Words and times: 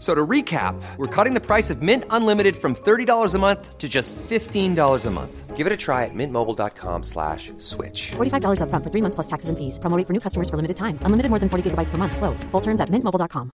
So 0.00 0.14
to 0.14 0.26
recap, 0.26 0.80
we're 0.96 1.14
cutting 1.14 1.34
the 1.34 1.42
price 1.42 1.68
of 1.68 1.82
Mint 1.82 2.04
Unlimited 2.08 2.56
from 2.56 2.74
$30 2.74 3.34
a 3.34 3.38
month 3.38 3.76
to 3.76 3.86
just 3.86 4.16
$15 4.16 5.06
a 5.06 5.10
month. 5.10 5.56
Give 5.56 5.66
it 5.66 5.72
a 5.74 5.76
try 5.76 6.06
at 6.06 6.14
mintmobile.com 6.14 7.02
slash 7.02 7.52
switch. 7.58 8.12
$45 8.12 8.62
upfront 8.62 8.82
for 8.82 8.90
three 8.90 9.02
months 9.02 9.14
plus 9.14 9.26
taxes 9.26 9.50
and 9.50 9.58
fees. 9.58 9.78
Promoting 9.78 10.06
for 10.06 10.14
new 10.14 10.20
customers 10.20 10.48
for 10.48 10.56
limited 10.56 10.78
time. 10.78 10.98
Unlimited 11.02 11.28
more 11.28 11.38
than 11.38 11.50
40 11.50 11.70
gigabytes 11.70 11.90
per 11.90 11.98
month. 11.98 12.16
Slows. 12.16 12.44
Full 12.44 12.62
terms 12.62 12.80
at 12.80 12.88
mintmobile.com. 12.88 13.50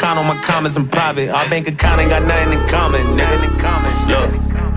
Count 0.00 0.18
on 0.18 0.26
my 0.26 0.40
comments 0.42 0.78
in 0.78 0.88
private. 0.88 1.28
Our 1.28 1.46
bank 1.50 1.68
account 1.68 2.00
ain't 2.00 2.08
got 2.08 2.22
nothing 2.22 2.58
in 2.58 2.68
common, 2.68 3.04
nigga. 3.18 4.08
Look. 4.08 4.30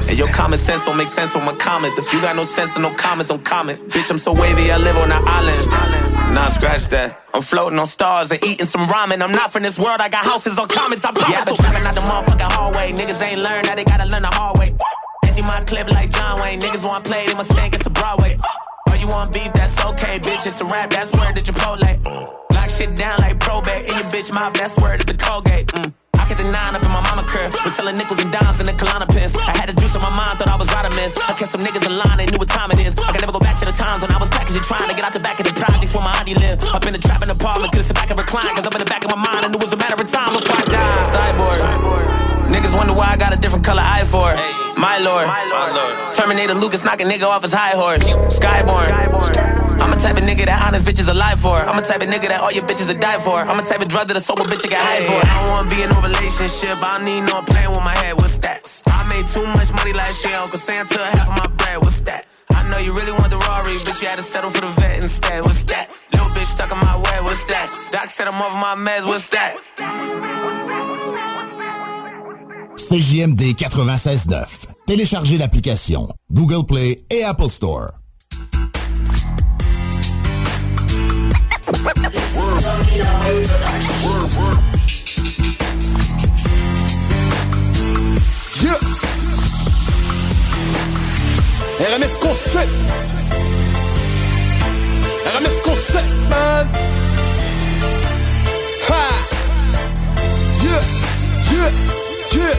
And 0.09 0.17
your 0.17 0.27
common 0.35 0.59
sense 0.59 0.83
don't 0.83 0.97
make 0.97 1.07
sense 1.07 1.33
with 1.33 1.45
my 1.45 1.55
comments. 1.55 1.97
If 1.97 2.11
you 2.11 2.19
got 2.19 2.35
no 2.35 2.43
sense 2.43 2.75
and 2.75 2.83
no 2.83 2.91
comments, 2.95 3.29
don't 3.29 3.45
comment. 3.45 3.79
Bitch, 3.87 4.11
I'm 4.11 4.17
so 4.17 4.33
wavy, 4.33 4.69
I 4.69 4.77
live 4.77 4.97
on 4.97 5.13
an 5.13 5.23
island. 5.25 6.10
Nah, 6.31 6.47
scratch 6.49 6.87
that. 6.87 7.19
I'm 7.33 7.41
floating 7.41 7.77
on 7.77 7.87
stars 7.87 8.31
and 8.31 8.41
eating 8.43 8.65
some 8.65 8.87
ramen. 8.87 9.21
I'm 9.21 9.31
not 9.31 9.51
from 9.51 9.63
this 9.63 9.77
world, 9.77 9.99
I 9.99 10.07
got 10.07 10.23
houses 10.23 10.57
on 10.57 10.67
comments, 10.69 11.03
I 11.03 11.11
promise. 11.11 11.29
Yeah, 11.29 11.41
I 11.41 11.45
been 11.45 11.55
trapping 11.55 11.85
out 11.85 11.95
the 11.95 12.01
motherfucking 12.01 12.51
hallway. 12.51 12.93
Niggas 12.93 13.21
ain't 13.21 13.41
learned 13.41 13.65
that 13.65 13.75
they 13.75 13.83
gotta 13.83 14.05
learn 14.05 14.21
the 14.21 14.29
hard 14.29 14.57
way. 14.57 14.73
Empty 15.25 15.41
my 15.41 15.59
clip 15.67 15.91
like 15.91 16.09
John 16.09 16.39
Wayne. 16.41 16.59
Niggas 16.61 16.85
want 16.85 17.03
play, 17.03 17.25
they 17.27 17.33
must 17.33 17.51
think 17.53 17.75
it's 17.75 17.85
a 17.85 17.89
Broadway. 17.89 18.37
Oh, 18.89 18.95
you 18.95 19.07
want 19.07 19.33
beef, 19.33 19.51
that's 19.53 19.75
okay, 19.85 20.19
bitch. 20.19 20.47
It's 20.47 20.61
a 20.61 20.65
rap, 20.65 20.89
that's 20.89 21.11
word 21.11 21.35
to 21.35 21.43
Chipotle. 21.43 21.99
Lock 22.53 22.69
shit 22.69 22.95
down 22.95 23.19
like 23.19 23.39
probate. 23.39 23.89
In 23.89 23.93
your 23.93 24.07
bitch 24.15 24.33
mouth, 24.33 24.53
that's 24.53 24.77
word 24.77 25.01
to 25.01 25.05
the 25.05 25.17
Colgate. 25.17 25.67
Mm. 25.67 25.93
The 26.41 26.49
nine 26.49 26.73
up 26.73 26.81
in 26.81 26.89
my 26.89 27.05
mama 27.05 27.21
curve. 27.21 27.53
Was 27.53 27.77
selling 27.77 27.93
nickels 28.01 28.17
and 28.17 28.33
dimes 28.33 28.57
in 28.57 28.65
the 28.65 28.73
Kalana 28.73 29.05
pins. 29.05 29.37
I 29.37 29.53
had 29.53 29.69
the 29.69 29.77
juice 29.77 29.93
on 29.93 30.01
my 30.01 30.09
mind, 30.09 30.41
thought 30.41 30.49
I 30.49 30.57
was 30.57 30.65
vitamins. 30.73 31.13
I 31.29 31.37
kept 31.37 31.53
some 31.53 31.61
niggas 31.61 31.85
in 31.85 31.93
line, 31.93 32.17
they 32.17 32.25
knew 32.25 32.41
what 32.41 32.49
time 32.49 32.73
it 32.73 32.81
is. 32.81 32.97
I 32.97 33.13
can 33.13 33.21
never 33.21 33.29
go 33.29 33.37
back 33.37 33.61
to 33.61 33.65
the 33.69 33.77
times 33.77 34.01
when 34.01 34.09
I 34.09 34.17
was 34.17 34.25
packaging, 34.33 34.65
trying 34.65 34.89
to 34.89 34.95
get 34.97 35.05
out 35.05 35.13
the 35.13 35.21
back 35.21 35.37
of 35.37 35.45
the 35.45 35.53
projects 35.53 35.93
where 35.93 36.01
my 36.01 36.17
auntie 36.17 36.33
lived. 36.33 36.65
Up 36.73 36.81
in 36.89 36.97
the 36.97 37.03
trap 37.03 37.21
in 37.21 37.29
the 37.29 37.37
apartments, 37.37 37.77
couldn't 37.77 37.85
sit 37.85 37.93
back 37.93 38.09
and 38.09 38.17
recline. 38.17 38.49
Cause 38.57 38.65
up 38.65 38.73
in 38.73 38.81
the 38.81 38.89
back 38.89 39.05
of 39.05 39.13
my 39.13 39.21
mind, 39.21 39.45
I 39.45 39.53
knew 39.53 39.61
it 39.61 39.69
was 39.69 39.69
a 39.69 39.77
matter 39.77 39.93
of 39.93 40.09
time 40.09 40.33
before 40.33 40.57
I 40.57 40.65
died. 40.65 41.05
Cyborg. 41.13 41.61
Niggas 42.49 42.73
wonder 42.73 42.97
why 42.97 43.13
I 43.13 43.17
got 43.21 43.37
a 43.37 43.37
different 43.37 43.61
color 43.61 43.85
eye 43.85 44.09
for 44.09 44.33
it. 44.33 44.41
My 44.81 44.97
lord. 44.97 45.29
Terminator 46.17 46.57
Lucas 46.57 46.81
knock 46.81 46.97
a 47.01 47.05
nigga 47.05 47.29
off 47.29 47.45
his 47.45 47.53
high 47.53 47.77
horse. 47.77 48.01
Skyborn. 48.33 49.60
I'm 49.81 49.91
a 49.91 49.95
type 49.97 50.15
of 50.15 50.23
nigga 50.23 50.45
that 50.45 50.61
honest 50.61 50.85
bitches 50.85 51.09
alive 51.09 51.39
for. 51.39 51.57
I'm 51.57 51.77
a 51.77 51.81
type 51.81 52.01
of 52.01 52.07
nigga 52.07 52.29
that 52.29 52.39
all 52.41 52.51
your 52.51 52.63
bitches 52.63 52.87
will 52.87 53.01
die 53.01 53.17
for. 53.17 53.41
I'm 53.41 53.57
a 53.57 53.65
type 53.65 53.81
of 53.81 53.87
drug 53.87 54.07
that 54.09 54.17
a 54.17 54.21
sober 54.21 54.43
bitch 54.43 54.63
you 54.63 54.69
get 54.69 54.77
high 54.77 55.01
for. 55.01 55.17
I 55.17 55.33
don't 55.41 55.49
wanna 55.49 55.69
be 55.73 55.81
in 55.81 55.89
no 55.89 55.99
relationship. 56.05 56.77
I 56.85 57.01
don't 57.01 57.05
need 57.09 57.21
no 57.25 57.41
playing 57.41 57.71
with 57.73 57.81
my 57.81 57.97
head. 57.97 58.13
What's 58.21 58.37
that? 58.45 58.61
I 58.85 59.01
made 59.09 59.25
too 59.33 59.45
much 59.57 59.73
money 59.73 59.93
last 59.93 60.23
year. 60.23 60.37
Uncle 60.37 60.59
Santa 60.59 61.01
half 61.17 61.33
of 61.33 61.35
my 61.35 61.49
bread. 61.57 61.81
What's 61.81 62.01
that? 62.01 62.27
I 62.53 62.61
know 62.69 62.77
you 62.77 62.93
really 62.93 63.11
want 63.11 63.31
the 63.31 63.41
Rari, 63.41 63.73
but 63.83 63.97
you 64.01 64.07
had 64.07 64.21
to 64.21 64.23
settle 64.23 64.51
for 64.51 64.61
the 64.61 64.71
vet 64.77 65.03
instead. 65.03 65.41
What's 65.41 65.63
that? 65.73 65.89
Little 66.13 66.29
bitch 66.37 66.53
stuck 66.53 66.71
in 66.71 66.77
my 66.77 66.97
way. 66.97 67.17
What's 67.25 67.45
that? 67.45 67.67
Doc 67.91 68.07
said 68.13 68.27
I'm 68.27 68.37
over 68.37 68.55
my 68.55 68.75
meds. 68.77 69.07
What's 69.09 69.29
that? 69.29 69.57
CJMD 72.77 73.55
96.9. 73.55 74.75
Téléchargez 74.85 75.37
l'application 75.37 76.09
Google 76.31 76.65
Play 76.65 76.97
et 77.09 77.23
Apple 77.23 77.49
Store. 77.49 78.00
Yeah. 81.61 81.73
RMS 91.77 92.17
Concept. 92.19 92.71
RMS 95.27 95.57
Concept, 95.63 96.11
man. 96.29 96.67
Ha. 98.87 99.03
Yeah. 100.63 100.81
Yeah. 101.51 101.69
Yeah. 102.33 102.57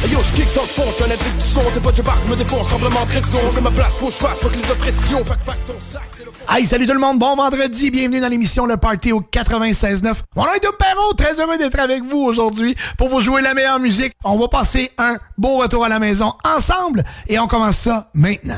Hey 0.00 0.10
yo, 0.10 0.18
je 0.20 0.36
kick 0.36 0.54
dans 0.54 0.62
le 0.62 0.68
fond, 0.68 0.84
t'es 0.96 1.04
un 1.04 1.10
addict 1.10 1.36
du 1.36 1.48
son, 1.48 1.70
tes 1.72 1.80
potes 1.80 1.96
débarquent, 1.96 2.28
me 2.28 2.36
défonce, 2.36 2.68
simplement 2.68 3.04
de 3.04 3.12
raison. 3.12 3.40
C'est 3.54 3.60
ma 3.60 3.70
place, 3.70 3.96
faut 3.96 4.06
que 4.06 4.12
je 4.12 4.16
fasse, 4.16 4.40
faut 4.40 4.48
que 4.48 4.56
les 4.56 4.70
oppressions, 4.70 5.22
que 5.22 5.28
pack 5.28 5.66
ton 5.66 5.80
sac, 5.80 6.13
Hey, 6.48 6.66
salut 6.66 6.86
tout 6.86 6.92
le 6.92 7.00
monde, 7.00 7.18
bon 7.18 7.34
vendredi, 7.34 7.90
bienvenue 7.90 8.20
dans 8.20 8.28
l'émission 8.28 8.66
Le 8.66 8.76
Party 8.76 9.10
au 9.12 9.20
96.9. 9.20 10.14
Mon 10.36 10.44
nom 10.44 10.52
est 10.54 10.60
Dom 10.60 10.72
Perrault, 10.78 11.14
très 11.14 11.40
heureux 11.40 11.56
d'être 11.58 11.80
avec 11.80 12.04
vous 12.04 12.18
aujourd'hui 12.18 12.76
pour 12.96 13.08
vous 13.08 13.20
jouer 13.20 13.42
la 13.42 13.54
meilleure 13.54 13.80
musique. 13.80 14.12
On 14.22 14.36
va 14.36 14.46
passer 14.48 14.92
un 14.98 15.16
beau 15.36 15.56
retour 15.56 15.84
à 15.84 15.88
la 15.88 15.98
maison 15.98 16.32
ensemble 16.44 17.02
et 17.28 17.38
on 17.38 17.46
commence 17.48 17.78
ça 17.78 18.08
maintenant. 18.14 18.54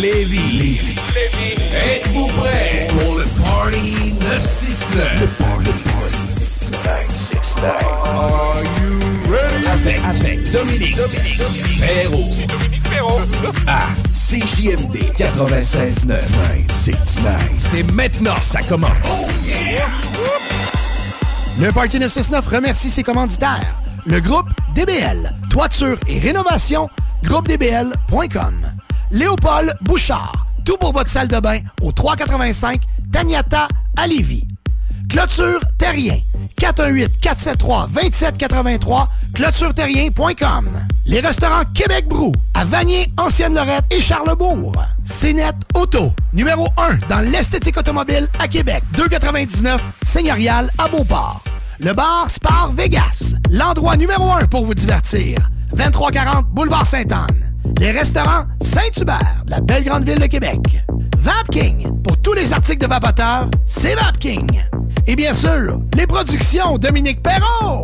Lévis. 0.00 0.80
Êtes-vous 1.74 2.26
prêts 2.28 2.86
pour 2.90 3.16
le 3.16 3.24
Party 3.24 4.14
969? 4.14 5.20
Le 5.20 5.26
Party, 5.26 5.64
le 5.66 5.72
Party 5.92 6.18
969. 6.40 7.74
Are 8.04 8.62
you 8.62 8.98
ready? 9.30 9.66
Avec, 9.66 10.00
avec 10.04 10.50
Dominique, 10.52 10.96
Dominique, 10.96 11.38
Dominique 11.38 11.80
Perrault. 11.80 12.30
C'est 12.30 12.46
Dominique 12.46 12.82
Perrault. 12.88 13.20
À 13.66 13.80
CJMD 14.34 15.12
96.9. 15.16 16.20
969. 16.66 17.50
C'est 17.54 17.92
maintenant, 17.92 18.34
ça 18.40 18.62
commence. 18.62 18.90
Oh 19.04 19.28
yeah! 19.44 19.86
Le 21.60 21.70
Party 21.70 22.00
969 22.00 22.44
remercie 22.48 22.90
ses 22.90 23.04
commanditaires. 23.04 23.76
Le 24.06 24.18
groupe 24.18 24.48
DBL, 24.74 25.32
toiture 25.50 25.98
et 26.08 26.18
rénovation, 26.18 26.90
groupedbl.com. 27.22 28.54
Léopold 29.12 29.72
Bouchard, 29.82 30.48
tout 30.64 30.78
pour 30.78 30.92
votre 30.92 31.10
salle 31.10 31.28
de 31.28 31.38
bain 31.38 31.60
au 31.80 31.92
385 31.92 32.82
Taniata 33.12 33.68
à 33.96 34.08
Lévis. 34.08 34.48
Clôture 35.08 35.60
Terrien, 35.78 36.18
418-473-2783, 36.60 39.06
clôtureterrien.com. 39.34 40.68
Les 41.06 41.20
restaurants 41.20 41.64
Québec 41.74 42.06
Brou, 42.08 42.32
à 42.54 42.64
Vanier, 42.64 43.10
Ancienne-Lorette 43.18 43.84
et 43.90 44.00
Charlebourg. 44.00 44.72
CNET 45.04 45.52
Auto, 45.74 46.12
numéro 46.32 46.68
1 46.76 47.06
dans 47.08 47.20
l'esthétique 47.20 47.76
automobile 47.76 48.28
à 48.38 48.48
Québec, 48.48 48.82
299 48.96 49.80
Seigneurial 50.04 50.70
à 50.78 50.88
Beauport. 50.88 51.42
Le 51.78 51.92
bar 51.92 52.30
Spar 52.30 52.72
Vegas, 52.72 53.34
l'endroit 53.50 53.96
numéro 53.96 54.32
1 54.32 54.46
pour 54.46 54.64
vous 54.64 54.74
divertir. 54.74 55.38
2340 55.72 56.46
Boulevard 56.48 56.86
Sainte-Anne. 56.86 57.53
Les 57.80 57.90
restaurants 57.92 58.44
Saint-Hubert, 58.60 59.44
la 59.48 59.60
belle 59.60 59.84
grande 59.84 60.04
ville 60.04 60.18
de 60.18 60.26
Québec. 60.26 60.58
Vapking, 61.18 62.02
pour 62.02 62.18
tous 62.18 62.32
les 62.34 62.52
articles 62.52 62.82
de 62.82 62.86
vapoteurs, 62.86 63.48
c'est 63.66 63.94
Vapking. 63.94 64.60
Et 65.06 65.16
bien 65.16 65.34
sûr, 65.34 65.80
les 65.96 66.06
productions 66.06 66.78
Dominique 66.78 67.22
Perrault. 67.22 67.82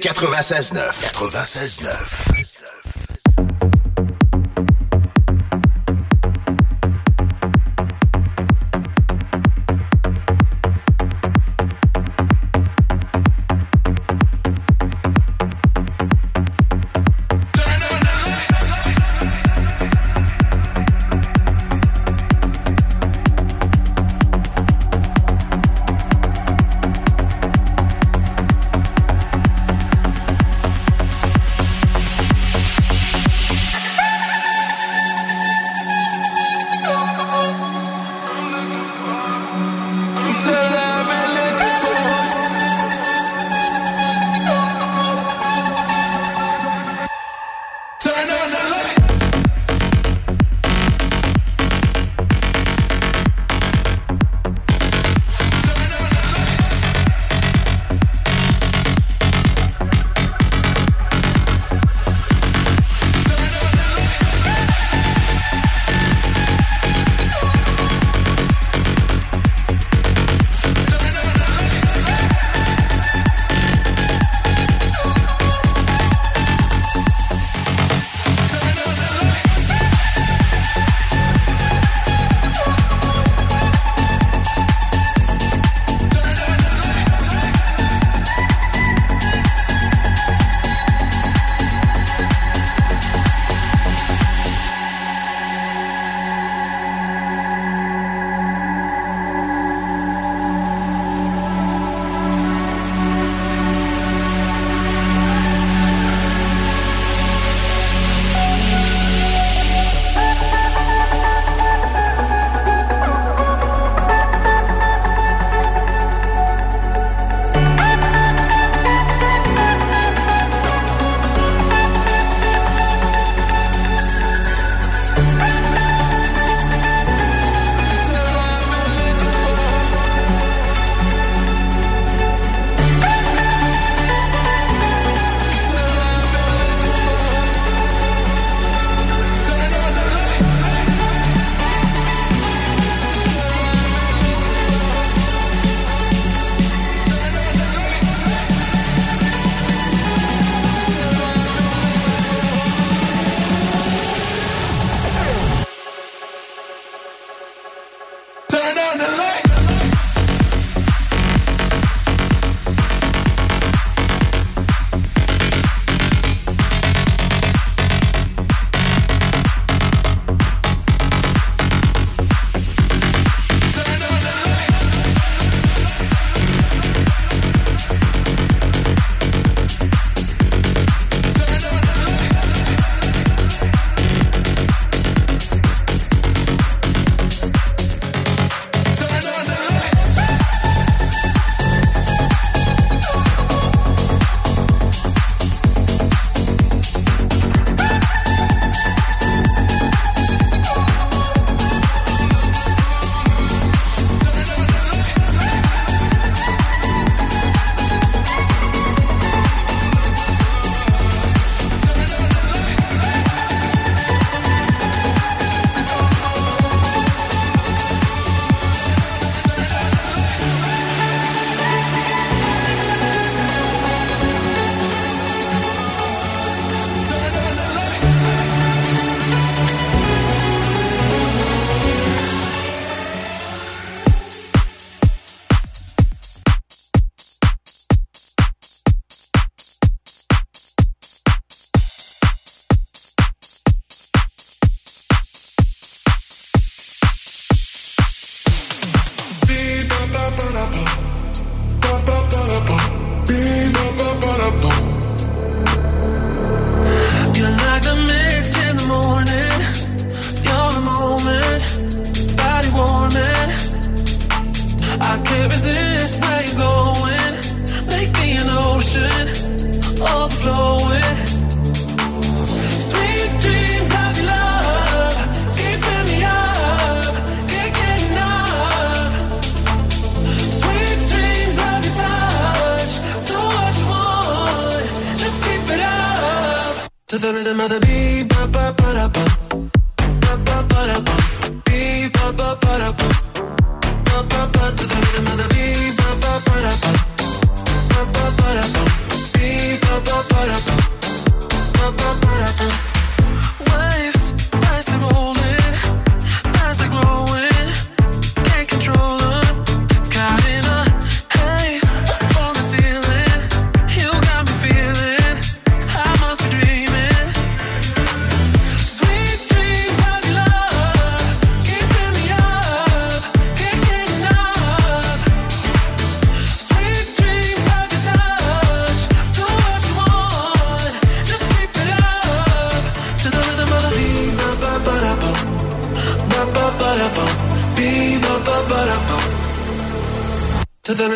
96.9. 0.00 0.92
96.9. 1.12 2.29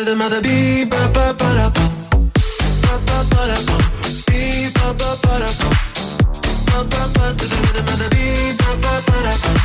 the 0.05 0.15
mother 0.15 0.41
be, 0.41 0.85
ba 0.85 1.09
ba 1.13 1.33
ba 1.33 1.49
da 1.57 1.69
ba, 1.69 1.85
ba 2.83 2.93
ba 3.07 3.17
ba 3.31 3.41
da 3.49 3.59
ba, 3.67 3.77
be, 4.27 4.69
ba 4.75 4.87
ba 4.99 5.09
ba 5.23 5.33
da 5.41 5.51
ba, 5.59 5.69
ba 6.67 6.77
ba 6.91 7.01
ba 7.15 7.25
to 7.37 7.45
the 7.75 7.81
mother, 7.87 8.09
be, 8.13 8.53
ba 8.59 8.69
ba 8.83 8.93
ba 9.07 9.15
da 9.25 9.35
ba. 9.43 9.64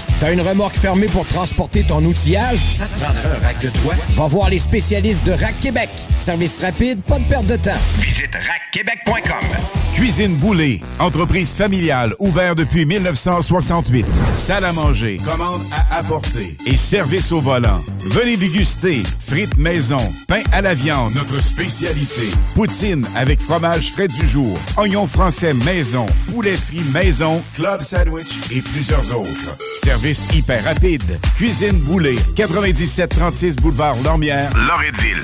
T'as 0.21 0.31
une 0.33 0.41
remorque 0.41 0.75
fermée 0.75 1.07
pour 1.07 1.25
transporter 1.25 1.83
ton 1.83 2.05
outillage? 2.05 2.59
Ça 2.77 2.85
te 2.85 2.93
prendra 2.99 3.21
un 3.21 3.39
rack 3.43 3.59
de 3.59 3.69
toi? 3.69 3.95
Va 4.09 4.27
voir 4.27 4.51
les 4.51 4.59
spécialistes 4.59 5.25
de 5.25 5.31
Rack 5.31 5.59
Québec. 5.59 5.89
Service 6.15 6.61
rapide, 6.61 7.01
pas 7.01 7.17
de 7.17 7.23
perte 7.23 7.47
de 7.47 7.55
temps. 7.55 7.71
Visite 7.97 8.29
rackquebec.com. 8.31 9.57
Cuisine 9.95 10.37
Boulée, 10.37 10.79
entreprise 10.99 11.55
familiale 11.55 12.13
ouverte 12.19 12.59
depuis 12.59 12.85
1968. 12.85 14.05
Salle 14.35 14.63
à 14.63 14.71
manger, 14.71 15.19
commande 15.25 15.63
à 15.71 15.97
apporter 15.97 16.55
et 16.67 16.77
service 16.77 17.31
au 17.31 17.41
volant. 17.41 17.81
Venez 18.01 18.37
déguster 18.37 19.01
frites 19.19 19.57
maison, 19.57 20.01
pain 20.27 20.43
à 20.51 20.61
la 20.61 20.75
viande, 20.75 21.15
notre 21.15 21.41
spécialité. 21.41 22.29
Poutine 22.53 23.07
avec 23.15 23.41
fromage 23.41 23.91
frais 23.91 24.07
du 24.07 24.27
jour, 24.27 24.55
oignons 24.77 25.07
français 25.07 25.55
maison, 25.55 26.05
poulet 26.31 26.57
frit 26.57 26.83
maison, 26.93 27.41
club 27.55 27.81
sandwich 27.81 28.37
et 28.51 28.61
plusieurs 28.61 29.17
autres. 29.17 29.57
Service 29.83 30.23
hyper 30.33 30.63
rapide. 30.63 31.19
Cuisine 31.37 31.79
Boulée, 31.79 32.17
9736 32.37 33.55
boulevard 33.55 33.95
Lormière, 34.03 34.51
Loretteville. 34.55 35.23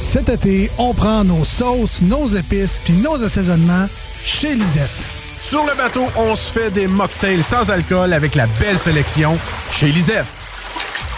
Cet 0.00 0.28
été, 0.28 0.70
on 0.78 0.92
prend 0.92 1.22
nos 1.24 1.44
sauces, 1.44 2.02
nos 2.02 2.26
épices 2.26 2.78
puis 2.84 2.94
nos 2.94 3.22
assaisonnements 3.22 3.86
chez 4.24 4.54
Lisette. 4.54 4.90
Sur 5.42 5.64
le 5.66 5.76
bateau, 5.76 6.06
on 6.16 6.34
se 6.34 6.52
fait 6.52 6.70
des 6.70 6.88
mocktails 6.88 7.42
sans 7.42 7.70
alcool 7.70 8.12
avec 8.12 8.34
la 8.34 8.46
belle 8.58 8.78
sélection 8.78 9.38
chez 9.70 9.92
Lisette. 9.92 10.26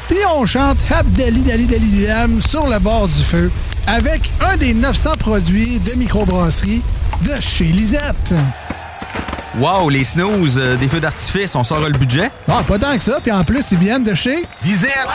Puis 0.08 0.18
on 0.28 0.44
chante 0.44 0.78
Abdali 0.90 1.42
Dali 1.42 1.66
Dali 1.66 2.06
Dam 2.06 2.42
sur 2.42 2.66
le 2.66 2.78
bord 2.78 3.08
du 3.08 3.22
feu 3.22 3.50
avec 3.86 4.30
un 4.40 4.56
des 4.56 4.74
900 4.74 5.12
produits 5.18 5.78
de 5.78 5.94
microbrasserie 5.94 6.82
de 7.22 7.40
chez 7.40 7.64
Lisette. 7.64 8.34
Wow, 9.58 9.88
les 9.88 10.04
snooze, 10.04 10.58
euh, 10.58 10.76
des 10.76 10.86
feux 10.86 11.00
d'artifice, 11.00 11.54
on 11.54 11.64
sort 11.64 11.80
le 11.80 11.96
budget? 11.96 12.30
Ah, 12.46 12.62
pas 12.62 12.78
tant 12.78 12.94
que 12.94 13.02
ça. 13.02 13.20
Puis 13.22 13.32
en 13.32 13.42
plus, 13.42 13.64
ils 13.72 13.78
viennent 13.78 14.04
de 14.04 14.12
chez 14.12 14.44
Lisette. 14.62 15.08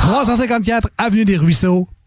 354 0.00 0.88
Avenue 0.98 1.24
des 1.24 1.38
Ruisseaux, 1.38 1.88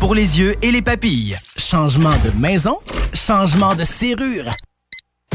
pour 0.00 0.16
les 0.16 0.40
yeux 0.40 0.56
et 0.62 0.72
les 0.72 0.82
papilles. 0.82 1.36
Changement 1.56 2.14
de 2.24 2.30
maison, 2.36 2.78
changement 3.12 3.74
de 3.74 3.84
serrure. 3.84 4.50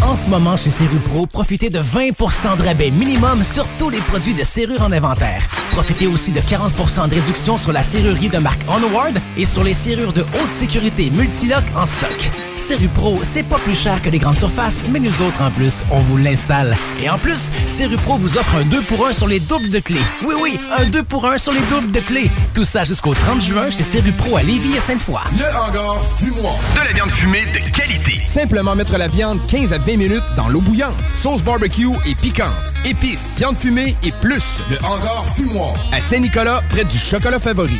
En 0.02 0.16
ce 0.16 0.28
moment, 0.28 0.58
chez 0.58 0.72
Serrupro, 0.72 1.26
profitez 1.26 1.70
de 1.70 1.80
20% 1.80 2.58
de 2.58 2.64
rabais 2.64 2.92
minimum 2.92 3.44
sur 3.44 3.66
tous 3.78 3.90
les 3.90 4.00
produits 4.00 4.34
de 4.34 4.44
serrure 4.44 4.82
en 4.82 4.92
inventaire. 4.92 5.48
Profitez 5.72 6.08
aussi 6.08 6.34
de 6.34 6.40
40% 6.42 7.08
de 7.08 7.16
réduction 7.16 7.58
sur 7.58 7.72
la 7.72 7.82
serrurerie 7.82 8.30
de 8.30 8.40
marque 8.40 8.64
Onward 8.68 9.18
et 9.38 9.46
sur 9.46 9.64
les 9.64 9.74
serrures 9.74 10.14
de 10.14 10.22
haute 10.22 10.52
sécurité 10.52 11.10
Multilock 11.12 11.64
en 11.76 11.86
stock. 11.86 12.32
Serrupro, 12.60 13.18
c'est 13.24 13.44
pas 13.44 13.58
plus 13.58 13.76
cher 13.76 14.02
que 14.02 14.10
les 14.10 14.20
grandes 14.20 14.38
surfaces, 14.38 14.84
mais 14.90 15.00
nous 15.00 15.22
autres, 15.22 15.42
en 15.42 15.50
plus, 15.50 15.84
on 15.92 16.02
vous 16.02 16.18
l'installe. 16.18 16.76
Et 17.02 17.10
en 17.10 17.18
plus, 17.18 17.52
Serrupro 17.66 18.18
vous 18.18 18.38
offre 18.38 18.56
un 18.56 18.66
2 18.66 18.82
pour 18.82 19.08
1 19.08 19.14
sur 19.14 19.28
les 19.28 19.40
doubles 19.40 19.70
de 19.70 19.80
clés. 19.80 20.02
Oui, 20.24 20.36
oui, 20.40 20.60
un 20.78 20.86
2 20.86 21.04
pour 21.04 21.26
1 21.26 21.38
sur 21.38 21.54
les 21.54 21.62
doubles 21.62 21.92
de 21.92 22.00
clés. 22.02 22.30
Tout 22.54 22.66
ça 22.66 22.84
jusqu'au 22.84 23.14
30 23.14 23.42
juin 23.42 23.70
chez 23.70 23.84
Serrupro 23.84 24.36
à 24.38 24.44
Lévis 24.44 24.76
et 24.76 24.80
Sainte-Foy. 24.80 25.22
Le 25.38 25.46
hangar 25.46 25.98
fumoir. 26.20 26.56
De 26.76 26.82
la 26.86 26.92
viande 26.92 27.12
fumée 27.12 27.46
de 27.46 27.76
qualité. 27.76 28.20
Simplement 28.26 28.76
mettre 28.76 28.98
la 28.98 29.08
viande 29.08 29.40
15 29.48 29.74
à 29.74 29.78
20 29.78 29.98
minutes 29.98 30.24
dans 30.36 30.50
l'eau 30.50 30.62
bouillante. 30.62 30.96
Sauce 31.16 31.42
barbecue 31.42 31.88
et 32.06 32.14
piquante. 32.14 32.54
Épices, 32.86 33.36
viande 33.38 33.58
fumée 33.58 33.96
et 34.04 34.12
plus. 34.22 34.60
Le 34.70 34.78
hangar 34.86 35.26
fumoir. 35.36 35.74
À 35.92 36.02
Saint-Nicolas, 36.02 36.62
près 36.70 36.84
du 36.84 36.98
chocolat 37.00 37.40
favori. 37.40 37.80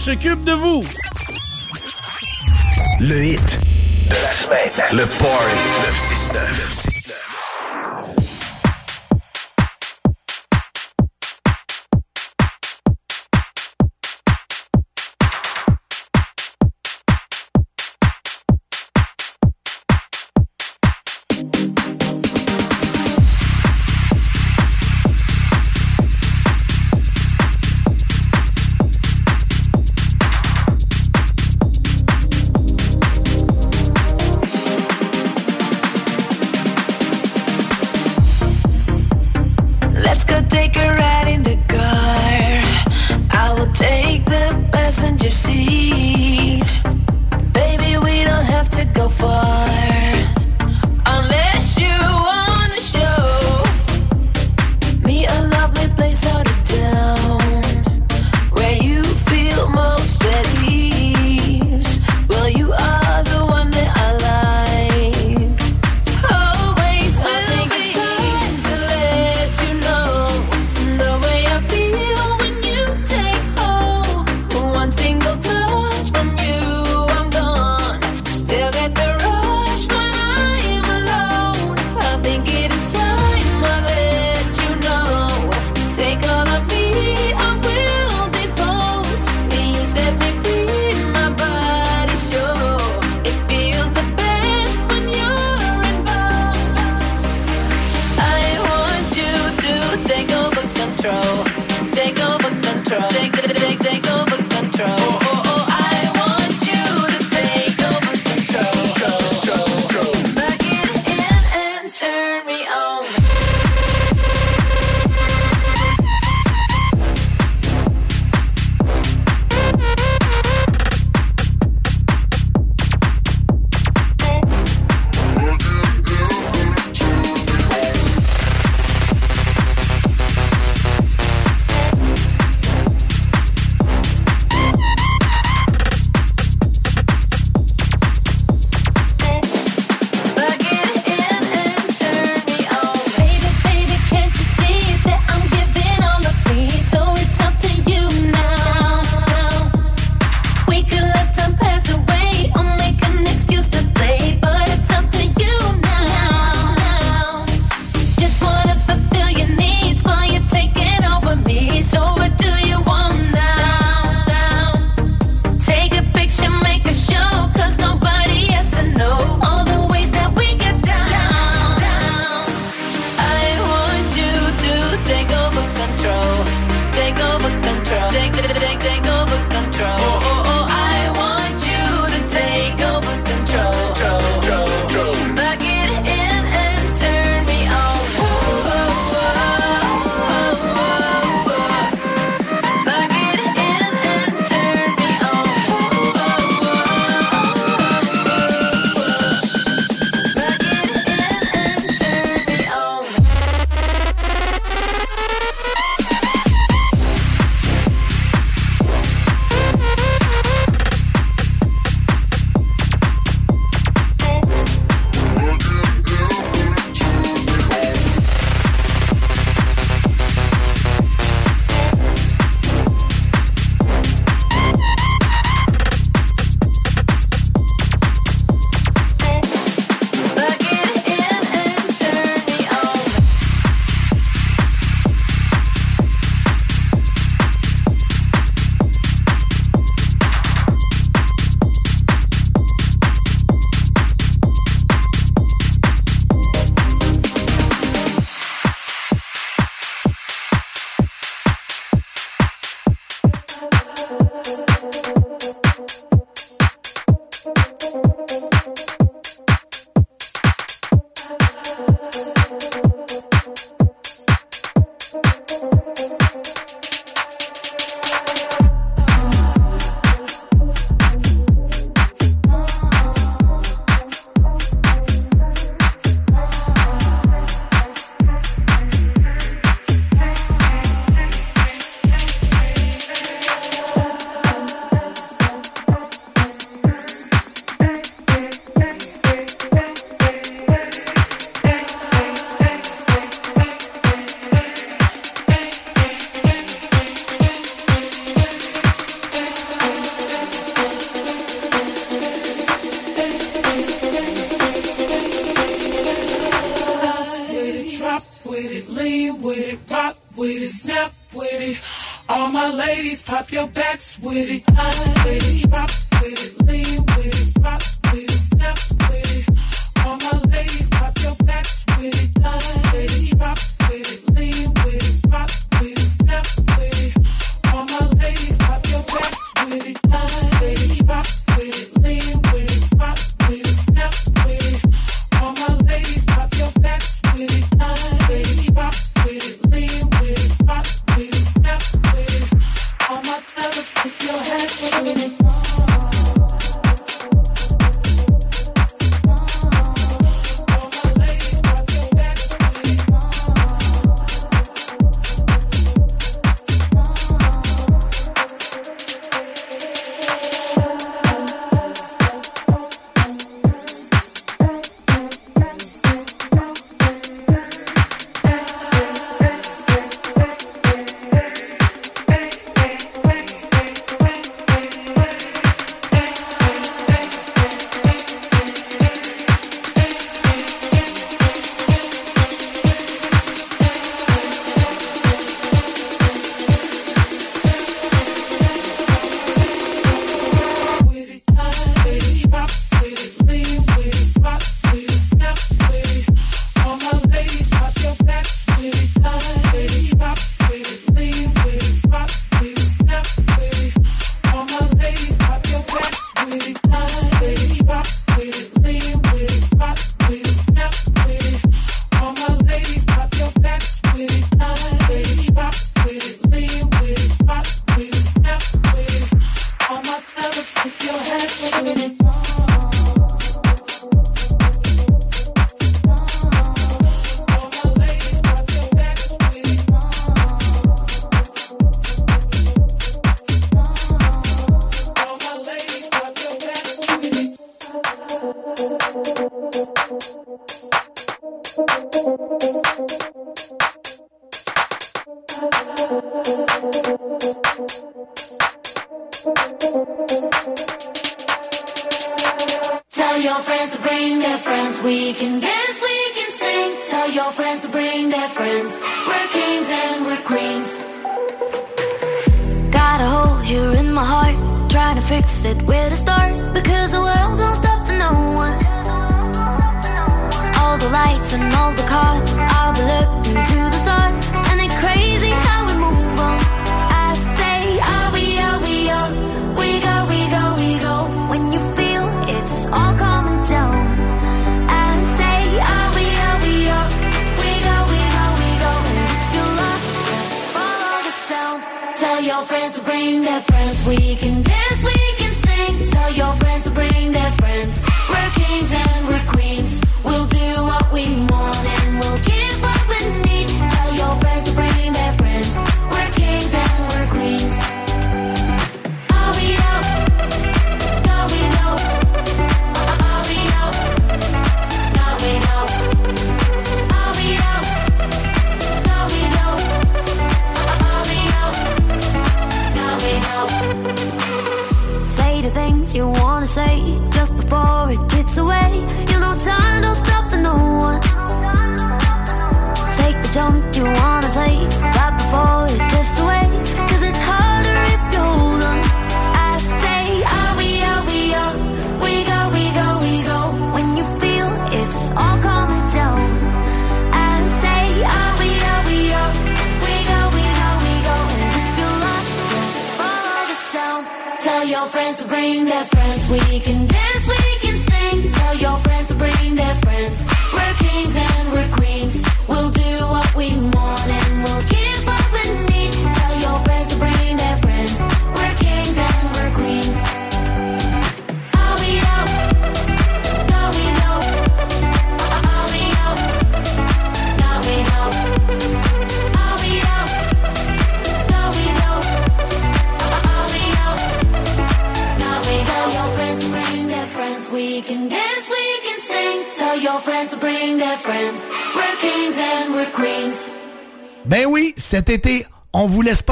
s'occupe 0.01 0.43
de 0.45 0.53
vous. 0.53 0.81
Le 2.99 3.23
hit 3.23 3.59
de 4.09 4.15
la 4.15 4.33
semaine. 4.33 4.71
Le 4.93 5.05
Party 5.05 5.55
969. 5.85 6.90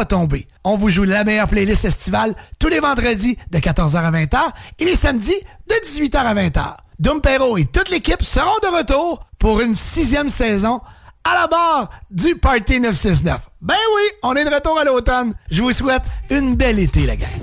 tomber. 0.10 0.48
On 0.66 0.76
vous 0.76 0.90
joue 0.90 1.04
la 1.04 1.24
meilleure 1.24 1.48
playlist 1.48 1.86
estivale 1.86 2.36
tous 2.60 2.68
les 2.68 2.82
vendredis 2.82 3.38
de 3.52 3.60
14h 3.60 3.96
à 3.96 4.12
20h 4.12 4.38
et 4.80 4.86
les 4.86 4.96
samedis 4.96 5.40
de 5.70 5.76
18h 5.88 6.18
à 6.18 6.36
20h. 6.36 6.78
Dom 7.00 7.22
Perrault 7.22 7.58
et 7.58 7.66
toute 7.66 7.90
l'équipe 7.90 8.24
seront 8.24 8.60
de 8.62 8.78
retour 8.78 9.26
pour 9.38 9.62
une 9.62 9.76
sixième 9.76 10.28
saison 10.28 10.82
à 11.24 11.34
la 11.34 11.48
barre 11.48 11.90
du 12.12 12.36
Party 12.36 12.80
969. 12.82 13.50
Ben 13.62 13.76
oui, 13.96 14.04
on 14.24 14.34
est 14.36 14.44
de 14.44 14.54
retour 14.54 14.78
à 14.78 14.84
l'automne. 14.84 15.34
Je 15.50 15.62
vous 15.62 15.72
souhaite 15.72 16.04
une 16.30 16.56
belle 16.56 16.80
été, 16.80 17.06
la 17.06 17.16
gang. 17.16 17.39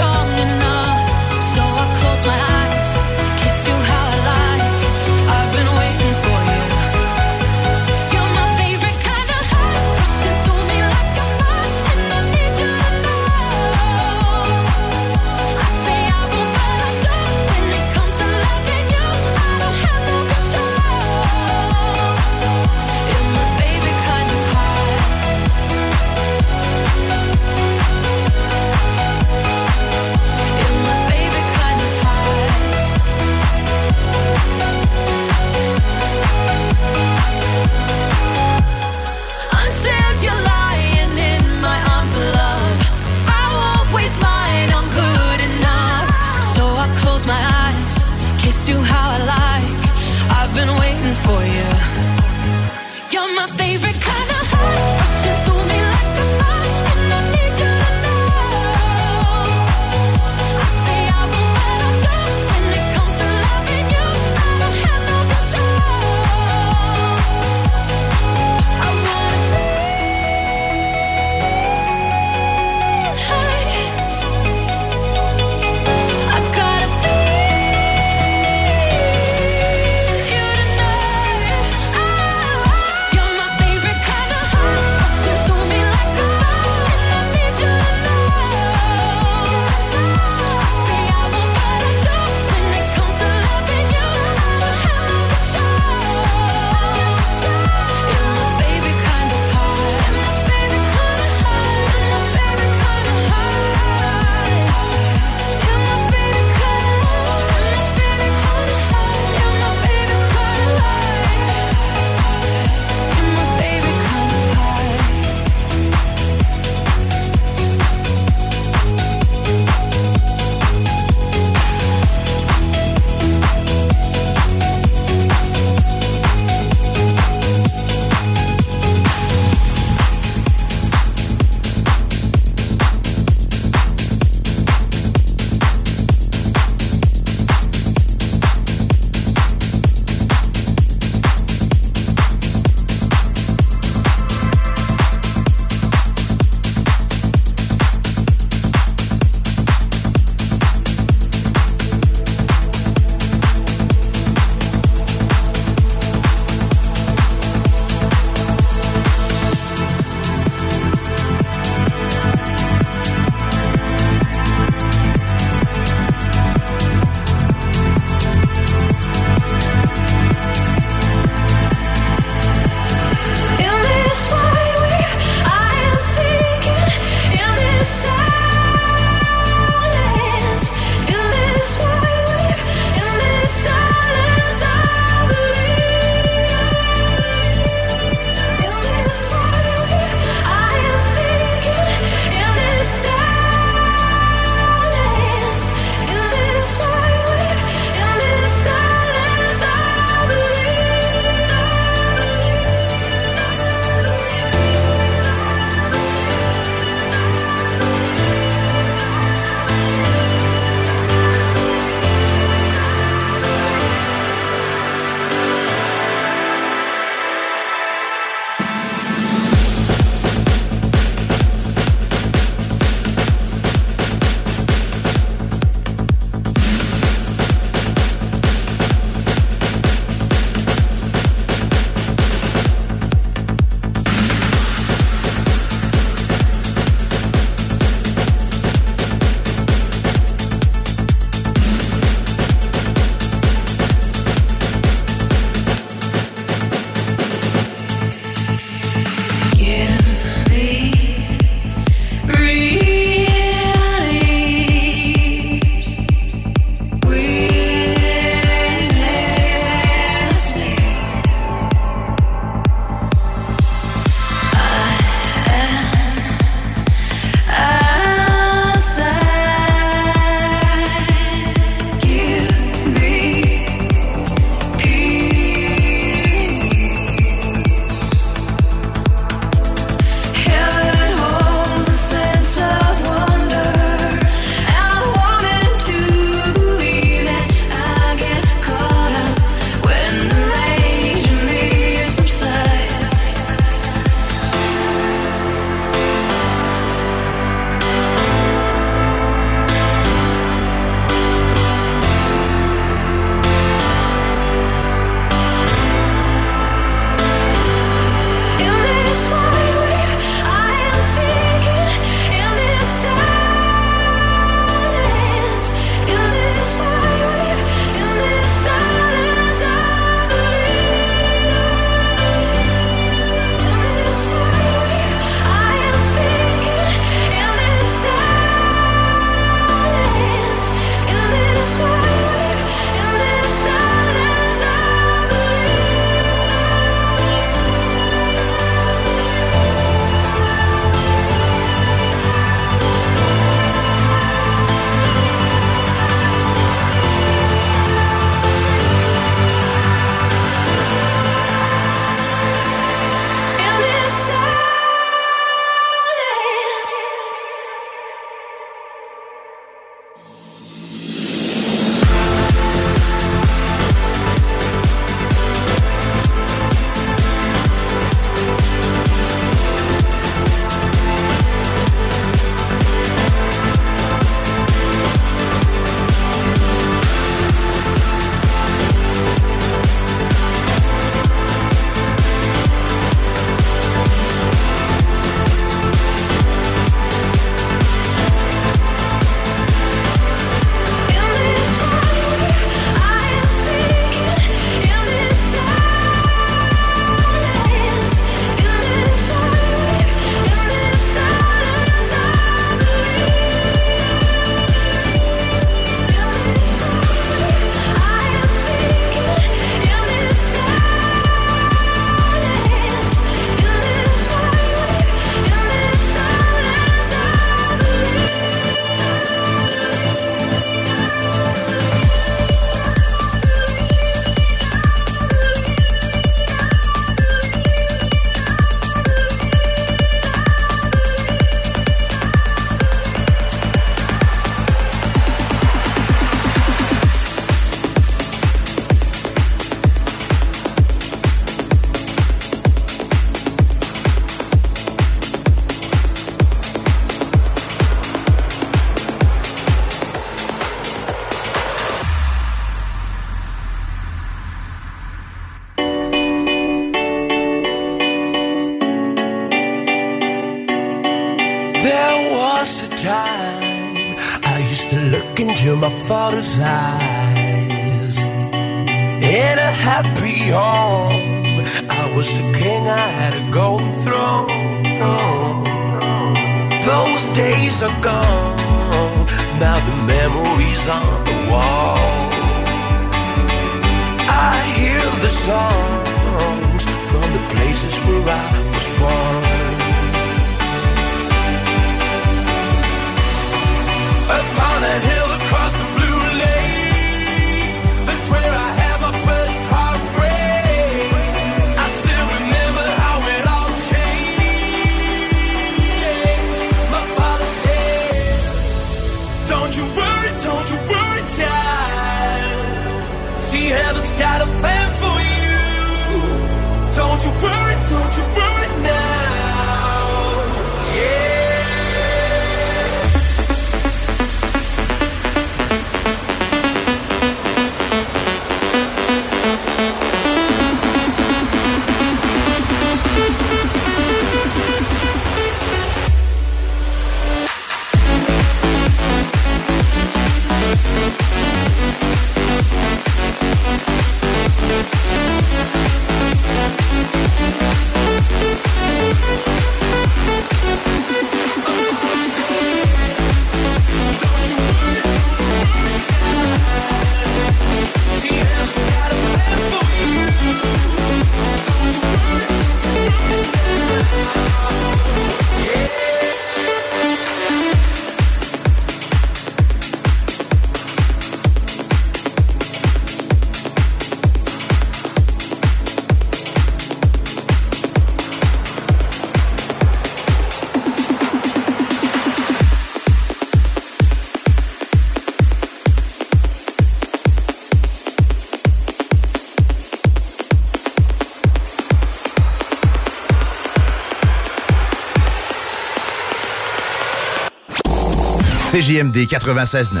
CJMD 598.74 599.28
96.9. 599.28 600.00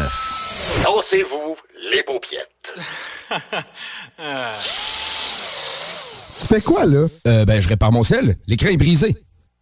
Dansez-vous 0.82 1.54
les 1.92 2.02
paupiètes. 2.02 2.48
Tu 6.40 6.46
fais 6.48 6.60
quoi, 6.60 6.84
là? 6.84 7.06
Euh, 7.28 7.44
ben, 7.44 7.60
je 7.60 7.68
répare 7.68 7.92
mon 7.92 8.02
sel. 8.02 8.34
L'écran 8.48 8.70
est 8.70 8.76
brisé. 8.76 9.14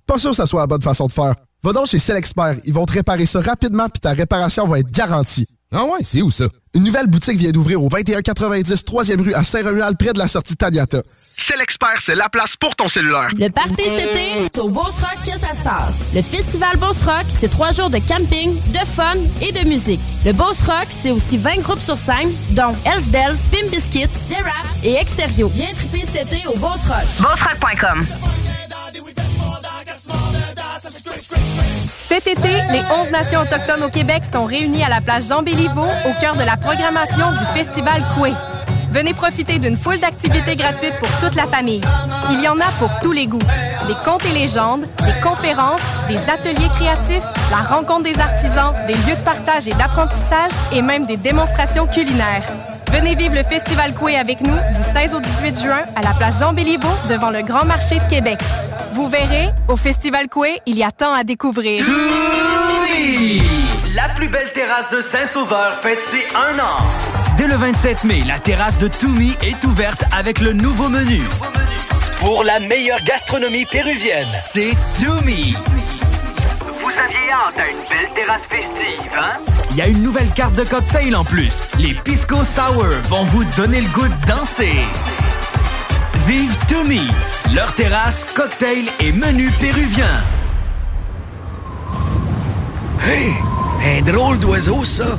Pas 0.06 0.16
sûr 0.18 0.30
que 0.30 0.36
ça 0.36 0.46
soit 0.46 0.62
la 0.62 0.66
bonne 0.66 0.80
façon 0.80 1.08
de 1.08 1.12
faire. 1.12 1.34
Va 1.62 1.72
donc 1.74 1.88
chez 1.88 1.98
Expert. 2.10 2.56
Ils 2.64 2.72
vont 2.72 2.86
te 2.86 2.92
réparer 2.92 3.26
ça 3.26 3.42
rapidement 3.42 3.90
puis 3.90 4.00
ta 4.00 4.12
réparation 4.12 4.66
va 4.66 4.78
être 4.78 4.90
garantie. 4.90 5.46
Ah 5.72 5.84
ouais, 5.84 6.00
c'est 6.02 6.22
où 6.22 6.30
ça? 6.30 6.46
Une 6.74 6.84
nouvelle 6.84 7.06
boutique 7.06 7.36
vient 7.36 7.50
d'ouvrir 7.50 7.84
au 7.84 7.90
2190 7.90 8.82
3e 8.82 9.20
rue 9.20 9.34
à 9.34 9.42
Saint-Romuald, 9.42 9.98
près 9.98 10.14
de 10.14 10.18
la 10.18 10.26
sortie 10.26 10.56
Taniata. 10.56 11.02
Expert, 11.60 12.00
c'est 12.00 12.14
la 12.14 12.28
place 12.28 12.56
pour 12.56 12.74
ton 12.76 12.88
cellulaire. 12.88 13.28
Le 13.36 13.48
party 13.48 13.74
cet 13.76 14.10
été, 14.10 14.42
c'est 14.44 14.58
au 14.58 14.68
Beauce 14.68 14.94
Rock 15.00 15.18
que 15.24 15.38
ça 15.38 15.54
se 15.54 15.62
passe. 15.62 15.94
Le 16.14 16.22
festival 16.22 16.76
Beauce 16.76 17.02
Rock, 17.04 17.26
c'est 17.38 17.50
trois 17.50 17.72
jours 17.72 17.90
de 17.90 17.98
camping, 17.98 18.60
de 18.72 18.78
fun 18.78 19.16
et 19.40 19.52
de 19.52 19.66
musique. 19.68 20.00
Le 20.24 20.32
Beauce 20.32 20.60
Rock, 20.66 20.86
c'est 20.90 21.10
aussi 21.10 21.38
20 21.38 21.58
groupes 21.60 21.80
sur 21.80 21.98
scène, 21.98 22.32
dont 22.50 22.74
Hells 22.84 23.10
Bells, 23.10 23.36
Pim 23.50 23.68
Biscuits, 23.70 24.08
The 24.30 24.42
Raps 24.42 24.84
et 24.84 24.94
Extérieur. 24.94 25.50
Viens 25.52 25.72
triper 25.74 26.06
cet 26.12 26.32
été 26.32 26.46
au 26.46 26.56
Beauce 26.56 26.86
Rock. 26.88 27.04
BeauceRock.com. 27.18 28.06
Cet 32.08 32.26
été, 32.26 32.48
les 32.70 32.82
11 32.90 33.10
nations 33.10 33.40
autochtones 33.40 33.82
au 33.82 33.88
Québec 33.88 34.22
sont 34.30 34.44
réunies 34.44 34.84
à 34.84 34.88
la 34.88 35.00
place 35.00 35.28
Jean-Béliveau 35.28 35.86
au 36.06 36.20
cœur 36.20 36.36
de 36.36 36.44
la 36.44 36.56
programmation 36.56 37.32
du 37.32 37.44
Festival 37.54 38.02
Coué. 38.14 38.32
Venez 38.92 39.14
profiter 39.14 39.58
d'une 39.58 39.78
foule 39.78 39.98
d'activités 39.98 40.54
gratuites 40.54 40.94
pour 40.98 41.08
toute 41.20 41.34
la 41.34 41.46
famille. 41.46 41.80
Il 42.30 42.42
y 42.42 42.48
en 42.48 42.60
a 42.60 42.70
pour 42.78 42.90
tous 43.00 43.12
les 43.12 43.24
goûts. 43.24 43.38
Des 43.88 43.94
contes 44.04 44.24
et 44.26 44.38
légendes, 44.38 44.82
des 44.82 45.20
conférences, 45.22 45.80
des 46.08 46.18
ateliers 46.30 46.68
créatifs, 46.74 47.24
la 47.50 47.62
rencontre 47.74 48.02
des 48.02 48.18
artisans, 48.20 48.74
des 48.86 48.92
lieux 48.92 49.16
de 49.16 49.24
partage 49.24 49.66
et 49.66 49.72
d'apprentissage 49.72 50.52
et 50.72 50.82
même 50.82 51.06
des 51.06 51.16
démonstrations 51.16 51.86
culinaires. 51.86 52.44
Venez 52.92 53.14
vivre 53.14 53.34
le 53.34 53.42
Festival 53.42 53.94
Coué 53.94 54.16
avec 54.16 54.42
nous 54.42 54.54
du 54.54 54.82
16 54.94 55.14
au 55.14 55.20
18 55.20 55.62
juin 55.62 55.84
à 55.96 56.02
la 56.02 56.12
place 56.12 56.40
Jean-Béliveau 56.40 56.90
devant 57.08 57.30
le 57.30 57.40
Grand 57.40 57.64
Marché 57.64 57.98
de 57.98 58.08
Québec. 58.10 58.40
Vous 58.92 59.08
verrez, 59.08 59.48
au 59.68 59.76
Festival 59.76 60.28
Coué, 60.28 60.60
il 60.66 60.76
y 60.76 60.84
a 60.84 60.90
tant 60.90 61.14
à 61.14 61.24
découvrir. 61.24 61.82
La 63.94 64.10
plus 64.10 64.28
belle 64.28 64.52
terrasse 64.52 64.90
de 64.90 65.00
Saint-Sauveur 65.00 65.78
fête 65.80 66.02
ses 66.02 66.26
un 66.36 66.58
an. 66.58 67.11
Dès 67.42 67.48
le 67.48 67.56
27 67.56 68.04
mai, 68.04 68.22
la 68.24 68.38
terrasse 68.38 68.78
de 68.78 68.86
Toumi 68.86 69.36
est 69.42 69.64
ouverte 69.64 70.04
avec 70.12 70.40
le 70.40 70.52
nouveau 70.52 70.88
menu. 70.88 71.22
Pour 72.20 72.44
la 72.44 72.60
meilleure 72.60 73.02
gastronomie 73.02 73.66
péruvienne, 73.66 74.28
c'est 74.38 74.76
Toumi. 75.00 75.56
Vous 76.60 76.90
aviez 76.90 77.32
hâte 77.32 77.58
à 77.58 77.68
une 77.68 77.78
belle 77.78 78.14
terrasse 78.14 78.42
festive, 78.48 79.10
hein? 79.18 79.38
Il 79.72 79.76
y 79.76 79.82
a 79.82 79.88
une 79.88 80.04
nouvelle 80.04 80.30
carte 80.30 80.54
de 80.54 80.62
cocktail 80.62 81.16
en 81.16 81.24
plus. 81.24 81.60
Les 81.78 81.94
Pisco 81.94 82.44
Sour 82.44 82.86
vont 83.08 83.24
vous 83.24 83.42
donner 83.56 83.80
le 83.80 83.88
goût 83.88 84.06
de 84.06 84.24
danser. 84.24 84.78
Vive 86.28 86.56
Toumi, 86.68 87.08
leur 87.52 87.74
terrasse, 87.74 88.24
cocktail 88.36 88.84
et 89.00 89.10
menu 89.10 89.50
péruvien. 89.58 90.22
Hey, 93.04 93.32
un 93.98 94.02
drôle 94.02 94.38
d'oiseau, 94.38 94.84
ça. 94.84 95.18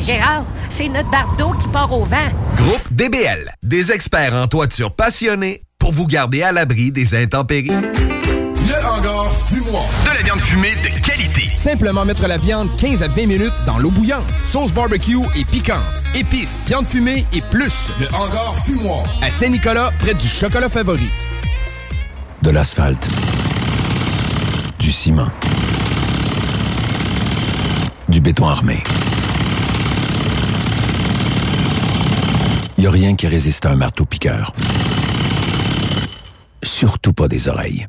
Gérard, 0.00 0.44
c'est 0.74 0.88
notre 0.88 1.10
bardeau 1.10 1.52
qui 1.60 1.68
part 1.68 1.92
au 1.92 2.04
vent. 2.04 2.16
Groupe 2.56 2.92
DBL, 2.92 3.54
des 3.62 3.92
experts 3.92 4.34
en 4.34 4.46
toiture 4.46 4.94
passionnés 4.94 5.64
pour 5.78 5.92
vous 5.92 6.06
garder 6.06 6.42
à 6.42 6.50
l'abri 6.50 6.90
des 6.90 7.14
intempéries. 7.14 7.68
Le 7.68 8.86
hangar 8.86 9.30
fumoir. 9.48 9.84
De 10.04 10.16
la 10.16 10.22
viande 10.22 10.40
fumée 10.40 10.72
de 10.82 11.06
qualité. 11.06 11.54
Simplement 11.54 12.06
mettre 12.06 12.26
la 12.26 12.38
viande 12.38 12.68
15 12.78 13.02
à 13.02 13.08
20 13.08 13.26
minutes 13.26 13.52
dans 13.66 13.78
l'eau 13.78 13.90
bouillante. 13.90 14.24
Sauce 14.46 14.72
barbecue 14.72 15.18
et 15.36 15.44
piquante. 15.44 15.82
Épices, 16.14 16.64
viande 16.68 16.86
fumée 16.86 17.26
et 17.34 17.42
plus. 17.50 17.90
Le 18.00 18.06
hangar 18.14 18.54
fumoir. 18.64 19.02
À 19.20 19.30
Saint-Nicolas, 19.30 19.90
près 19.98 20.14
du 20.14 20.26
chocolat 20.26 20.70
favori. 20.70 21.10
De 22.40 22.50
l'asphalte. 22.50 23.06
Du 24.78 24.90
ciment. 24.90 25.28
Du 28.08 28.20
béton 28.22 28.48
armé. 28.48 28.82
Il 32.82 32.88
a 32.88 32.90
rien 32.90 33.14
qui 33.14 33.28
résiste 33.28 33.64
à 33.64 33.70
un 33.70 33.76
marteau-piqueur. 33.76 34.52
Surtout 36.64 37.12
pas 37.12 37.28
des 37.28 37.46
oreilles. 37.46 37.86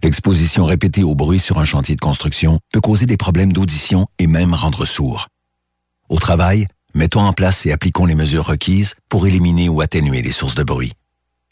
L'exposition 0.00 0.64
répétée 0.64 1.02
au 1.02 1.16
bruit 1.16 1.40
sur 1.40 1.58
un 1.58 1.64
chantier 1.64 1.96
de 1.96 2.00
construction 2.00 2.60
peut 2.72 2.80
causer 2.80 3.06
des 3.06 3.16
problèmes 3.16 3.52
d'audition 3.52 4.06
et 4.20 4.28
même 4.28 4.54
rendre 4.54 4.84
sourd. 4.84 5.26
Au 6.08 6.20
travail, 6.20 6.68
mettons 6.94 7.22
en 7.22 7.32
place 7.32 7.66
et 7.66 7.72
appliquons 7.72 8.06
les 8.06 8.14
mesures 8.14 8.46
requises 8.46 8.94
pour 9.08 9.26
éliminer 9.26 9.68
ou 9.68 9.80
atténuer 9.80 10.22
les 10.22 10.30
sources 10.30 10.54
de 10.54 10.62
bruit. 10.62 10.92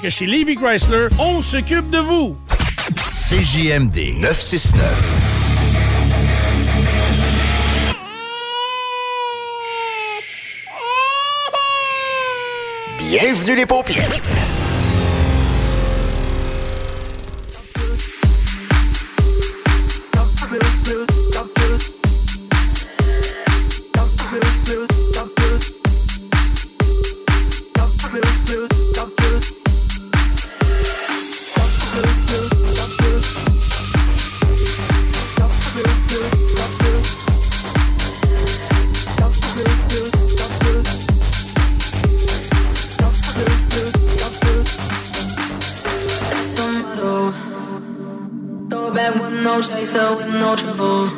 que 0.00 0.08
chez 0.08 0.26
Levy 0.26 0.54
Chrysler, 0.54 1.08
on 1.18 1.42
s'occupe 1.42 1.90
de 1.90 1.98
vous. 1.98 2.36
CJMD 3.12 4.20
969. 4.20 5.32
Bienvenue 12.98 13.56
les 13.56 13.66
paupières. 13.66 14.08
With 49.92 50.26
no 50.26 50.56
trouble. 50.56 51.10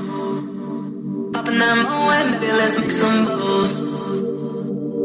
Popping 1.33 1.59
that 1.59 1.77
moe, 1.85 2.31
maybe 2.31 2.51
let's 2.53 2.77
make 2.77 2.91
some 2.91 3.25
bubbles. 3.25 3.73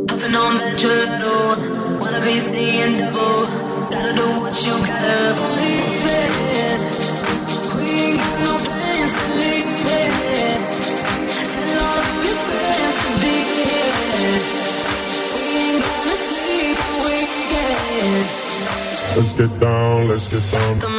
Puffing 0.07 0.35
on 0.35 0.57
that 0.57 0.73
gelato. 0.79 1.99
Wanna 1.99 2.21
be 2.21 2.39
seeing 2.39 2.97
double. 2.97 3.45
Gotta 3.91 4.13
do 4.13 4.27
what 4.41 4.55
you 4.65 4.73
gotta 4.89 5.17
believe 5.37 6.05
it. 6.17 6.79
We 7.77 7.89
ain't 8.05 8.17
got 8.17 8.37
no 8.45 8.53
plans 8.65 9.11
to 9.19 9.25
leave 9.37 9.69
it. 10.01 10.59
Tell 11.53 11.79
all 11.85 12.01
of 12.09 12.25
your 12.25 12.39
friends 12.47 12.97
to 13.03 13.09
be 13.21 13.35
here. 13.53 14.37
We 15.33 15.43
ain't 15.61 15.81
gonna 15.85 16.17
sleep 16.25 16.77
all 16.87 16.99
weekend. 17.05 18.25
Let's 19.15 19.33
get 19.33 19.51
down, 19.59 20.07
let's 20.07 20.25
get 20.33 20.45
down. 20.57 20.98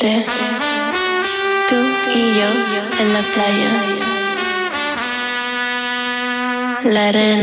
tú 0.00 1.76
y 2.14 2.34
yo 2.38 2.48
en 3.00 3.12
la 3.12 3.22
playa, 3.34 3.70
la 6.84 7.08
arena. 7.08 7.41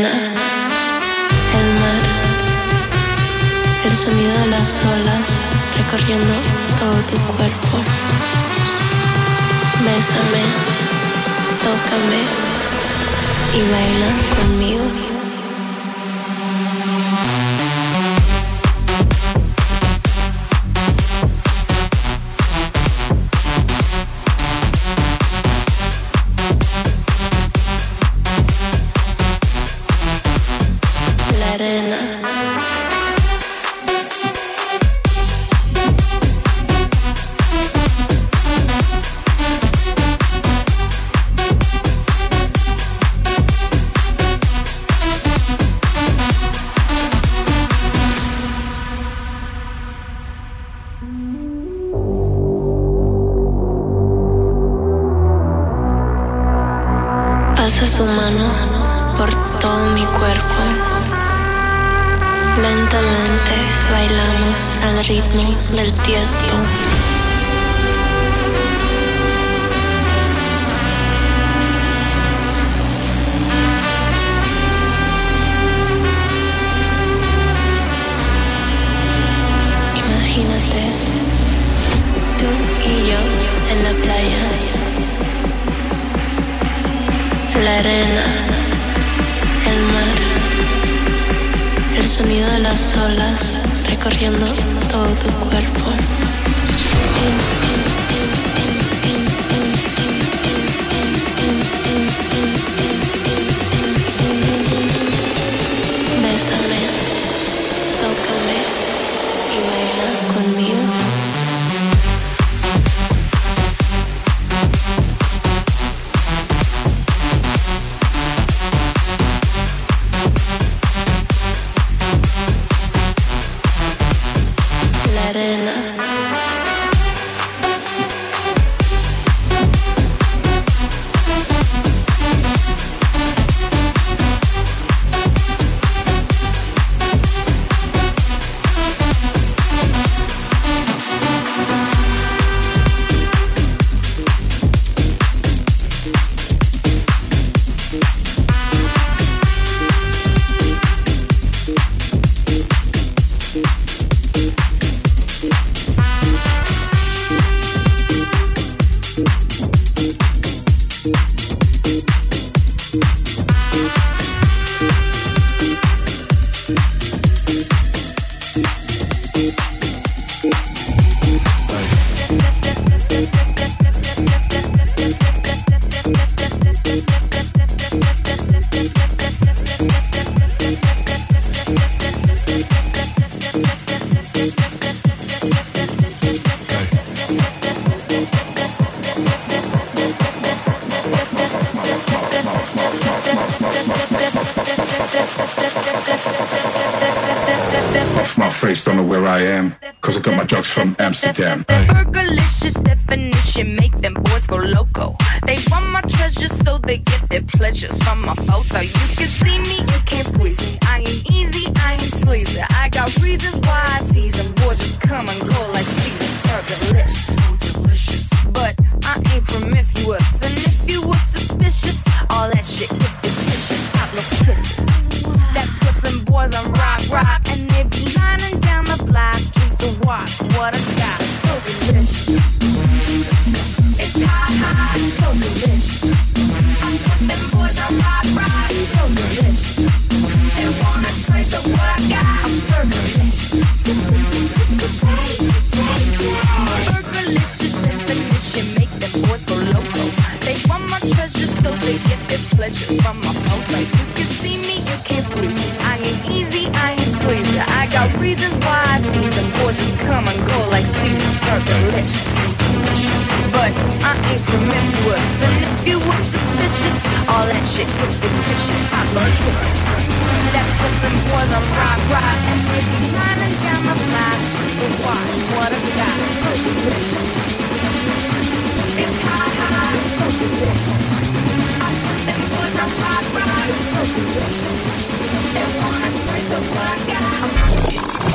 step. 201.20 201.69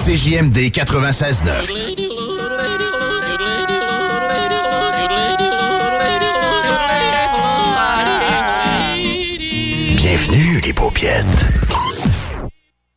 CJMD 0.05 0.69
96.9. 0.69 1.95
Bienvenue 9.95 10.61
les 10.63 10.73
paupiètes. 10.73 11.64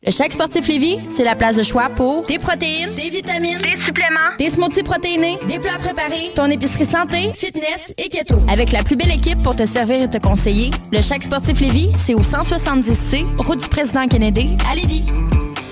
Le 0.09 0.11
Chèque 0.11 0.33
Sportif 0.33 0.67
Lévis, 0.67 0.97
c'est 1.15 1.23
la 1.23 1.35
place 1.35 1.55
de 1.55 1.61
choix 1.61 1.87
pour 1.87 2.25
des 2.25 2.39
protéines, 2.39 2.95
des 2.95 3.11
vitamines, 3.11 3.59
des 3.59 3.79
suppléments, 3.79 4.35
des 4.39 4.49
smoothies 4.49 4.81
protéinés, 4.81 5.37
des 5.47 5.59
plats 5.59 5.77
préparés, 5.77 6.31
ton 6.35 6.45
épicerie 6.45 6.87
santé, 6.87 7.29
fitness 7.35 7.93
et 7.95 8.09
keto. 8.09 8.39
Avec 8.47 8.71
la 8.71 8.81
plus 8.81 8.95
belle 8.95 9.11
équipe 9.11 9.43
pour 9.43 9.55
te 9.55 9.67
servir 9.67 10.01
et 10.01 10.09
te 10.09 10.17
conseiller, 10.17 10.71
le 10.91 11.03
Chèque 11.03 11.21
Sportif 11.21 11.59
Lévis, 11.59 11.91
c'est 12.03 12.15
au 12.15 12.21
170C, 12.21 13.27
route 13.37 13.61
du 13.61 13.67
président 13.67 14.07
Kennedy, 14.07 14.57
à 14.67 14.73
Lévis. 14.73 15.03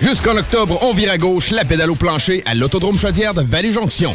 Jusqu'en 0.00 0.36
octobre, 0.36 0.78
on 0.82 0.92
vire 0.92 1.10
à 1.10 1.18
gauche 1.18 1.50
la 1.50 1.64
pédale 1.64 1.90
au 1.90 1.96
plancher 1.96 2.44
à 2.46 2.54
l'Autodrome 2.54 2.96
Chaudière 2.96 3.34
de 3.34 3.42
Vallée-Jonction. 3.42 4.14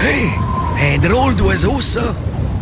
Hey, 0.00 0.30
un 0.80 0.98
drôle 0.98 1.34
d'oiseau, 1.34 1.80
ça. 1.80 2.14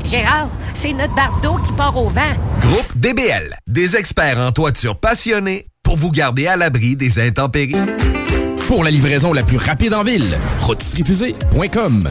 Gérard, 0.07 0.49
c'est 0.73 0.95
notre 0.95 1.15
bardeau 1.15 1.57
qui 1.67 1.73
part 1.73 1.95
au 1.97 2.09
vent. 2.09 2.23
Groupe 2.63 2.97
DBL, 2.97 3.59
des 3.67 3.95
experts 3.95 4.39
en 4.39 4.53
toiture 4.53 4.99
passionnés 4.99 5.67
pour 5.83 5.97
vous 5.99 6.11
garder 6.11 6.47
à 6.47 6.57
l'abri 6.57 6.97
des 6.97 7.19
intempéries. 7.19 7.77
Pour 8.69 8.85
la 8.85 8.91
livraison 8.91 9.35
la 9.35 9.43
plus 9.43 9.59
rapide 9.59 9.93
en 9.93 10.03
ville, 10.03 10.39
rotisseriefusée.com. 10.61 12.11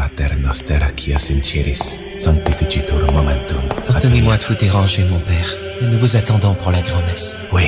Pater 0.00 0.34
noster 0.40 0.78
qui 0.96 1.12
ciris, 1.18 1.94
sanctificitur 2.18 3.00
momentum. 3.12 3.60
Pardonnez-moi 3.86 4.38
de 4.38 4.42
vous 4.44 4.54
déranger, 4.54 5.04
mon 5.04 5.18
père, 5.18 5.54
mais 5.78 5.88
nous 5.88 5.98
vous 5.98 6.16
attendons 6.16 6.54
pour 6.54 6.70
la 6.70 6.80
grand-messe. 6.80 7.36
Oui, 7.52 7.64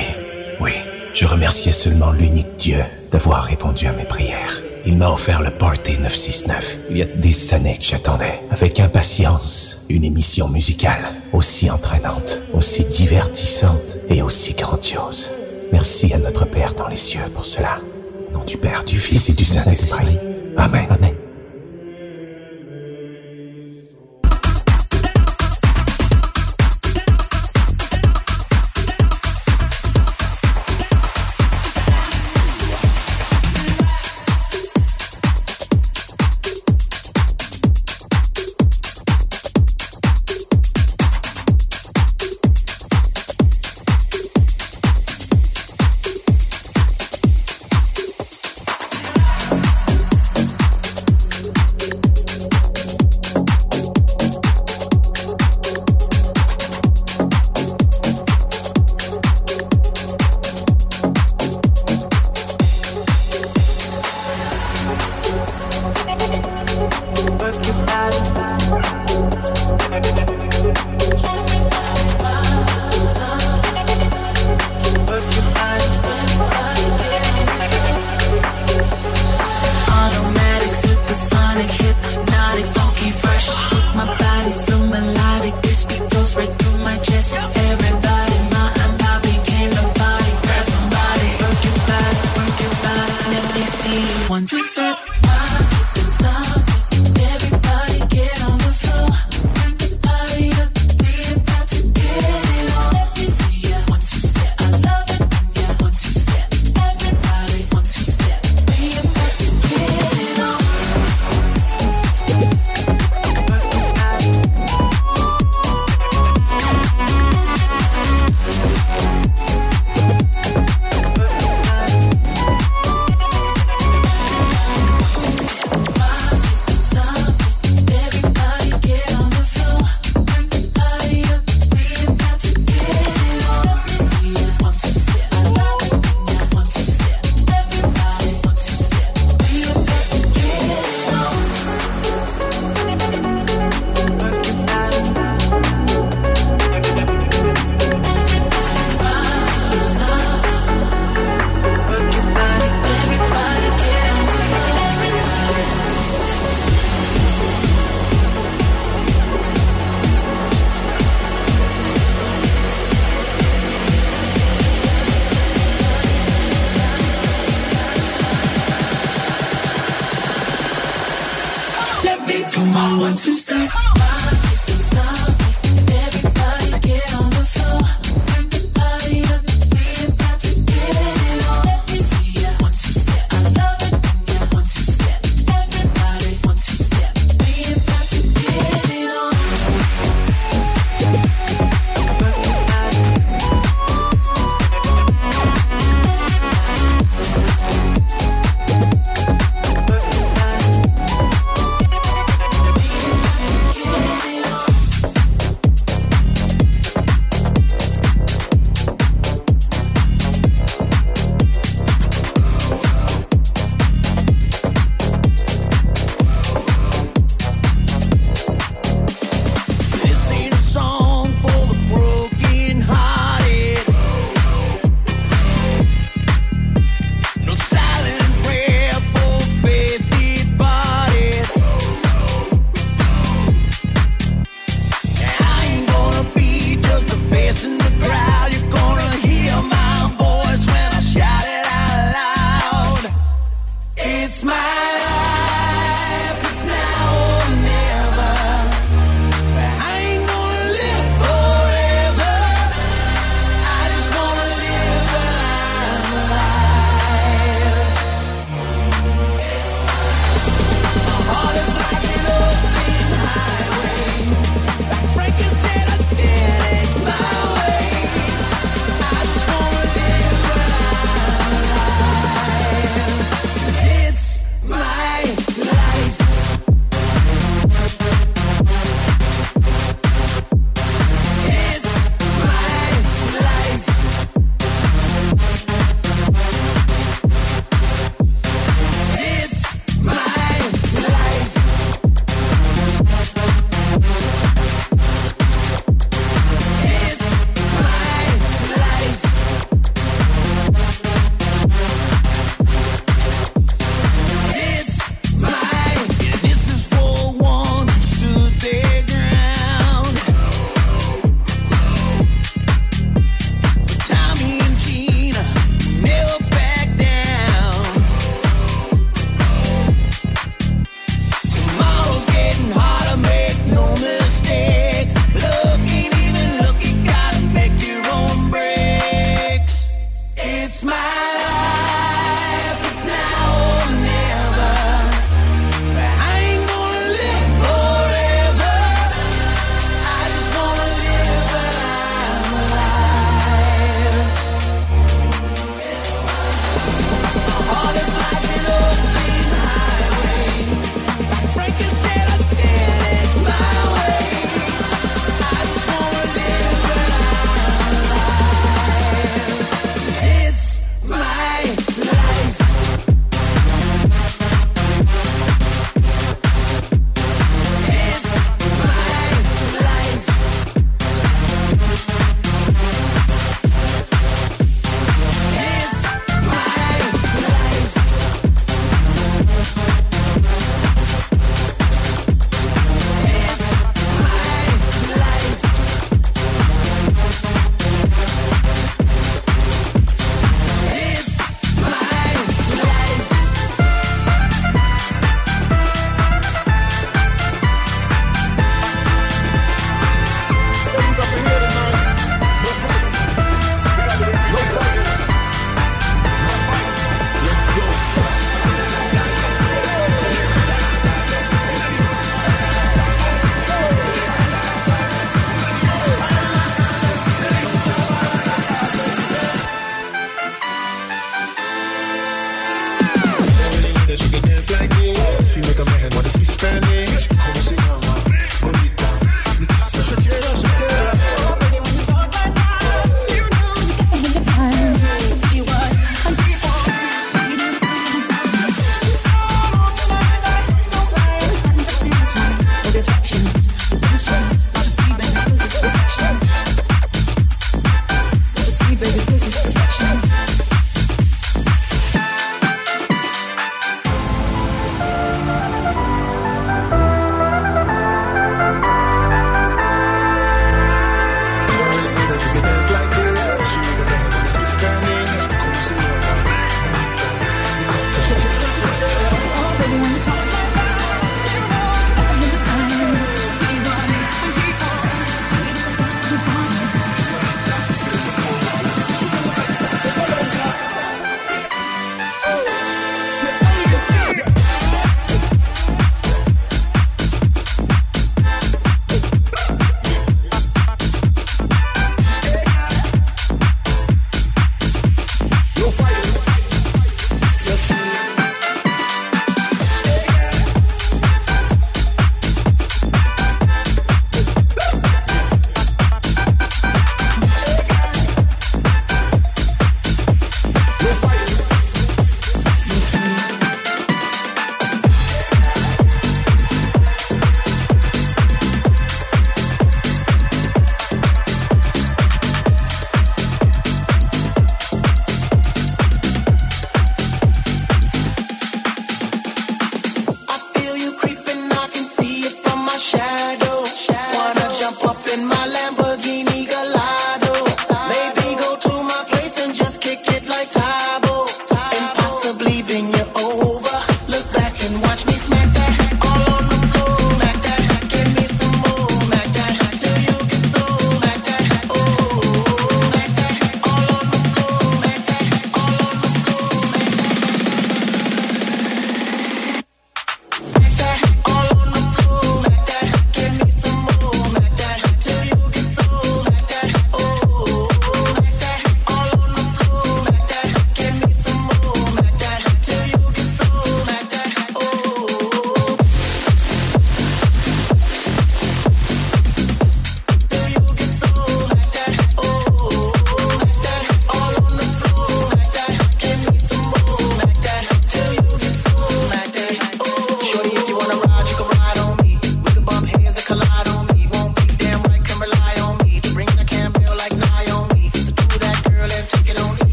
oui, 0.59 0.71
je 1.13 1.25
remerciais 1.25 1.71
seulement 1.71 2.11
l'unique 2.11 2.57
Dieu 2.57 2.79
d'avoir 3.11 3.43
répondu 3.43 3.85
à 3.85 3.93
mes 3.93 4.05
prières. 4.05 4.63
Il 4.83 4.97
m'a 4.97 5.11
offert 5.11 5.43
le 5.43 5.51
Party 5.51 5.99
969. 5.99 6.77
Il 6.89 6.97
y 6.97 7.03
a 7.03 7.05
des 7.05 7.53
années 7.53 7.77
que 7.77 7.85
j'attendais, 7.85 8.39
avec 8.49 8.79
impatience, 8.79 9.77
une 9.89 10.03
émission 10.03 10.49
musicale 10.49 11.03
aussi 11.33 11.69
entraînante, 11.69 12.39
aussi 12.55 12.83
divertissante 12.85 13.97
et 14.09 14.23
aussi 14.23 14.53
grandiose. 14.53 15.29
Merci 15.71 16.11
à 16.15 16.17
notre 16.17 16.45
Père 16.45 16.73
dans 16.73 16.87
les 16.87 16.95
cieux 16.95 17.21
pour 17.35 17.45
cela. 17.45 17.77
Au 18.31 18.39
nom 18.39 18.43
du 18.43 18.57
Père, 18.57 18.83
du 18.85 18.97
Fils 18.97 19.29
et 19.29 19.33
du 19.33 19.45
Saint-Esprit. 19.45 20.17
Amen. 20.57 20.87
Amen. 20.89 21.13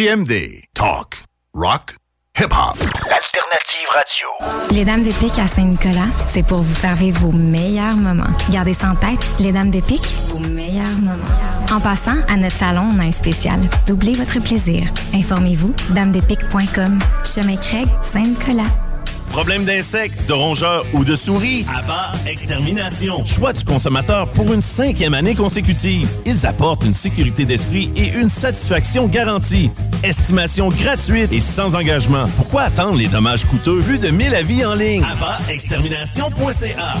CJMD. 0.00 0.62
Talk, 0.72 1.24
rock, 1.52 1.96
hip-hop. 2.38 2.74
Alternative 2.78 3.88
radio. 3.92 4.28
Les 4.70 4.84
Dames 4.86 5.02
de 5.02 5.12
Pique 5.12 5.38
à 5.38 5.46
Saint-Nicolas, 5.46 6.08
c'est 6.32 6.42
pour 6.42 6.60
vous 6.60 6.74
faire 6.74 6.94
vivre 6.94 7.18
vos 7.20 7.32
meilleurs 7.32 7.96
moments. 7.96 8.32
Gardez 8.50 8.72
ça 8.72 8.92
en 8.92 8.94
tête, 8.94 9.20
les 9.40 9.52
Dames 9.52 9.70
de 9.70 9.80
Pique, 9.80 10.06
vos 10.28 10.38
meilleurs 10.38 10.96
moments. 11.02 11.18
En 11.70 11.80
passant, 11.80 12.16
à 12.28 12.36
notre 12.36 12.56
salon, 12.56 12.92
on 12.94 12.98
a 12.98 13.02
un 13.02 13.10
spécial. 13.10 13.60
Doublez 13.86 14.14
votre 14.14 14.40
plaisir. 14.40 14.84
Informez-vous, 15.12 15.74
damedepique.com. 15.90 16.98
Chemin 17.24 17.56
Craig, 17.56 17.88
Saint-Nicolas. 18.10 18.70
Problème 19.30 19.64
d'insectes, 19.64 20.26
de 20.28 20.32
rongeurs 20.32 20.84
ou 20.92 21.04
de 21.04 21.14
souris? 21.14 21.64
Abba 21.72 22.10
Extermination. 22.26 23.24
Choix 23.24 23.52
du 23.52 23.64
consommateur 23.64 24.26
pour 24.32 24.52
une 24.52 24.60
cinquième 24.60 25.14
année 25.14 25.36
consécutive. 25.36 26.08
Ils 26.26 26.46
apportent 26.46 26.84
une 26.84 26.94
sécurité 26.94 27.44
d'esprit 27.44 27.92
et 27.94 28.08
une 28.08 28.28
satisfaction 28.28 29.06
garantie. 29.06 29.70
Estimation 30.02 30.70
gratuite 30.70 31.32
et 31.32 31.40
sans 31.40 31.74
engagement. 31.74 32.26
Pourquoi 32.36 32.62
attendre 32.62 32.96
les 32.96 33.08
dommages 33.08 33.44
coûteux 33.44 33.78
vu 33.78 33.98
de 33.98 34.08
1000 34.08 34.34
avis 34.34 34.64
en 34.64 34.74
ligne? 34.74 35.04
AbbaExtermination.ca 35.04 36.94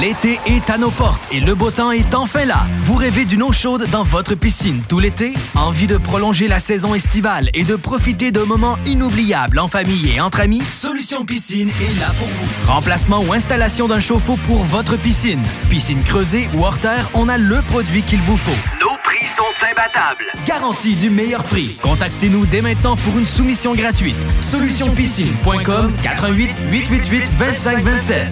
L'été 0.00 0.38
est 0.46 0.68
à 0.70 0.76
nos 0.76 0.90
portes 0.90 1.22
et 1.32 1.40
le 1.40 1.54
beau 1.54 1.70
temps 1.70 1.92
est 1.92 2.14
enfin 2.14 2.44
là. 2.44 2.66
Vous 2.80 2.96
rêvez 2.96 3.24
d'une 3.24 3.42
eau 3.42 3.52
chaude 3.52 3.86
dans 3.90 4.02
votre 4.02 4.34
piscine 4.34 4.82
tout 4.88 4.98
l'été? 4.98 5.32
Envie 5.54 5.86
de 5.86 5.96
prolonger 5.96 6.46
la 6.48 6.58
saison 6.58 6.94
estivale 6.94 7.48
et 7.54 7.64
de 7.64 7.76
profiter 7.76 8.32
de 8.32 8.40
moments 8.40 8.76
inoubliables 8.84 9.58
en 9.58 9.68
famille 9.68 10.10
et 10.14 10.20
entre 10.20 10.40
amis? 10.40 10.62
Solution 10.62 11.24
Piscine 11.24 11.70
est 11.70 12.00
là 12.00 12.08
pour 12.18 12.26
vous. 12.28 12.46
Remplacement 12.66 13.20
ou 13.20 13.32
installation 13.32 13.88
d'un 13.88 14.00
chauffe-eau 14.00 14.36
pour 14.46 14.62
votre 14.64 14.96
piscine. 14.96 15.42
Piscine 15.70 16.02
creusée 16.02 16.48
ou 16.54 16.64
hors 16.64 16.78
terre, 16.78 17.08
on 17.14 17.28
a 17.28 17.38
le 17.38 17.62
produit 17.62 18.02
qu'il 18.02 18.20
vous 18.20 18.36
faut. 18.36 18.50
Nos 18.80 18.96
prix 19.04 19.26
sont 19.26 19.64
imbattables. 19.70 20.23
Garantie 20.46 20.96
du 20.96 21.10
meilleur 21.10 21.42
prix. 21.44 21.76
Contactez-nous 21.82 22.46
dès 22.46 22.60
maintenant 22.60 22.96
pour 22.96 23.18
une 23.18 23.26
soumission 23.26 23.72
gratuite. 23.72 24.16
Solutionpiscine.com 24.40 25.92
88 26.02 26.50
888 26.70 27.30
2527. 27.38 28.28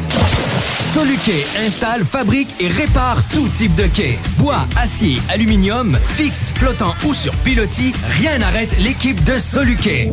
Soluquet 0.93 1.47
installe, 1.65 2.05
fabrique 2.05 2.55
et 2.61 2.69
répare 2.69 3.23
tout 3.29 3.49
type 3.49 3.75
de 3.75 3.87
quai. 3.87 4.19
Bois, 4.37 4.67
acier, 4.77 5.19
aluminium, 5.31 5.99
fixe, 6.07 6.53
flottant 6.55 6.95
ou 7.07 7.15
sur 7.15 7.35
pilotis, 7.37 7.95
rien 8.21 8.39
n'arrête 8.39 8.79
l'équipe 8.79 9.23
de 9.25 9.39
Soluquet. 9.39 10.13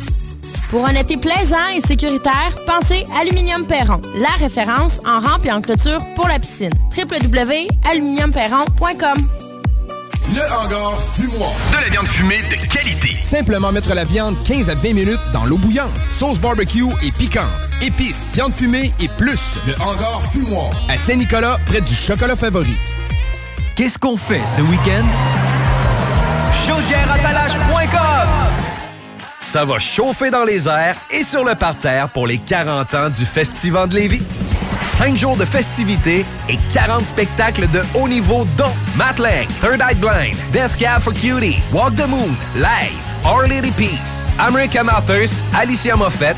Pour 0.71 0.87
un 0.87 0.95
été 0.95 1.17
plaisant 1.17 1.67
et 1.75 1.81
sécuritaire, 1.85 2.55
pensez 2.65 3.05
Aluminium 3.19 3.65
Perron, 3.65 3.99
la 4.15 4.29
référence 4.39 5.01
en 5.05 5.19
rampe 5.19 5.45
et 5.45 5.51
en 5.51 5.59
clôture 5.59 5.99
pour 6.15 6.29
la 6.29 6.39
piscine. 6.39 6.71
www.aluminiumperron.com 6.97 9.27
Le 10.33 10.41
hangar 10.41 10.93
fumoir. 11.13 11.51
De 11.73 11.77
la 11.81 11.89
viande 11.89 12.07
fumée 12.07 12.39
de 12.49 12.55
qualité. 12.73 13.17
Simplement 13.21 13.73
mettre 13.73 13.93
la 13.93 14.05
viande 14.05 14.37
15 14.45 14.69
à 14.69 14.75
20 14.75 14.93
minutes 14.93 15.19
dans 15.33 15.43
l'eau 15.43 15.57
bouillante. 15.57 15.91
Sauce 16.13 16.39
barbecue 16.39 16.85
et 17.03 17.11
piquante. 17.11 17.43
Épices, 17.81 18.31
viande 18.35 18.53
fumée 18.53 18.93
et 19.01 19.09
plus. 19.17 19.57
Le 19.67 19.73
hangar 19.81 20.21
fumoir. 20.31 20.69
À 20.87 20.95
Saint-Nicolas, 20.95 21.57
près 21.65 21.81
du 21.81 21.93
chocolat 21.93 22.37
favori. 22.37 22.77
Qu'est-ce 23.75 23.99
qu'on 23.99 24.15
fait 24.15 24.39
ce 24.55 24.61
week-end? 24.61 25.03
Chaudièreappalaches.com 26.65 28.60
Ça 29.51 29.65
va 29.65 29.79
chauffer 29.79 30.29
dans 30.31 30.45
les 30.45 30.69
airs 30.69 30.95
et 31.09 31.25
sur 31.25 31.43
le 31.43 31.55
parterre 31.55 32.07
pour 32.07 32.25
les 32.25 32.37
40 32.37 32.93
ans 32.93 33.09
du 33.09 33.25
Festival 33.25 33.89
de 33.89 33.95
Lévis. 33.95 34.23
5 34.97 35.17
jours 35.17 35.35
de 35.35 35.43
festivités 35.43 36.25
et 36.47 36.57
40 36.73 37.01
spectacles 37.03 37.69
de 37.69 37.81
haut 37.93 38.07
niveau 38.07 38.47
dont 38.57 38.71
Matt 38.95 39.19
Lang, 39.19 39.45
Third 39.59 39.81
Eye 39.81 39.95
Blind, 39.95 40.37
Death 40.53 40.77
Cab 40.79 41.01
for 41.01 41.13
Cutie, 41.13 41.61
Walk 41.73 41.97
the 41.97 42.07
Moon, 42.07 42.33
Live, 42.55 42.95
Our 43.25 43.49
Lady 43.49 43.71
Peace, 43.71 44.31
American 44.39 44.87
Authors, 44.87 45.31
Alicia 45.53 45.97
Moffett, 45.97 46.37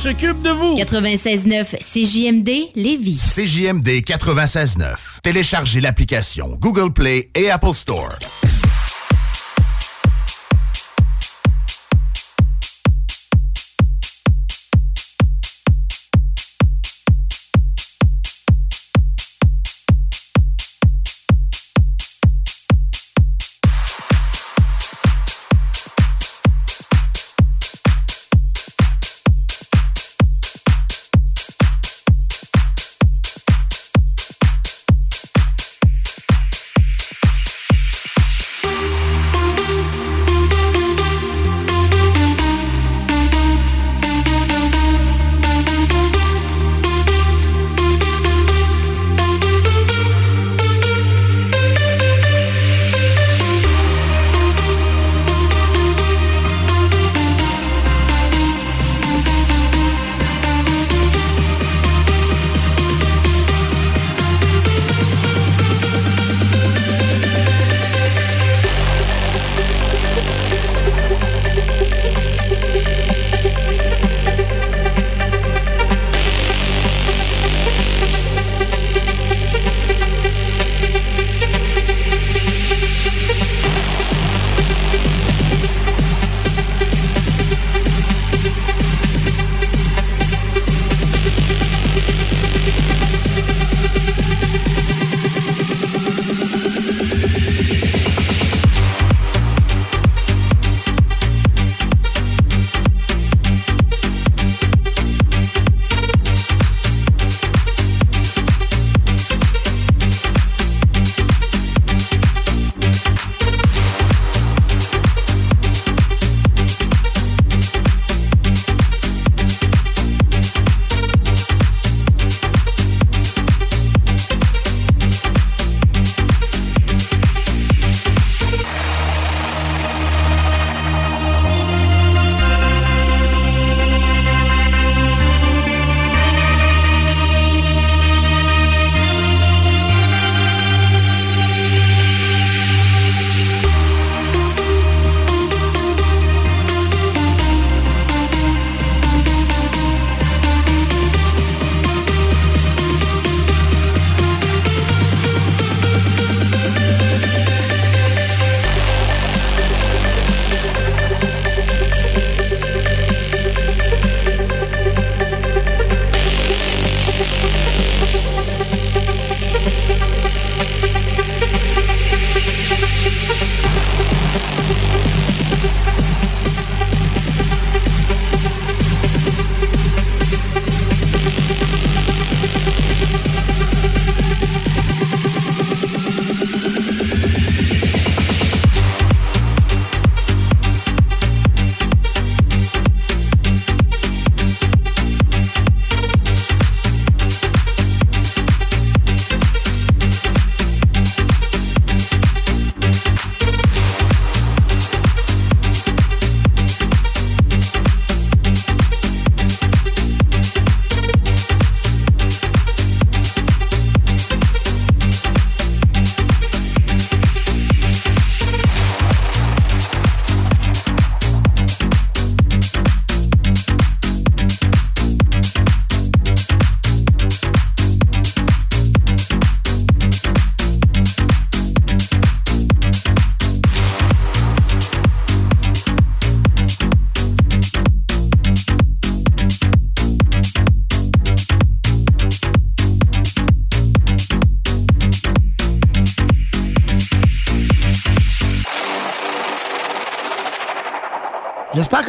s'occupe 0.01 0.41
de 0.41 0.49
vous. 0.49 0.77
96.9 0.77 1.77
CJMD 1.77 2.71
Lévis. 2.75 3.19
CJMD 3.35 4.01
96.9. 4.01 4.95
Téléchargez 5.21 5.79
l'application 5.79 6.57
Google 6.59 6.91
Play 6.91 7.29
et 7.35 7.51
Apple 7.51 7.73
Store. 7.75 8.17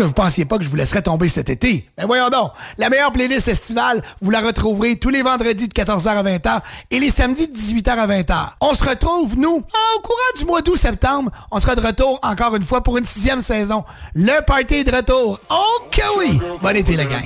que 0.03 0.09
vous 0.09 0.15
pensiez 0.15 0.45
pas 0.45 0.59
que 0.59 0.65
je 0.65 0.69
vous 0.69 0.77
laisserais 0.77 1.03
tomber 1.03 1.29
cet 1.29 1.49
été? 1.49 1.89
Ben 1.97 2.07
voyons 2.07 2.29
donc, 2.29 2.51
la 2.79 2.91
meilleure 2.91 3.13
playlist 3.13 3.49
estivale, 3.49 4.03
vous 4.21 4.31
la 4.31 4.41
retrouverez 4.41 4.97
tous 4.97 5.11
les 5.11 5.23
vendredis 5.23 5.69
de 5.69 5.73
14h 5.73 6.09
à 6.09 6.23
20h 6.23 6.61
et 6.91 6.99
les 6.99 7.11
samedis 7.11 7.49
de 7.49 7.57
18h 7.57 7.91
à 7.91 8.07
20h. 8.07 8.35
On 8.61 8.75
se 8.75 8.85
retrouve, 8.85 9.37
nous, 9.39 9.59
au 9.59 10.01
courant 10.01 10.39
du 10.39 10.45
mois 10.45 10.63
d'août-septembre. 10.63 11.31
On 11.51 11.61
sera 11.61 11.77
de 11.77 11.81
retour 11.81 12.19
encore 12.23 12.57
une 12.57 12.65
fois 12.65 12.83
pour 12.83 12.99
une 12.99 13.05
sixième 13.05 13.41
saison. 13.41 13.85
Le 14.15 14.45
party 14.45 14.75
est 14.77 14.85
de 14.85 14.95
retour. 14.95 15.39
Oh 15.51 15.83
que 15.91 16.19
oui! 16.19 16.41
Bon 16.61 16.77
été, 16.77 16.97
la 16.97 17.05
gang! 17.05 17.23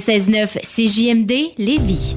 96.9 0.00 0.64
CJMD 0.64 1.54
Lévis. 1.58 2.16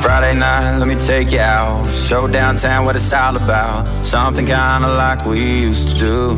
Friday 0.00 0.34
night, 0.34 0.78
let 0.78 0.88
me 0.88 0.94
take 0.94 1.32
you 1.32 1.40
out. 1.40 1.92
Show 1.92 2.28
downtown 2.28 2.86
what 2.86 2.96
it's 2.96 3.12
all 3.12 3.36
about. 3.36 4.06
Something 4.06 4.46
kinda 4.46 4.88
like 4.88 5.26
we 5.26 5.40
used 5.40 5.88
to 5.90 5.98
do. 5.98 6.34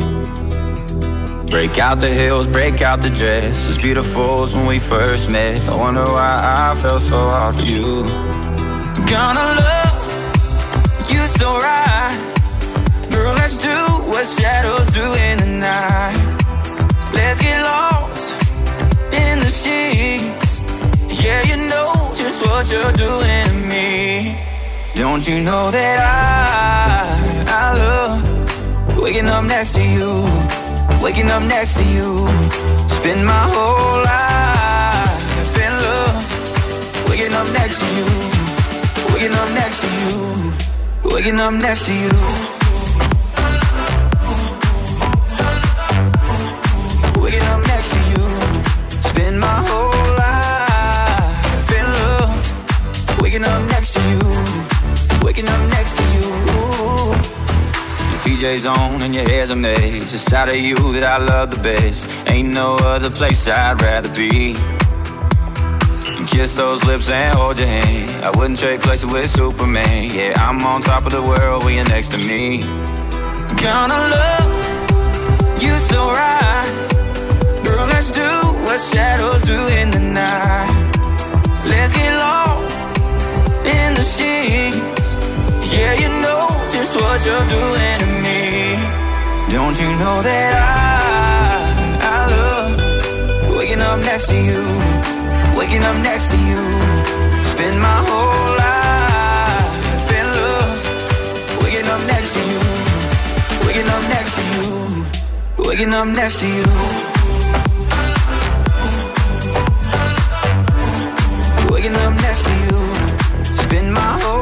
Break 1.49 1.79
out 1.79 1.99
the 1.99 2.09
heels, 2.09 2.47
break 2.47 2.81
out 2.81 3.01
the 3.01 3.09
dress. 3.09 3.69
As 3.69 3.77
beautiful 3.77 4.43
as 4.43 4.53
when 4.53 4.65
we 4.67 4.79
first 4.79 5.29
met. 5.29 5.61
I 5.69 5.75
wonder 5.75 6.03
why 6.03 6.71
I 6.71 6.75
felt 6.81 7.01
so 7.01 7.17
hard 7.17 7.55
for 7.55 7.61
you. 7.63 8.03
Gonna 9.07 9.47
love 9.63 9.95
you 11.09 11.21
so 11.39 11.59
right. 11.59 12.28
Let's 13.49 13.63
do 13.63 13.81
what 14.11 14.27
shadows 14.27 14.87
do 14.93 15.05
in 15.27 15.39
the 15.39 15.45
night. 15.57 16.17
Let's 17.15 17.39
get 17.39 17.63
lost 17.63 18.29
in 19.11 19.39
the 19.39 19.49
sheets. 19.49 20.61
Yeah, 21.23 21.41
you 21.49 21.57
know 21.67 22.13
just 22.13 22.45
what 22.45 22.71
you're 22.71 22.91
doing 22.91 23.47
to 23.49 23.67
me. 23.73 24.37
Don't 24.93 25.27
you 25.27 25.41
know 25.41 25.71
that 25.71 25.97
I, 25.97 27.43
I 27.61 27.73
love 27.73 29.01
waking 29.01 29.25
up 29.25 29.43
next 29.45 29.73
to 29.73 29.81
you, 29.81 30.11
waking 31.01 31.31
up 31.31 31.41
next 31.41 31.73
to 31.79 31.85
you. 31.85 32.27
Spend 32.97 33.25
my 33.25 33.45
whole 33.53 33.97
life 34.13 35.55
in 35.65 35.73
love, 35.87 37.09
waking 37.09 37.33
up 37.33 37.47
next 37.57 37.79
to 37.79 37.87
you, 37.97 38.09
waking 39.11 39.33
up 39.33 39.49
next 39.57 39.81
to 39.81 39.89
you, 40.01 41.15
waking 41.15 41.39
up 41.39 41.53
next 41.53 41.85
to 41.87 41.93
you. 41.95 42.48
PJ's 58.39 58.65
on 58.65 59.01
and 59.01 59.13
your 59.13 59.25
hair's 59.25 59.49
a 59.49 59.55
mess. 59.55 60.13
It's 60.13 60.31
out 60.31 60.47
of 60.47 60.55
you 60.55 60.77
that 60.93 61.03
I 61.03 61.17
love 61.17 61.51
the 61.51 61.57
best. 61.57 62.07
Ain't 62.25 62.47
no 62.47 62.77
other 62.77 63.09
place 63.09 63.45
I'd 63.49 63.81
rather 63.81 64.07
be. 64.15 64.55
And 66.15 66.25
kiss 66.25 66.55
those 66.55 66.81
lips 66.85 67.09
and 67.09 67.37
hold 67.37 67.57
your 67.57 67.67
hand. 67.67 68.23
I 68.23 68.29
wouldn't 68.37 68.57
trade 68.57 68.79
places 68.79 69.11
with 69.11 69.29
Superman. 69.29 70.15
Yeah, 70.15 70.35
I'm 70.37 70.65
on 70.65 70.81
top 70.81 71.05
of 71.05 71.11
the 71.11 71.21
world 71.21 71.65
when 71.65 71.75
you're 71.75 71.89
next 71.89 72.11
to 72.11 72.17
me. 72.17 72.61
Gonna 73.61 73.99
love 74.15 75.61
you 75.61 75.75
so 75.91 75.99
right. 76.07 77.61
Girl, 77.65 77.87
let's 77.87 78.09
do 78.09 78.29
what 78.63 78.79
shadows 78.79 79.41
do 79.43 79.59
in 79.79 79.91
the 79.91 79.99
night. 79.99 80.71
Let's 81.65 81.91
get 81.91 82.13
lost 82.15 82.73
in 83.75 83.95
the 83.99 84.05
sheets. 84.15 85.07
Yeah, 85.73 85.93
you 85.95 86.07
know 86.21 86.38
what 87.01 87.19
you're 87.25 87.47
doing 87.57 87.97
to 88.03 88.09
me. 88.25 88.41
Don't 89.55 89.75
you 89.81 89.89
know 90.01 90.17
that 90.29 90.51
I, 90.55 92.09
I 92.13 92.17
love 92.35 92.71
waking 93.57 93.81
up 93.81 93.99
next 94.09 94.27
to 94.27 94.37
you, 94.49 94.61
waking 95.57 95.83
up 95.83 95.97
next 96.09 96.27
to 96.31 96.37
you. 96.49 96.61
Spend 97.51 97.75
my 97.81 97.99
whole 98.07 98.51
life 98.63 100.07
in 100.19 100.25
love, 100.39 100.77
waking 101.63 101.87
up 101.93 102.01
next 102.13 102.31
to 102.35 102.41
you, 102.51 102.61
waking 103.65 103.89
up 103.95 104.03
next 104.13 104.33
to 104.37 104.43
you, 104.53 104.65
waking 105.67 105.93
up 105.93 106.07
next 106.07 106.39
to 106.39 106.47
you. 106.47 106.65
Waking 111.71 111.95
up 111.95 112.13
next 112.21 112.43
to 112.43 112.53
you. 112.65 112.77
Spend 113.63 113.93
my 113.93 114.19
whole 114.21 114.38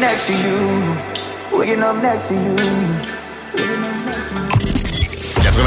next 0.00 0.26
to 0.26 0.32
you. 0.32 0.96
Waking 1.52 1.82
up 1.82 2.02
next 2.02 2.26
to 2.28 2.34
you. 2.34 2.56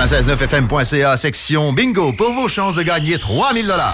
969fm.ca, 0.03 1.15
section 1.17 1.71
bingo, 1.71 2.11
pour 2.13 2.33
vos 2.33 2.47
chances 2.47 2.75
de 2.75 2.83
gagner 2.83 3.17
3000 3.17 3.67
dollars. 3.67 3.93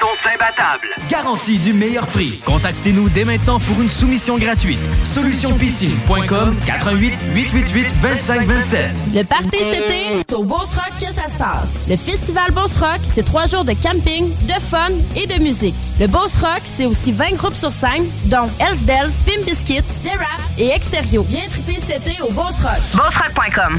Sont 0.00 0.06
imbattables. 0.34 0.88
Garantie 1.10 1.58
du 1.58 1.74
meilleur 1.74 2.06
prix. 2.06 2.40
Contactez-nous 2.46 3.10
dès 3.10 3.24
maintenant 3.24 3.58
pour 3.60 3.78
une 3.82 3.90
soumission 3.90 4.38
gratuite. 4.38 4.80
Solutionpiscine.com 5.04 6.56
88 6.64 7.14
888 7.34 7.94
2527. 8.00 8.90
Le 9.14 9.22
party 9.24 9.58
cet 9.58 9.74
été, 9.74 10.24
c'est 10.26 10.34
au 10.34 10.44
Beauce 10.44 10.74
Rock 10.74 10.92
que 10.98 11.14
ça 11.14 11.26
se 11.30 11.36
passe. 11.36 11.68
Le 11.86 11.98
festival 11.98 12.50
Beauce 12.52 12.78
Rock, 12.78 13.00
c'est 13.12 13.24
trois 13.26 13.44
jours 13.44 13.64
de 13.64 13.74
camping, 13.74 14.30
de 14.46 14.60
fun 14.70 14.88
et 15.16 15.26
de 15.26 15.42
musique. 15.42 15.74
Le 16.00 16.06
Beauce 16.06 16.34
Rock, 16.40 16.62
c'est 16.64 16.86
aussi 16.86 17.12
20 17.12 17.32
groupes 17.32 17.54
sur 17.56 17.72
scène, 17.72 18.06
dont 18.24 18.48
Hells 18.58 18.84
Bells, 18.84 19.12
Pim 19.26 19.42
Biscuits, 19.44 19.82
The 19.82 20.16
Raps 20.16 20.52
et 20.56 20.70
Extérieur. 20.70 21.24
Viens 21.28 21.46
triper 21.50 21.78
cet 21.86 22.08
été 22.08 22.22
au 22.22 22.32
Beauce 22.32 22.58
Rock. 22.62 22.80
BeauceRock.com. 22.94 23.78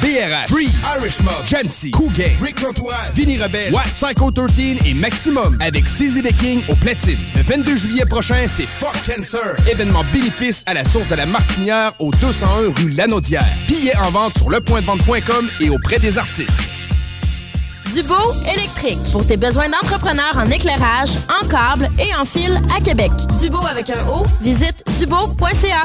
BRH, 0.00 0.48
Free, 0.48 0.68
Irish 0.98 1.20
Mob, 1.20 1.92
Cool 1.92 2.12
Gang, 2.12 2.36
Rick 2.42 2.60
Rotois, 2.60 2.94
Vinny 3.14 3.36
Rebelle, 3.36 3.72
What, 3.72 3.84
Psycho 3.94 4.30
13 4.30 4.86
et 4.86 4.94
Maximum 4.94 5.56
avec 5.60 5.84
CZ 5.84 6.22
the 6.22 6.36
King 6.36 6.62
au 6.68 6.74
platine. 6.74 7.18
Le 7.36 7.42
22 7.42 7.76
juillet 7.76 8.04
prochain, 8.04 8.46
c'est 8.48 8.66
Fuck 8.66 8.94
Cancer. 9.06 9.56
Événement 9.68 10.04
bénéfice 10.12 10.62
à 10.66 10.74
la 10.74 10.84
source 10.84 11.08
de 11.08 11.14
la 11.14 11.26
Martinière 11.26 11.92
au 11.98 12.10
201 12.10 12.72
rue 12.76 12.90
Lanaudière. 12.90 13.44
Billets 13.66 13.96
en 13.96 14.10
vente 14.10 14.36
sur 14.36 14.50
lepointdevente.com 14.50 15.48
et 15.60 15.70
auprès 15.70 15.98
des 15.98 16.18
artistes. 16.18 16.62
Dubo 17.94 18.14
électrique. 18.52 18.98
Pour 19.12 19.24
tes 19.24 19.36
besoins 19.36 19.68
d'entrepreneurs 19.68 20.36
en 20.36 20.46
éclairage, 20.50 21.10
en 21.40 21.46
câble 21.46 21.88
et 21.98 22.12
en 22.16 22.24
fil 22.24 22.60
à 22.76 22.80
Québec. 22.80 23.12
Dubo 23.40 23.64
avec 23.66 23.90
un 23.90 24.08
O, 24.08 24.24
visite 24.40 24.82
dubo.ca. 24.98 25.84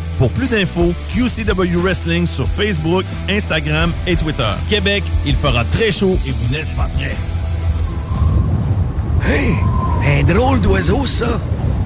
Pour 0.17 0.31
plus 0.31 0.47
d'infos, 0.47 0.93
QCW 1.13 1.77
Wrestling 1.77 2.25
sur 2.25 2.47
Facebook, 2.47 3.05
Instagram 3.29 3.91
et 4.07 4.15
Twitter. 4.15 4.53
Québec, 4.69 5.03
il 5.25 5.35
fera 5.35 5.63
très 5.65 5.91
chaud 5.91 6.17
et 6.25 6.31
vous 6.31 6.53
n'êtes 6.53 6.69
pas 6.75 6.89
prêts. 6.97 7.15
Hey, 9.27 9.55
un 10.19 10.23
drôle 10.23 10.61
d'oiseau, 10.61 11.05
ça. 11.05 11.39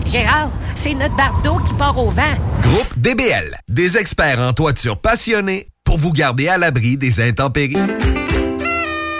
Gérard, 0.06 0.49
c'est 0.76 0.93
notre 0.93 1.15
bardeau 1.15 1.57
qui 1.68 1.73
part 1.73 1.97
au 1.97 2.10
vent. 2.10 2.22
Groupe 2.61 2.97
DBL, 2.97 3.57
des 3.68 3.97
experts 3.97 4.39
en 4.39 4.53
toiture 4.53 4.97
passionnés 4.97 5.68
pour 5.84 5.97
vous 5.97 6.14
garder 6.14 6.47
à 6.47 6.57
l'abri 6.57 6.97
des 6.97 7.19
intempéries. 7.19 7.77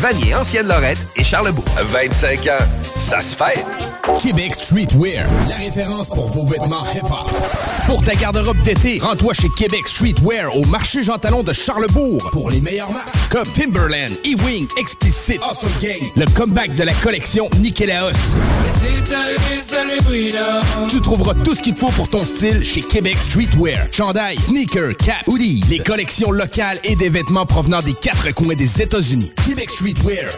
Vanier, 0.00 0.34
Ancienne-Lorette 0.34 1.06
et 1.16 1.22
Charlebourg. 1.22 1.64
25 1.84 2.46
ans, 2.46 2.64
ça 2.98 3.20
se 3.20 3.36
fête. 3.36 3.66
Québec 4.22 4.54
Streetwear, 4.54 5.26
la 5.48 5.56
référence 5.56 6.08
pour 6.08 6.28
vos 6.28 6.46
vêtements 6.46 6.84
hip-hop. 6.94 7.30
Pour 7.86 8.02
ta 8.02 8.14
garde-robe 8.14 8.60
d'été, 8.62 8.98
rends-toi 8.98 9.34
chez 9.34 9.48
Québec 9.56 9.86
Streetwear 9.86 10.56
au 10.56 10.64
marché 10.66 11.02
Jean 11.02 11.18
Talon 11.18 11.42
de 11.42 11.52
Charlebourg 11.52 12.30
pour 12.32 12.50
les 12.50 12.60
meilleures 12.60 12.90
marques 12.90 13.08
comme 13.30 13.46
Timberland, 13.46 14.10
E-Wing, 14.24 14.66
Explicit, 14.78 15.40
Awesome 15.42 15.70
Gang, 15.80 16.00
le 16.16 16.24
comeback 16.34 16.74
de 16.76 16.82
la 16.82 16.94
collection 16.94 17.48
Nikélaos. 17.58 18.12
Tu 20.90 21.00
trouveras 21.00 21.34
tout 21.44 21.54
ce 21.54 21.62
qu'il 21.62 21.74
te 21.74 21.80
faut 21.80 21.90
pour 21.90 22.08
ton 22.08 22.24
style 22.24 22.64
chez 22.64 22.80
Québec 22.80 23.16
Streetwear. 23.28 23.86
Chandail, 23.92 24.38
sneakers, 24.38 24.96
cap, 24.96 25.26
hoodies, 25.26 25.62
les 25.68 25.78
collections 25.78 26.30
locales 26.30 26.78
et 26.84 26.96
des 26.96 27.08
vêtements 27.08 27.46
provenant 27.46 27.80
des 27.80 27.94
quatre 27.94 28.32
coins 28.34 28.54
des 28.54 28.82
États-Unis. 28.82 29.30
Québec 29.46 29.70
Streetwear, 29.70 29.89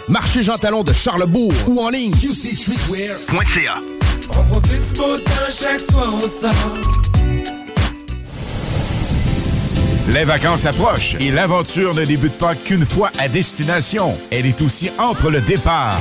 marché 0.08 0.42
Jean 0.42 0.56
Talon 0.56 0.82
de 0.82 0.92
Charlebourg 0.92 1.52
ou 1.68 1.80
en 1.80 1.90
ligne 1.90 2.12
qcstreetwear.ca. 2.12 3.74
On 4.30 4.42
profite 4.44 4.92
du 4.92 4.98
beau 4.98 5.16
temps, 5.18 5.50
chaque 5.50 5.80
soir 5.90 6.12
on 6.12 6.20
sort. 6.20 6.74
Les 10.08 10.24
vacances 10.24 10.66
approchent 10.66 11.16
et 11.20 11.30
l'aventure 11.30 11.94
ne 11.94 12.04
débute 12.04 12.36
pas 12.38 12.54
qu'une 12.54 12.84
fois 12.84 13.10
à 13.18 13.28
destination. 13.28 14.16
Elle 14.30 14.46
est 14.46 14.60
aussi 14.62 14.90
entre 14.98 15.30
le 15.30 15.40
départ 15.40 16.00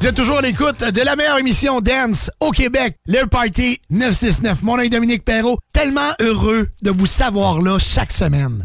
Vous 0.00 0.06
êtes 0.06 0.14
toujours 0.14 0.38
à 0.38 0.42
l'écoute 0.42 0.80
de 0.80 1.02
la 1.02 1.16
meilleure 1.16 1.38
émission 1.38 1.80
Dance 1.80 2.30
au 2.38 2.52
Québec, 2.52 2.96
le 3.06 3.26
Party 3.26 3.80
969. 3.90 4.62
Mon 4.62 4.76
nom 4.76 4.82
est 4.84 4.90
Dominique 4.90 5.24
Perrault, 5.24 5.58
tellement 5.72 6.12
heureux 6.20 6.68
de 6.82 6.90
vous 6.92 7.06
savoir 7.06 7.60
là 7.60 7.80
chaque 7.80 8.12
semaine. 8.12 8.64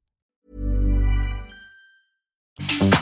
Oh, 2.59 3.00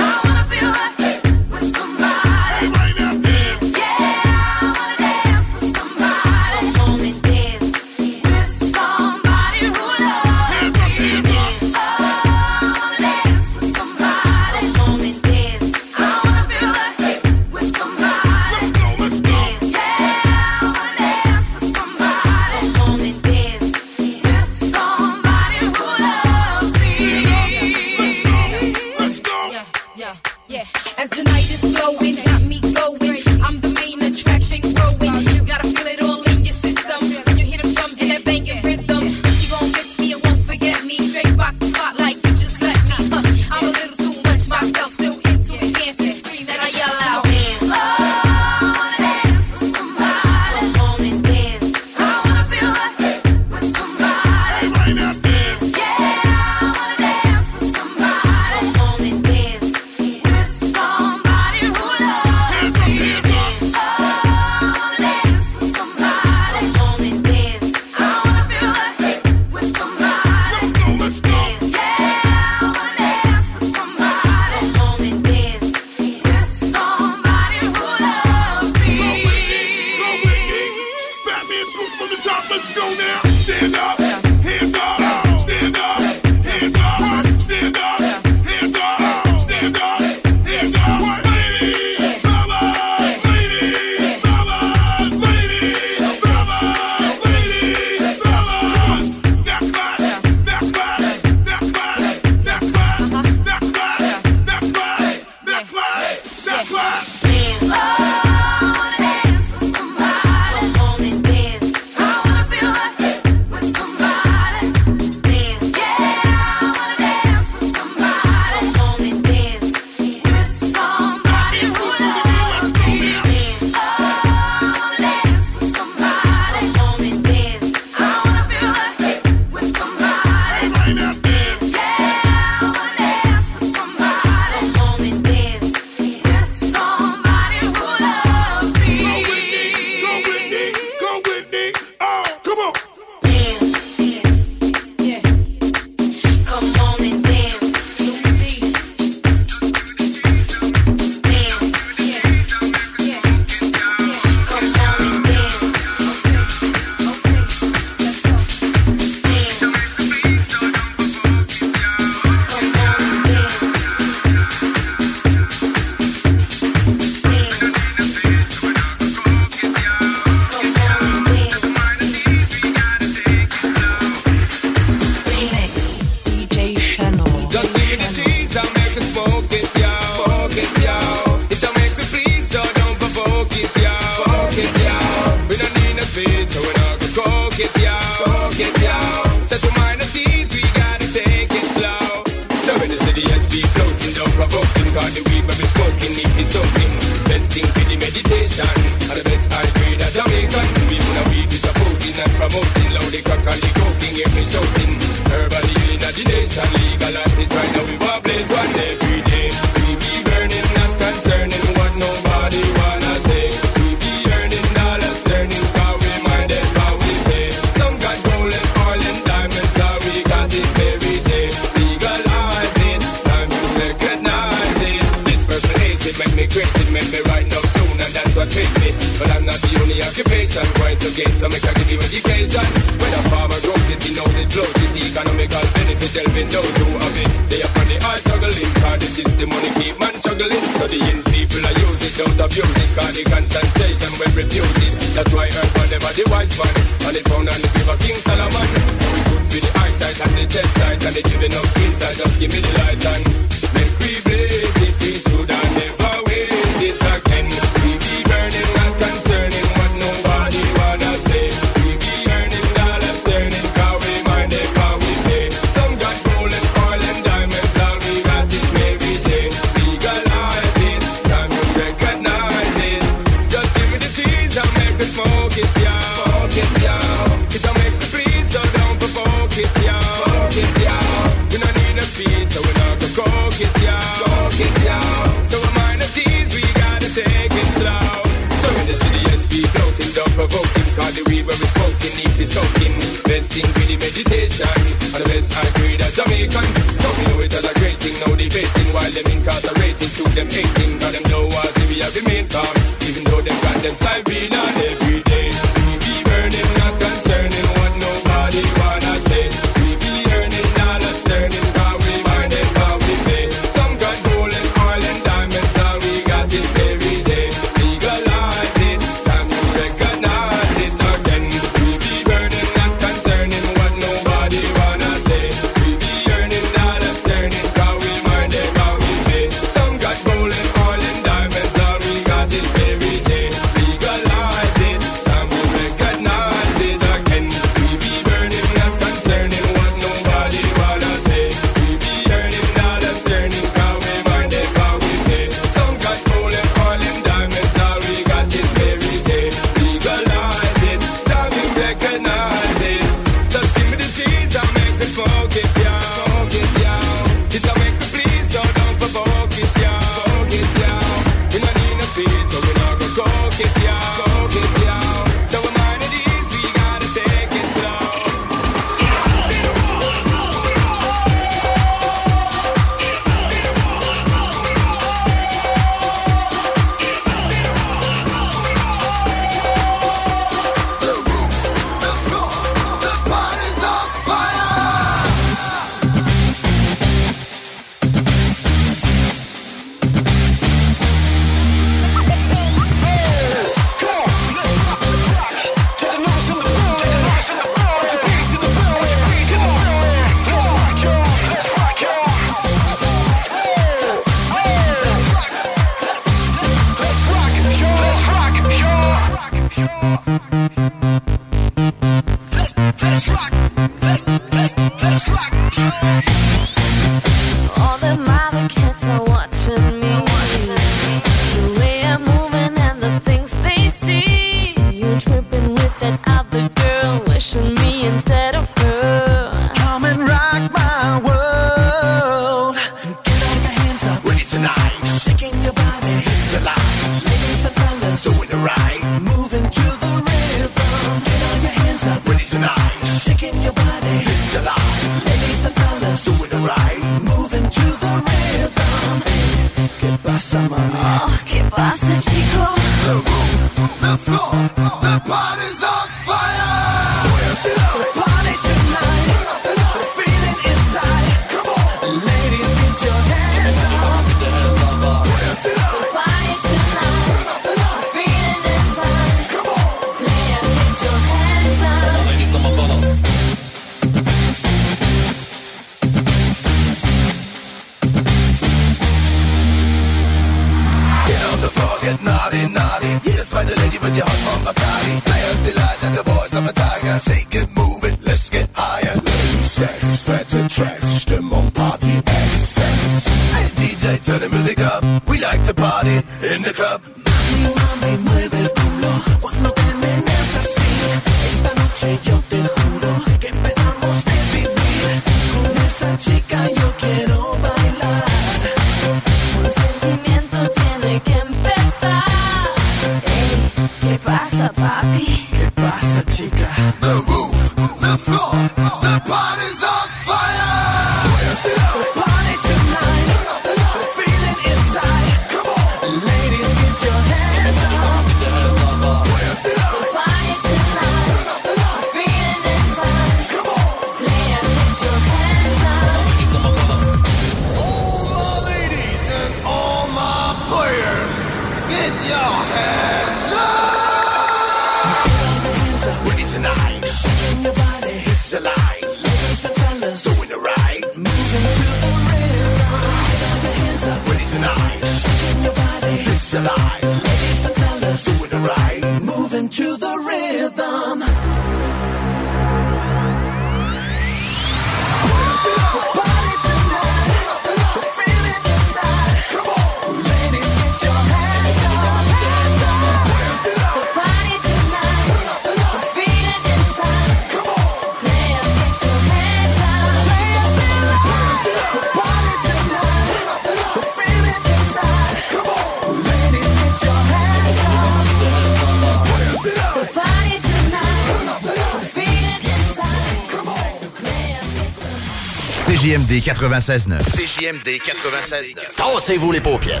96.9. 596.46 597.18
CJMD 597.24 597.98
96.9. 597.98 598.94
Tassez-vous 598.96 599.50
les 599.50 599.60
paupières. 599.60 600.00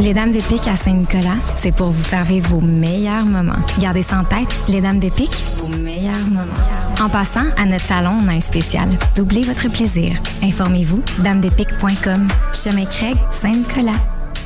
Les 0.00 0.12
Dames 0.12 0.30
de 0.30 0.40
Pique 0.42 0.68
à 0.68 0.76
Saint-Nicolas, 0.76 1.38
c'est 1.56 1.74
pour 1.74 1.88
vous 1.88 2.02
faire 2.02 2.24
vivre 2.24 2.48
vos 2.50 2.60
meilleurs 2.60 3.24
moments. 3.24 3.56
Gardez 3.78 4.02
ça 4.02 4.18
en 4.18 4.24
tête, 4.24 4.54
les 4.68 4.82
Dames 4.82 5.00
de 5.00 5.08
Pique, 5.08 5.34
vos 5.56 5.68
meilleurs 5.68 6.18
moments. 6.26 6.52
En 7.00 7.08
passant, 7.08 7.46
à 7.56 7.64
notre 7.64 7.86
salon, 7.86 8.20
on 8.22 8.28
a 8.28 8.32
un 8.32 8.40
spécial. 8.40 8.90
Doublez 9.16 9.42
votre 9.42 9.70
plaisir. 9.70 10.18
Informez-vous, 10.42 11.02
damedepique.com. 11.20 12.28
Chemin 12.52 12.84
Craig, 12.84 13.16
Saint-Nicolas. 13.40 14.13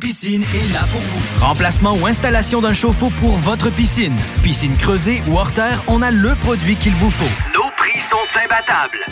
Piscine 0.00 0.42
est 0.42 0.72
là 0.72 0.80
pour 0.90 1.00
vous. 1.00 1.44
Remplacement 1.44 1.94
ou 2.00 2.06
installation 2.06 2.62
d'un 2.62 2.72
chauffe-eau 2.72 3.10
pour 3.20 3.36
votre 3.36 3.70
piscine. 3.70 4.16
Piscine 4.42 4.76
creusée 4.78 5.22
ou 5.28 5.36
hors 5.36 5.52
terre, 5.52 5.84
on 5.88 6.00
a 6.00 6.10
le 6.10 6.34
produit 6.36 6.76
qu'il 6.76 6.94
vous 6.94 7.10
faut. 7.10 7.53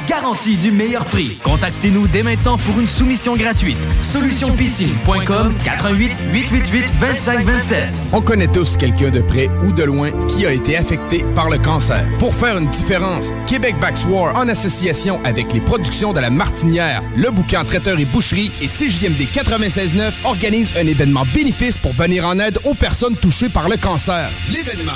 Garantie 0.06 0.56
du 0.56 0.70
meilleur 0.70 1.04
prix. 1.04 1.38
Contactez-nous 1.42 2.06
dès 2.06 2.22
maintenant 2.22 2.58
pour 2.58 2.78
une 2.78 2.86
soumission 2.86 3.34
gratuite. 3.34 3.78
Solutionpiscine.com 4.02 5.54
88 5.64 6.12
888 6.32 6.92
2527. 7.00 7.88
On 8.12 8.20
connaît 8.20 8.46
tous 8.46 8.76
quelqu'un 8.76 9.10
de 9.10 9.20
près 9.20 9.48
ou 9.66 9.72
de 9.72 9.82
loin 9.82 10.10
qui 10.28 10.46
a 10.46 10.52
été 10.52 10.76
affecté 10.76 11.24
par 11.34 11.50
le 11.50 11.58
cancer. 11.58 12.04
Pour 12.20 12.32
faire 12.34 12.56
une 12.56 12.68
différence, 12.68 13.30
Québec 13.48 13.74
Backswar, 13.80 14.36
en 14.36 14.48
association 14.48 15.20
avec 15.24 15.52
les 15.52 15.60
productions 15.60 16.12
de 16.12 16.20
la 16.20 16.30
Martinière, 16.30 17.02
le 17.16 17.30
bouquin 17.30 17.64
Traiteur 17.64 17.98
et 17.98 18.04
Boucherie 18.04 18.52
et 18.60 18.68
CJMD 18.68 19.22
96.9 19.34 20.12
organise 20.24 20.72
un 20.76 20.86
événement 20.86 21.24
bénéfice 21.34 21.78
pour 21.78 21.94
venir 21.94 22.26
en 22.26 22.38
aide 22.38 22.58
aux 22.64 22.74
personnes 22.74 23.16
touchées 23.16 23.48
par 23.48 23.68
le 23.68 23.76
cancer. 23.76 24.28
L'événement 24.52 24.92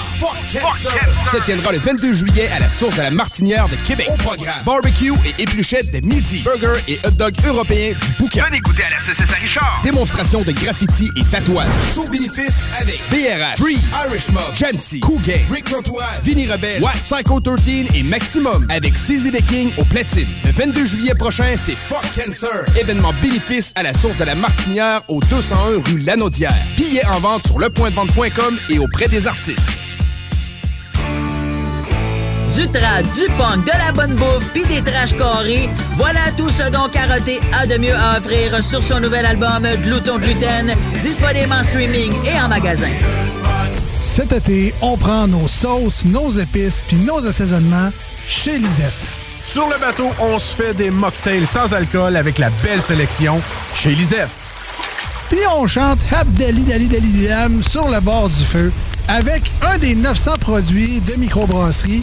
se 1.33 1.45
tiendra 1.45 1.73
le 1.73 1.79
22 1.79 2.13
juillet 2.13 2.49
à 2.55 2.61
la 2.61 2.69
source 2.69 2.97
de 2.97 3.03
la 3.03 3.11
Martinière 3.11 3.69
de 3.69 3.77
Québec. 3.87 4.09
Au 4.09 4.36
programme, 4.37 4.65
barbecue 4.65 5.13
et 5.25 5.43
épluchettes 5.43 5.91
de 5.93 6.07
midi, 6.07 6.43
burger 6.45 6.81
et 6.89 6.99
hot 7.05 7.11
dog 7.13 7.35
européens 7.47 7.93
du 7.93 8.13
bouquin. 8.19 8.45
Venez 8.47 8.61
goûter 8.61 8.85
à 8.85 8.91
la 8.91 8.99
CCS 8.99 9.35
Richard. 9.41 9.81
Démonstration 9.83 10.43
de 10.43 10.53
graffiti 10.53 11.11
et 11.17 11.25
tatouage. 11.25 11.69
Show 11.95 12.05
bénéfice 12.09 12.55
avec 12.79 13.01
BRH, 13.11 13.57
Free, 13.59 13.79
Irish 14.07 14.29
Mob, 14.31 14.43
Jamsey, 14.55 15.01
Cool 15.01 15.21
Gang, 15.23 15.41
Rick 15.51 15.71
Lantoise, 15.71 16.21
Vinny 16.23 16.47
Rebelle, 16.47 16.83
Watt, 16.83 16.97
Psycho 17.05 17.41
13 17.41 17.87
et 17.95 18.03
Maximum 18.03 18.67
avec 18.69 18.95
CZ 18.95 19.33
the 19.33 19.45
King 19.47 19.71
au 19.79 19.85
platine. 19.85 20.29
Le 20.45 20.53
22 20.53 20.85
juillet 20.87 21.15
prochain, 21.15 21.55
c'est 21.57 21.77
Fuck 21.77 22.05
Cancer. 22.15 22.65
Événement 22.79 23.13
bénéfice 23.23 23.73
à 23.75 23.83
la 23.83 23.95
source 23.95 24.17
de 24.17 24.25
la 24.25 24.35
Martinière 24.35 25.03
au 25.09 25.21
201 25.21 25.57
rue 25.85 25.99
Lanaudière. 26.01 26.55
Billets 26.77 27.07
en 27.07 27.21
vente 27.21 27.47
sur 27.47 27.59
lepointdevente.com 27.59 28.59
et 28.71 28.79
auprès 28.79 29.09
des 29.09 29.27
artistes. 29.27 29.76
Du 32.57 32.67
trad, 32.69 33.05
du 33.13 33.27
punk, 33.37 33.67
de 33.67 33.79
la 33.79 33.93
bonne 33.93 34.15
bouffe, 34.15 34.49
puis 34.55 34.65
des 34.65 34.83
trash 34.83 35.15
carrés, 35.15 35.69
voilà 35.97 36.21
tout 36.39 36.49
ce 36.49 36.71
dont 36.71 36.89
Karaté 36.89 37.39
a 37.53 37.67
de 37.67 37.77
mieux 37.77 37.95
à 37.95 38.17
offrir 38.17 38.63
sur 38.63 38.83
son 38.83 38.99
nouvel 38.99 39.27
album 39.27 39.67
Glouton 39.83 40.19
Gluten, 40.19 40.75
disponible 41.03 41.53
en 41.53 41.63
streaming 41.63 42.15
et 42.25 42.41
en 42.41 42.49
magasin. 42.49 42.93
Cet 44.03 44.33
été, 44.33 44.73
on 44.81 44.97
prend 44.97 45.29
nos 45.29 45.47
sauces, 45.47 46.07
nos 46.07 46.31
épices 46.31 46.81
puis 46.89 46.97
nos 46.97 47.27
assaisonnements 47.27 47.91
chez 48.27 48.57
Lisette. 48.57 49.07
Sur 49.45 49.69
le 49.69 49.79
bateau, 49.79 50.09
on 50.19 50.39
se 50.39 50.57
fait 50.57 50.73
des 50.73 50.91
mocktails 50.91 51.47
sans 51.47 51.75
alcool 51.75 52.17
avec 52.17 52.39
la 52.39 52.49
belle 52.65 52.81
sélection 52.81 53.39
chez 53.75 53.91
Lisette. 53.91 54.31
Puis 55.29 55.41
on 55.59 55.67
chante 55.67 56.01
Abdali 56.11 56.63
Dali 56.63 56.89
Dali 56.89 57.27
Dam 57.27 57.63
sur 57.63 57.89
le 57.91 58.01
bord 58.01 58.31
du 58.31 58.45
feu 58.45 58.73
avec 59.09 59.51
un 59.61 59.77
des 59.77 59.95
900 59.95 60.37
produits 60.41 61.01
de 61.01 61.21
microbrasserie 61.21 62.03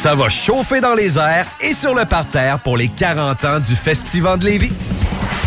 Ça 0.00 0.14
va 0.14 0.28
chauffer 0.28 0.80
dans 0.80 0.94
les 0.94 1.18
airs 1.18 1.46
et 1.60 1.74
sur 1.74 1.92
le 1.92 2.04
parterre 2.04 2.60
pour 2.60 2.76
les 2.76 2.86
40 2.86 3.44
ans 3.44 3.58
du 3.58 3.74
Festival 3.74 4.38
de 4.38 4.44
Lévis. 4.44 4.72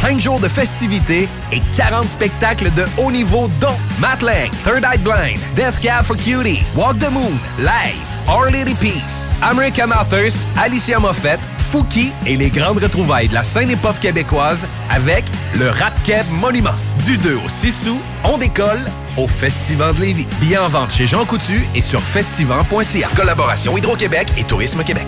5 0.01 0.19
jours 0.19 0.41
de 0.41 0.49
festivités 0.49 1.29
et 1.53 1.61
40 1.77 2.03
spectacles 2.03 2.69
de 2.73 2.83
haut 2.97 3.11
niveau 3.11 3.49
dont 3.61 3.77
Matt 4.01 4.21
Lang, 4.21 4.49
Third 4.65 4.83
Eye 4.83 4.97
Blind, 4.97 5.39
Death 5.55 5.79
Cab 5.81 6.03
for 6.03 6.17
Cutie, 6.17 6.61
Walk 6.75 6.99
the 6.99 7.09
Moon, 7.09 7.31
Live, 7.59 7.95
Our 8.27 8.51
Lady 8.51 8.73
Peace, 8.73 9.33
American 9.41 9.89
Authors, 9.91 10.33
Alicia 10.61 10.99
Moffett, 10.99 11.39
Fouki 11.71 12.11
et 12.27 12.35
les 12.35 12.49
grandes 12.49 12.83
retrouvailles 12.83 13.29
de 13.29 13.35
la 13.35 13.45
scène 13.45 13.69
hip-hop 13.69 13.97
québécoise 14.01 14.67
avec 14.89 15.23
le 15.57 15.69
Rap 15.69 15.93
Monument. 16.29 16.75
Du 17.05 17.17
2 17.17 17.35
au 17.35 17.47
6 17.47 17.87
août, 17.87 18.01
on 18.25 18.37
décolle 18.37 18.83
au 19.17 19.27
Festival 19.27 19.95
de 19.95 20.01
Lévis. 20.01 20.27
Billets 20.39 20.57
en 20.57 20.67
vente 20.67 20.91
chez 20.91 21.07
Jean 21.07 21.25
Coutu 21.25 21.61
et 21.75 21.81
sur 21.81 22.01
festival.ca. 22.01 23.09
Collaboration 23.15 23.77
Hydro-Québec 23.77 24.29
et 24.37 24.43
Tourisme 24.43 24.83
Québec. 24.83 25.07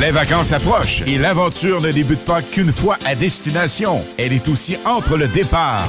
Les 0.00 0.10
vacances 0.10 0.52
approchent 0.52 1.02
et 1.06 1.16
l'aventure 1.16 1.80
ne 1.80 1.90
débute 1.90 2.24
pas 2.24 2.42
qu'une 2.42 2.72
fois 2.72 2.98
à 3.06 3.14
destination. 3.14 4.04
Elle 4.18 4.32
est 4.34 4.46
aussi 4.48 4.76
entre 4.84 5.16
le 5.16 5.26
départ 5.28 5.88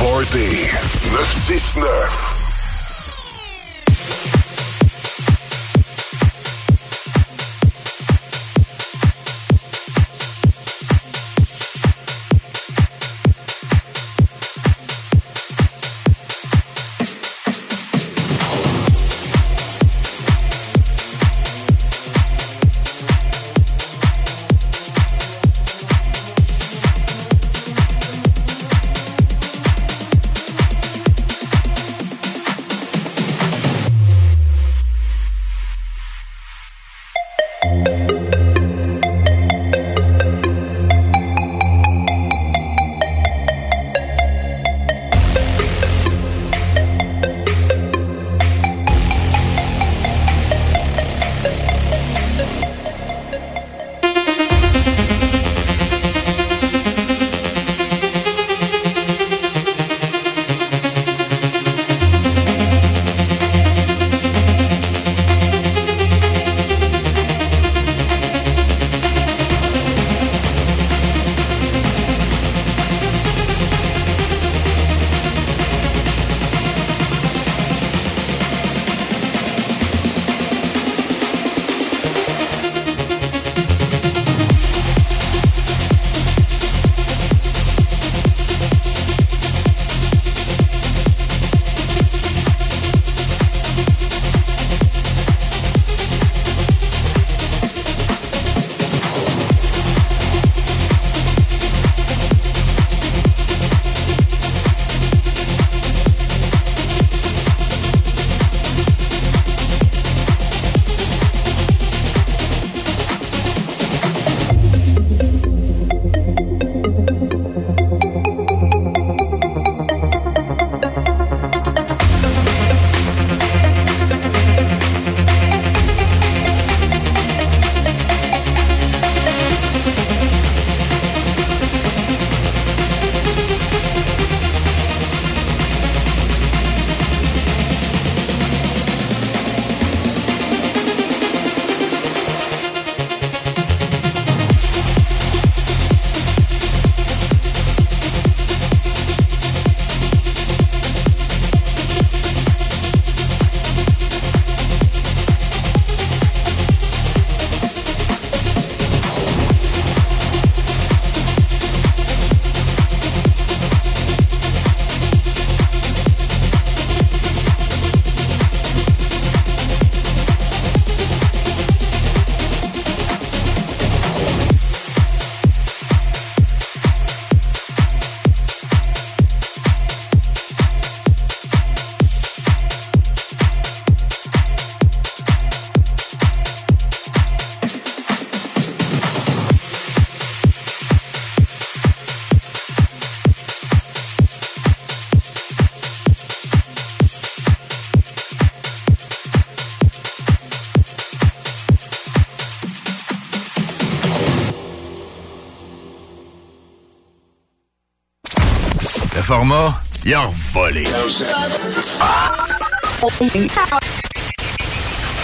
Party 0.00 0.64
969. 1.12 2.29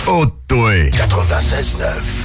Oh, 0.07 0.25
toi. 0.49 0.91
96.9. 0.91 2.16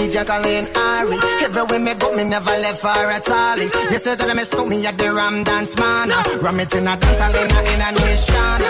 she 0.00 0.12
Jacqueline 0.12 0.68
Ari. 0.74 1.18
Everywhere 1.44 1.80
me 1.80 1.94
go, 1.94 2.14
me 2.16 2.24
never 2.24 2.56
left 2.64 2.82
her 2.82 3.10
at 3.10 3.28
all. 3.28 3.58
You 3.92 3.98
said 3.98 4.18
that 4.18 4.30
I 4.30 4.34
miss 4.34 4.52
me 4.54 4.86
at 4.86 4.96
the 4.98 5.12
Ram 5.12 5.44
Dance 5.44 5.76
Man. 5.76 6.08
Ram 6.40 6.60
it 6.60 6.74
in 6.74 6.86
a 6.86 6.96
dance, 6.96 7.20
hall 7.20 7.36
in 7.36 7.50
a, 7.50 7.60
in 7.72 7.94
nation. 7.94 8.60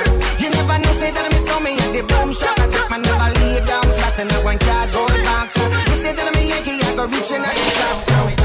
You 0.43 0.51
never 0.51 0.79
know, 0.79 0.93
say 1.01 1.11
that 1.11 1.25
I 1.27 1.31
miss 1.35 1.47
me 1.65 1.73
at 1.85 1.91
the 1.95 2.03
boom 2.11 2.31
shop. 2.33 2.59
I 2.59 2.67
take 2.75 2.91
my 2.91 2.99
never 2.99 3.31
lay 3.39 3.65
down 3.65 3.87
flat 3.99 4.19
in 4.19 4.31
a 4.31 4.39
one 4.45 4.59
cardboard 4.59 5.23
box. 5.29 5.57
You 5.57 5.97
said 6.03 6.15
that 6.17 6.27
I'm 6.27 6.37
a 6.37 6.43
Yankee, 6.51 6.83
I 6.83 6.95
go 6.97 7.05
reaching 7.07 7.45
out 7.45 7.55
the 7.55 7.71
top. 7.79 8.40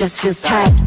Just 0.00 0.22
feels 0.22 0.40
tight. 0.40 0.79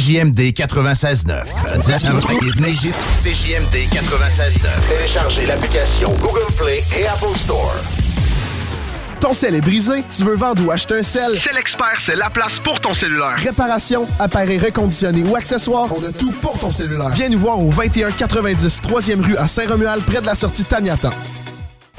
CJMD 0.00 0.54
96.9. 0.54 1.44
CJMD 3.22 3.76
96.9. 3.92 4.68
Téléchargez 4.88 5.44
l'application 5.44 6.10
Google 6.22 6.50
Play 6.56 6.82
et 6.98 7.06
Apple 7.06 7.36
Store. 7.36 7.74
Ton 9.20 9.34
sel 9.34 9.56
est 9.56 9.60
brisé, 9.60 10.02
tu 10.16 10.24
veux 10.24 10.36
vendre 10.36 10.64
ou 10.64 10.70
acheter 10.70 11.00
un 11.00 11.02
sel? 11.02 11.36
C'est 11.36 11.52
l'expert, 11.52 11.96
c'est 11.98 12.16
la 12.16 12.30
place 12.30 12.58
pour 12.58 12.80
ton 12.80 12.94
cellulaire. 12.94 13.36
Réparation, 13.36 14.06
appareil 14.18 14.58
reconditionné 14.58 15.22
ou 15.22 15.36
accessoires, 15.36 15.90
on 15.94 16.02
a 16.02 16.12
tout 16.12 16.32
pour 16.32 16.58
ton 16.58 16.70
cellulaire. 16.70 17.10
Viens 17.10 17.28
nous 17.28 17.38
voir 17.38 17.58
au 17.58 17.70
2190 17.70 18.80
3e 18.80 19.22
rue 19.22 19.36
à 19.36 19.46
Saint-Romuald, 19.46 20.02
près 20.04 20.22
de 20.22 20.26
la 20.26 20.34
sortie 20.34 20.64
Taniata. 20.64 21.10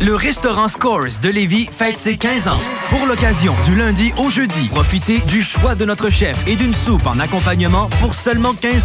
le 0.00 0.14
restaurant 0.14 0.68
Scores 0.68 1.18
de 1.22 1.28
Lévis 1.28 1.68
fête 1.70 1.96
ses 1.96 2.16
15 2.16 2.48
ans. 2.48 2.60
Pour 2.90 3.06
l'occasion, 3.06 3.54
du 3.64 3.74
lundi 3.76 4.12
au 4.18 4.30
jeudi, 4.30 4.68
profitez 4.68 5.18
du 5.20 5.42
choix 5.42 5.74
de 5.74 5.84
notre 5.84 6.10
chef 6.10 6.36
et 6.46 6.56
d'une 6.56 6.74
soupe 6.74 7.06
en 7.06 7.18
accompagnement 7.18 7.88
pour 8.00 8.14
seulement 8.14 8.54
15 8.54 8.84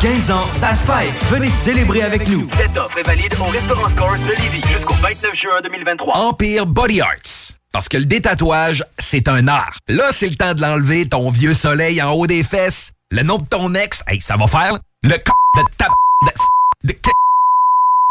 15 0.00 0.30
ans, 0.30 0.44
ça 0.52 0.74
se 0.74 0.86
fête. 0.86 1.12
Venez 1.30 1.48
célébrer 1.48 2.02
avec 2.02 2.28
nous. 2.28 2.48
Cette 2.56 2.76
offre 2.76 2.98
est 2.98 3.02
valide 3.02 3.34
au 3.40 3.44
restaurant 3.44 3.88
Scores 3.90 4.18
de 4.18 4.42
Lévis 4.42 4.62
jusqu'au 4.68 4.94
29 4.94 5.34
juin 5.34 5.60
2023. 5.62 6.16
Empire 6.16 6.66
Body 6.66 7.00
Arts. 7.00 7.52
Parce 7.72 7.88
que 7.88 7.96
le 7.96 8.04
détatouage, 8.04 8.84
c'est 8.98 9.28
un 9.28 9.48
art. 9.48 9.78
Là, 9.88 10.10
c'est 10.12 10.28
le 10.28 10.36
temps 10.36 10.54
de 10.54 10.60
l'enlever, 10.60 11.08
ton 11.08 11.30
vieux 11.30 11.54
soleil 11.54 12.02
en 12.02 12.12
haut 12.12 12.26
des 12.26 12.44
fesses. 12.44 12.92
Le 13.10 13.22
nom 13.22 13.38
de 13.38 13.46
ton 13.46 13.74
ex, 13.74 14.02
hey, 14.06 14.20
ça 14.20 14.36
va 14.36 14.46
faire. 14.46 14.78
Le 15.02 15.10
c 15.10 15.18
de 15.56 15.62
ta... 15.76 15.88
de... 16.84 16.92
de... 16.92 16.96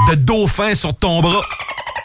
de 0.09 0.15
dauphin 0.15 0.73
sur 0.73 0.95
ton 0.95 1.21
bras. 1.21 1.41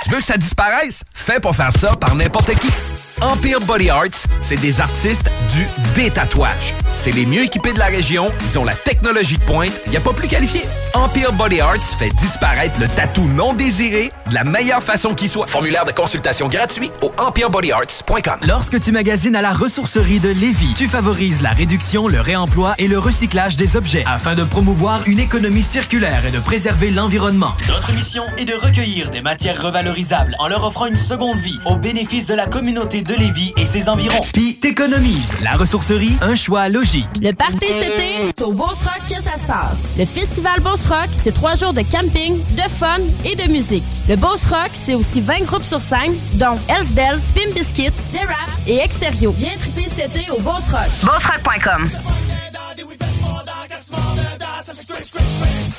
Tu 0.06 0.12
veux 0.12 0.18
que 0.18 0.24
ça 0.24 0.36
disparaisse? 0.36 1.02
Fais 1.12 1.40
pas 1.40 1.52
faire 1.52 1.72
ça 1.72 1.96
par 1.96 2.14
n'importe 2.14 2.54
qui. 2.60 2.95
Empire 3.22 3.60
Body 3.60 3.88
Arts, 3.88 4.26
c'est 4.42 4.60
des 4.60 4.78
artistes 4.80 5.30
du 5.54 5.66
détatouage. 5.94 6.74
C'est 6.98 7.12
les 7.12 7.24
mieux 7.24 7.44
équipés 7.44 7.72
de 7.72 7.78
la 7.78 7.86
région, 7.86 8.26
ils 8.44 8.58
ont 8.58 8.64
la 8.64 8.74
technologie 8.74 9.38
de 9.38 9.42
pointe, 9.42 9.72
il 9.86 9.90
n'y 9.90 9.96
a 9.96 10.00
pas 10.00 10.12
plus 10.12 10.28
qualifié. 10.28 10.62
Empire 10.92 11.32
Body 11.32 11.60
Arts 11.60 11.82
fait 11.98 12.10
disparaître 12.10 12.78
le 12.78 12.88
tatou 12.88 13.26
non 13.28 13.54
désiré 13.54 14.12
de 14.28 14.34
la 14.34 14.44
meilleure 14.44 14.82
façon 14.82 15.14
qui 15.14 15.28
soit. 15.28 15.46
Formulaire 15.46 15.84
de 15.86 15.92
consultation 15.92 16.48
gratuit 16.48 16.90
au 17.00 17.12
empirebodyarts.com. 17.16 18.40
Lorsque 18.46 18.80
tu 18.80 18.92
magasines 18.92 19.36
à 19.36 19.42
la 19.42 19.52
ressourcerie 19.52 20.20
de 20.20 20.28
Lévis, 20.30 20.74
tu 20.76 20.88
favorises 20.88 21.42
la 21.42 21.50
réduction, 21.50 22.08
le 22.08 22.20
réemploi 22.20 22.74
et 22.78 22.88
le 22.88 22.98
recyclage 22.98 23.56
des 23.56 23.76
objets 23.76 24.04
afin 24.06 24.34
de 24.34 24.44
promouvoir 24.44 25.02
une 25.06 25.20
économie 25.20 25.62
circulaire 25.62 26.26
et 26.26 26.30
de 26.30 26.38
préserver 26.40 26.90
l'environnement. 26.90 27.54
Notre 27.68 27.92
mission 27.92 28.24
est 28.36 28.44
de 28.44 28.54
recueillir 28.54 29.10
des 29.10 29.22
matières 29.22 29.62
revalorisables 29.62 30.34
en 30.38 30.48
leur 30.48 30.64
offrant 30.66 30.86
une 30.86 30.96
seconde 30.96 31.38
vie 31.38 31.58
au 31.64 31.76
bénéfice 31.76 32.26
de 32.26 32.34
la 32.34 32.46
communauté 32.46 33.02
de 33.06 33.14
Lévis 33.14 33.52
et 33.56 33.64
ses 33.64 33.88
environs. 33.88 34.20
Puis 34.32 34.56
t'économises. 34.56 35.32
La 35.42 35.52
ressourcerie, 35.52 36.16
un 36.20 36.34
choix 36.34 36.68
logique. 36.68 37.08
Le 37.20 37.32
party 37.32 37.58
cet 37.60 37.92
été, 37.92 38.32
c'est 38.36 38.42
au 38.42 38.52
Beauce 38.52 38.82
Rock 38.84 39.00
que 39.08 39.22
ça 39.22 39.34
se 39.40 39.46
passe. 39.46 39.78
Le 39.98 40.04
festival 40.04 40.60
Beauce 40.60 40.86
Rock, 40.86 41.08
c'est 41.14 41.32
trois 41.32 41.54
jours 41.54 41.72
de 41.72 41.82
camping, 41.82 42.38
de 42.54 42.68
fun 42.68 42.98
et 43.24 43.36
de 43.36 43.50
musique. 43.50 43.84
Le 44.08 44.16
Beauce 44.16 44.44
Rock, 44.50 44.70
c'est 44.74 44.94
aussi 44.94 45.20
20 45.20 45.44
groupes 45.44 45.64
sur 45.64 45.80
scène, 45.80 46.14
dont 46.34 46.58
Hells 46.68 46.92
Bells, 46.94 47.20
Pim 47.34 47.52
Biscuits, 47.54 47.90
The 48.12 48.26
Raps 48.26 48.60
et 48.66 48.78
Extérieur. 48.78 49.32
Viens 49.38 49.56
triper 49.58 49.88
cet 49.96 50.16
été 50.16 50.30
au 50.30 50.40
Beauce 50.40 50.68
Rock. 50.70 50.88
BossRock.com. 51.02 52.35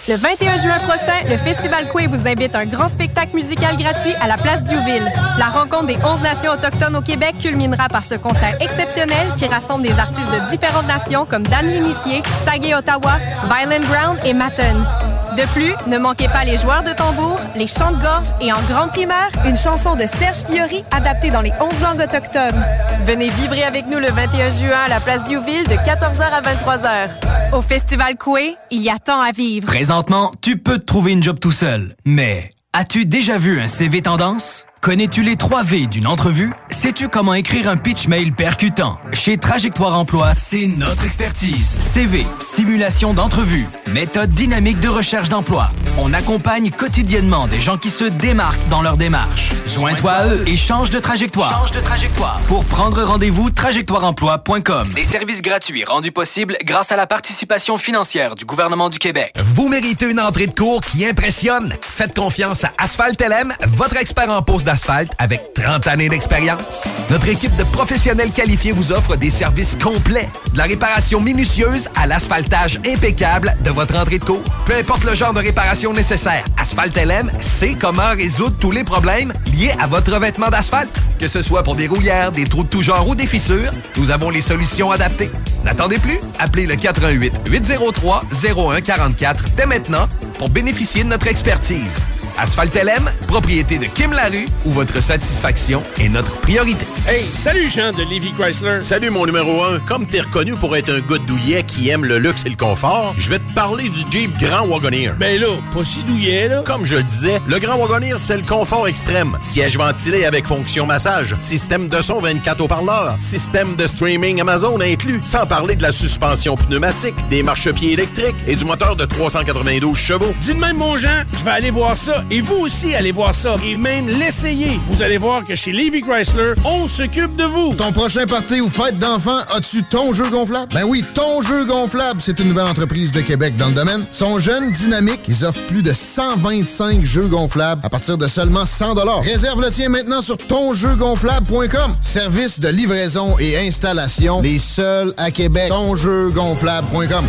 Le 0.07 0.15
21 0.15 0.57
juin 0.57 0.79
prochain, 0.79 1.21
le 1.29 1.35
Festival 1.35 1.87
Coué 1.89 2.07
vous 2.07 2.27
invite 2.27 2.55
à 2.55 2.59
un 2.59 2.65
grand 2.65 2.87
spectacle 2.87 3.35
musical 3.35 3.75
gratuit 3.75 4.13
à 4.21 4.27
la 4.27 4.37
place 4.37 4.63
Diouville. 4.63 5.11
La 5.37 5.47
rencontre 5.47 5.87
des 5.87 5.97
11 5.97 6.21
nations 6.21 6.51
autochtones 6.51 6.95
au 6.95 7.01
Québec 7.01 7.35
culminera 7.41 7.89
par 7.89 8.03
ce 8.03 8.15
concert 8.15 8.55
exceptionnel 8.61 9.33
qui 9.35 9.45
rassemble 9.47 9.83
des 9.83 9.99
artistes 9.99 10.31
de 10.31 10.49
différentes 10.51 10.87
nations 10.87 11.25
comme 11.25 11.43
Dan 11.43 11.65
L'Initié, 11.65 12.23
Sagé 12.45 12.73
Ottawa, 12.73 13.17
Violent 13.49 13.83
Ground 13.89 14.19
et 14.23 14.33
Matten. 14.33 15.06
De 15.37 15.43
plus, 15.53 15.73
ne 15.85 15.99
manquez 15.99 16.27
pas 16.29 16.45
les 16.45 16.57
joueurs 16.57 16.81
de 16.81 16.93
tambour, 16.93 17.39
les 17.55 17.67
chants 17.67 17.91
de 17.91 18.01
gorge 18.01 18.29
et 18.41 18.51
en 18.51 18.59
grande 18.63 18.89
primeur, 18.89 19.29
une 19.45 19.55
chanson 19.55 19.95
de 19.95 20.01
Serge 20.01 20.43
Fiori 20.49 20.83
adaptée 20.89 21.29
dans 21.29 21.41
les 21.41 21.51
11 21.61 21.79
langues 21.83 21.99
autochtones. 21.99 22.65
Venez 23.05 23.29
vibrer 23.29 23.63
avec 23.63 23.85
nous 23.85 23.99
le 23.99 24.07
21 24.07 24.49
juin 24.49 24.79
à 24.83 24.89
la 24.89 24.99
place 24.99 25.23
Diouville 25.25 25.67
de 25.67 25.75
14h 25.75 26.23
à 26.23 26.41
23h. 26.41 27.53
Au 27.53 27.61
Festival 27.61 28.17
Coué, 28.17 28.55
il 28.71 28.81
y 28.81 28.89
a 28.89 28.97
tant 28.97 29.21
à 29.21 29.31
vivre. 29.31 29.67
Présentement, 29.67 30.31
tu 30.41 30.57
peux 30.57 30.79
te 30.79 30.85
trouver 30.85 31.11
une 31.11 31.21
job 31.21 31.37
tout 31.39 31.51
seul. 31.51 31.95
Mais 32.03 32.55
as-tu 32.73 33.05
déjà 33.05 33.37
vu 33.37 33.61
un 33.61 33.67
CV 33.67 34.01
tendance? 34.01 34.65
Connais-tu 34.81 35.23
les 35.23 35.35
3 35.35 35.63
V 35.63 35.87
d'une 35.87 36.07
entrevue? 36.07 36.53
Sais-tu 36.69 37.09
comment 37.09 37.33
écrire 37.33 37.67
un 37.67 37.77
pitch 37.77 38.07
mail 38.07 38.31
percutant? 38.31 38.99
Chez 39.11 39.37
Trajectoire 39.37 39.97
Emploi, 39.97 40.33
c'est 40.37 40.67
notre 40.67 41.03
expertise. 41.03 41.77
CV, 41.79 42.25
simulation 42.39 43.13
d'entrevue, 43.13 43.67
méthode 43.87 44.31
dynamique 44.31 44.79
de 44.79 44.87
recherche 44.87 45.29
d'emploi. 45.29 45.69
On 45.97 46.13
accompagne 46.13 46.69
quotidiennement 46.69 47.47
des 47.47 47.57
gens 47.57 47.77
qui 47.77 47.89
se 47.89 48.03
démarquent 48.03 48.67
dans 48.69 48.81
leur 48.83 48.97
démarche. 48.97 49.51
Joins-toi 49.65 50.11
à 50.11 50.27
eux 50.27 50.43
et 50.47 50.55
change 50.55 50.91
de 50.91 50.99
trajectoire. 50.99 51.65
Change 51.65 51.71
de 51.71 51.81
trajectoire. 51.81 52.39
Pour 52.47 52.63
prendre 52.65 53.01
rendez-vous, 53.03 53.49
trajectoireemploi.com. 53.49 54.89
Des 54.95 55.03
services 55.03 55.41
gratuits 55.41 55.83
rendus 55.83 56.11
possibles 56.11 56.55
grâce 56.63 56.91
à 56.91 56.95
la 56.95 57.07
participation 57.07 57.77
financière 57.77 58.35
du 58.35 58.45
gouvernement 58.45 58.89
du 58.89 58.99
Québec. 58.99 59.33
Vous 59.55 59.69
méritez 59.69 60.09
une 60.09 60.19
entrée 60.19 60.47
de 60.47 60.53
cours 60.53 60.81
qui 60.81 61.05
impressionne. 61.05 61.75
Faites 61.81 62.15
confiance 62.15 62.63
à 62.63 62.71
Asphalt 62.77 63.19
LM, 63.19 63.53
votre 63.67 63.97
expert 63.97 64.29
en 64.29 64.43
pose 64.43 64.63
d'asphalte 64.67 65.13
avec 65.17 65.53
30 65.53 65.87
années 65.87 66.09
d'expérience. 66.09 66.83
Notre 67.09 67.29
équipe 67.29 67.55
de 67.55 67.63
professionnels 67.63 68.31
qualifiés 68.31 68.73
vous 68.73 68.91
offre 68.91 69.15
des 69.15 69.29
services 69.29 69.77
complets, 69.81 70.29
de 70.51 70.57
la 70.57 70.65
réparation 70.65 71.21
minutieuse 71.21 71.87
à 71.95 72.05
l'asphaltage 72.05 72.77
impeccable 72.85 73.55
de 73.63 73.69
votre 73.71 73.97
entrée 73.97 74.19
de 74.19 74.25
cours. 74.25 74.43
Peu 74.65 74.73
importe 74.75 75.05
le 75.05 75.15
genre 75.15 75.31
de 75.31 75.39
réparation 75.39 75.93
nécessaire, 75.93 76.43
Asphalt 76.57 76.97
LM 76.97 77.31
sait 77.39 77.75
comment 77.79 78.09
résoudre 78.09 78.57
tous 78.59 78.71
les 78.71 78.83
problèmes 78.83 79.31
liés 79.53 79.73
à 79.79 79.87
votre 79.87 80.13
revêtement 80.13 80.49
d'asphalte. 80.49 80.99
Que 81.17 81.29
ce 81.29 81.41
soit 81.41 81.63
pour 81.63 81.77
des 81.77 81.87
rouillères, 81.87 82.33
des 82.33 82.43
trous 82.43 82.63
de 82.63 82.67
tout 82.67 82.83
genre 82.83 83.07
ou 83.07 83.15
des 83.15 83.25
fissures, 83.25 83.71
nous 83.95 84.11
avons 84.11 84.29
les 84.29 84.41
solutions 84.41 84.91
adaptées. 84.91 85.31
N'attendez 85.63 85.97
plus, 85.97 86.19
appelez 86.39 86.67
le 86.67 86.75
88 86.75 87.47
803 87.49 88.21
0144 88.33 89.45
dès 89.55 89.65
maintenant 89.65 90.09
pour 90.37 90.49
bénéficier 90.49 91.05
de 91.05 91.09
notre 91.09 91.27
expertise. 91.27 91.95
Asphalt 92.37 92.75
LM, 92.75 93.09
propriété 93.27 93.79
de 93.79 93.85
Kim 93.85 94.11
Larue, 94.11 94.45
où 94.65 94.71
votre 94.71 95.01
satisfaction 95.01 95.81
est 95.99 96.09
notre 96.09 96.35
priorité. 96.41 96.85
Hey, 97.07 97.25
salut 97.31 97.67
Jean 97.67 97.91
de 97.93 98.03
Levy 98.03 98.31
Chrysler. 98.31 98.81
Salut 98.81 99.09
mon 99.09 99.25
numéro 99.25 99.63
1. 99.63 99.79
Comme 99.79 100.05
t'es 100.05 100.21
reconnu 100.21 100.53
pour 100.53 100.75
être 100.75 100.89
un 100.91 100.99
gars 100.99 101.17
douillet 101.25 101.63
qui 101.63 101.89
aime 101.89 102.05
le 102.05 102.19
luxe 102.19 102.43
et 102.45 102.49
le 102.49 102.55
confort, 102.55 103.15
je 103.17 103.29
vais 103.29 103.39
te 103.39 103.53
parler 103.53 103.89
du 103.89 104.01
Jeep 104.11 104.37
Grand 104.39 104.67
Wagoneer. 104.67 105.13
Ben 105.19 105.41
là, 105.41 105.47
pas 105.73 105.83
si 105.83 106.03
douillet, 106.03 106.47
là. 106.47 106.61
Comme 106.63 106.85
je 106.85 106.97
le 106.97 107.03
disais, 107.03 107.41
le 107.47 107.57
Grand 107.57 107.77
Wagoneer, 107.77 108.17
c'est 108.19 108.37
le 108.37 108.43
confort 108.43 108.87
extrême. 108.87 109.31
Siège 109.41 109.75
ventilé 109.77 110.25
avec 110.25 110.45
fonction 110.45 110.85
massage, 110.85 111.33
système 111.39 111.87
de 111.87 112.01
son 112.03 112.19
24 112.19 112.61
haut-parleurs, 112.61 113.15
système 113.19 113.75
de 113.75 113.87
streaming 113.87 114.41
Amazon 114.41 114.79
inclus, 114.79 115.21
sans 115.23 115.47
parler 115.47 115.75
de 115.75 115.81
la 115.81 115.91
suspension 115.91 116.55
pneumatique, 116.55 117.15
des 117.31 117.41
marchepieds 117.41 117.93
électriques 117.93 118.35
et 118.47 118.55
du 118.55 118.63
moteur 118.63 118.95
de 118.95 119.05
392 119.05 119.97
chevaux. 119.97 120.33
Dis 120.41 120.53
de 120.53 120.59
même, 120.59 120.77
mon 120.77 120.97
Jean, 120.97 121.23
je 121.39 121.43
vais 121.43 121.51
aller 121.51 121.71
voir 121.71 121.97
ça. 121.97 122.23
Et 122.29 122.41
vous 122.41 122.55
aussi, 122.55 122.93
allez 122.93 123.11
voir 123.11 123.33
ça. 123.33 123.55
Et 123.63 123.77
même 123.77 124.07
l'essayer. 124.07 124.79
Vous 124.87 125.01
allez 125.01 125.17
voir 125.17 125.45
que 125.45 125.55
chez 125.55 125.71
Levy 125.71 126.01
Chrysler, 126.01 126.53
on 126.65 126.87
s'occupe 126.87 127.35
de 127.35 127.45
vous. 127.45 127.73
Ton 127.75 127.91
prochain 127.91 128.25
party 128.25 128.59
ou 128.61 128.69
fête 128.69 128.97
d'enfant, 128.97 129.39
as-tu 129.55 129.83
ton 129.83 130.13
jeu 130.13 130.29
gonflable? 130.29 130.73
Ben 130.73 130.83
oui, 130.83 131.03
ton 131.13 131.41
jeu 131.41 131.65
gonflable, 131.65 132.19
c'est 132.21 132.39
une 132.39 132.49
nouvelle 132.49 132.67
entreprise 132.67 133.11
de 133.11 133.21
Québec 133.21 133.55
dans 133.55 133.67
le 133.67 133.73
domaine. 133.73 134.05
Sont 134.11 134.39
jeunes, 134.39 134.71
dynamiques, 134.71 135.21
ils 135.27 135.45
offrent 135.45 135.65
plus 135.65 135.83
de 135.83 135.93
125 135.93 137.03
jeux 137.03 137.27
gonflables 137.27 137.81
à 137.85 137.89
partir 137.89 138.17
de 138.17 138.27
seulement 138.27 138.65
100 138.65 138.95
Réserve 139.21 139.61
le 139.61 139.69
tien 139.69 139.89
maintenant 139.89 140.21
sur 140.21 140.37
tonjeugonflable.com. 140.37 141.95
Service 142.01 142.59
de 142.59 142.69
livraison 142.69 143.37
et 143.39 143.57
installation, 143.57 144.41
les 144.41 144.59
seuls 144.59 145.13
à 145.17 145.31
Québec. 145.31 145.69
Tonjeugonflable.com. 145.69 147.25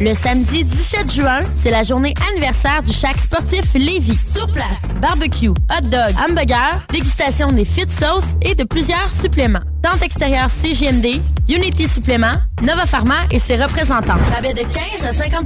Le 0.00 0.14
samedi 0.14 0.64
17 0.64 1.12
juin, 1.12 1.40
c'est 1.62 1.70
la 1.70 1.82
journée 1.82 2.14
anniversaire 2.30 2.82
du 2.82 2.92
Chac 2.92 3.16
sportif 3.16 3.74
Lévis. 3.74 4.18
Sur 4.34 4.50
place, 4.52 4.94
barbecue, 5.00 5.48
hot 5.48 5.88
dog, 5.88 6.14
hamburger, 6.28 6.84
dégustation 6.92 7.48
des 7.48 7.64
fit 7.64 7.86
sauces 8.00 8.36
et 8.42 8.54
de 8.54 8.64
plusieurs 8.64 9.10
suppléments. 9.22 9.60
Tente 9.84 10.02
extérieure 10.02 10.48
CGMD, 10.48 11.20
Unity 11.46 11.86
Supplément, 11.86 12.32
Nova 12.62 12.86
Pharma 12.86 13.16
et 13.30 13.38
ses 13.38 13.56
représentants. 13.56 14.16
Rabais 14.34 14.54
de 14.54 14.60
15 14.60 14.70
à 15.06 15.12
50% 15.12 15.44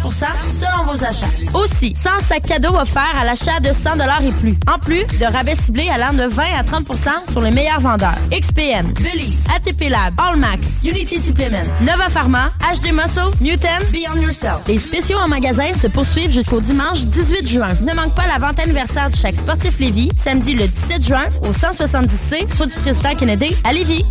selon 0.61 0.85
vos 0.85 1.05
achats. 1.05 1.27
Aussi, 1.55 1.93
100 1.97 2.11
sacs 2.29 2.47
cadeaux 2.47 2.77
offerts 2.77 3.17
à 3.21 3.25
l'achat 3.25 3.59
de 3.59 3.73
100 3.73 3.99
et 4.25 4.31
plus. 4.41 4.55
En 4.73 4.79
plus 4.79 5.05
de 5.19 5.25
rabais 5.25 5.57
ciblés 5.57 5.89
allant 5.89 6.13
de 6.13 6.23
20 6.23 6.43
à 6.57 6.63
30% 6.63 7.33
sur 7.33 7.41
les 7.41 7.51
meilleurs 7.51 7.81
vendeurs. 7.81 8.15
XPN, 8.31 8.93
Believe, 9.03 9.37
ATP 9.57 9.91
Lab, 9.91 10.15
Allmax, 10.17 10.85
Unity 10.85 11.21
Supplement, 11.21 11.67
Nova 11.81 12.09
Pharma, 12.09 12.53
HD 12.61 12.93
Muscle, 12.93 13.37
Newton, 13.41 13.83
Beyond 13.91 14.23
Yourself. 14.23 14.61
Les 14.69 14.79
spéciaux 14.79 15.19
en 15.19 15.27
magasin 15.27 15.75
se 15.83 15.89
poursuivent 15.89 16.31
jusqu'au 16.31 16.61
dimanche 16.61 17.07
18 17.07 17.49
juin. 17.49 17.73
Ne 17.83 17.93
manque 17.93 18.15
pas 18.15 18.29
la 18.29 18.39
vente 18.39 18.61
anniversaire 18.61 19.11
du 19.11 19.19
Chaque 19.19 19.35
Sportif 19.35 19.81
Lévis, 19.81 20.11
samedi 20.17 20.55
le 20.55 20.69
17 20.69 21.05
juin 21.05 21.25
au 21.43 21.51
170C, 21.51 22.57
route 22.57 22.69
du 22.69 22.79
Président 22.83 23.17
Kennedy 23.17 23.57
à 23.65 23.73
Lévis. 23.73 24.05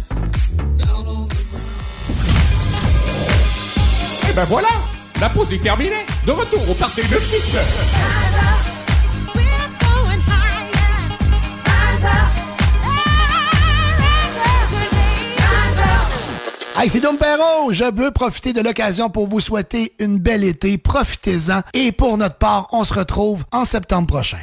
Et 4.30 4.34
ben 4.34 4.44
voilà, 4.44 4.68
la 5.20 5.30
pause 5.30 5.54
est 5.54 5.62
terminée. 5.62 6.06
De 6.26 6.32
retour 6.32 6.70
au 6.70 6.74
party 6.74 7.02
de 7.02 7.18
6 7.18 7.58
Hey, 16.80 16.90
c'est 16.90 17.00
Dom. 17.00 17.18
Je 17.72 17.86
veux 17.92 18.12
profiter 18.12 18.54
de 18.54 18.62
l'occasion 18.62 19.10
pour 19.10 19.26
vous 19.26 19.40
souhaiter 19.40 19.94
une 20.00 20.20
belle 20.20 20.44
été. 20.44 20.78
Profitez-en. 20.78 21.62
Et 21.74 21.92
pour 21.92 22.18
notre 22.18 22.36
part, 22.36 22.68
on 22.72 22.84
se 22.84 22.94
retrouve 22.94 23.46
en 23.52 23.66
septembre 23.66 24.06
prochain. 24.06 24.38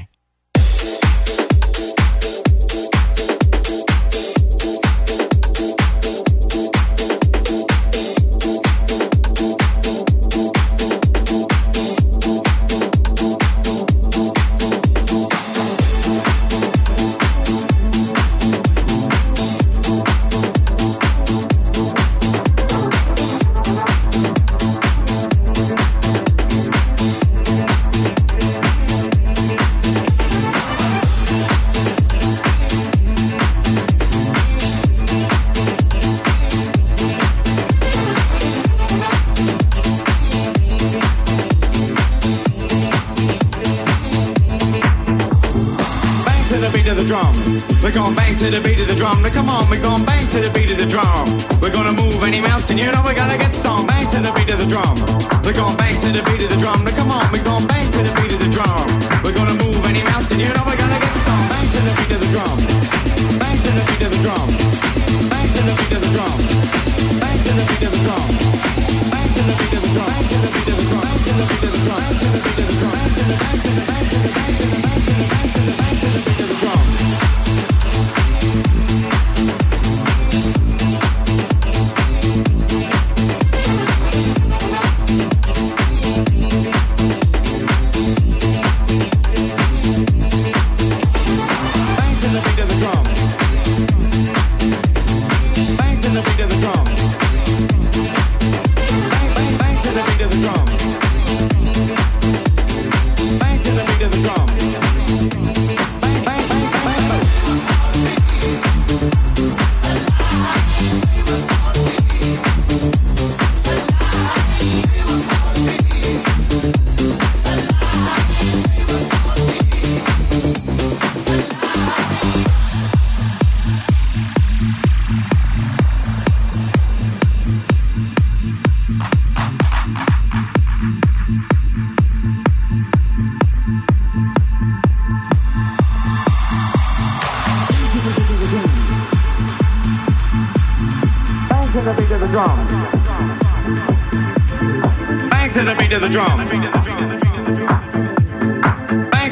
drum. 146.14 146.46
Bang 146.46 146.62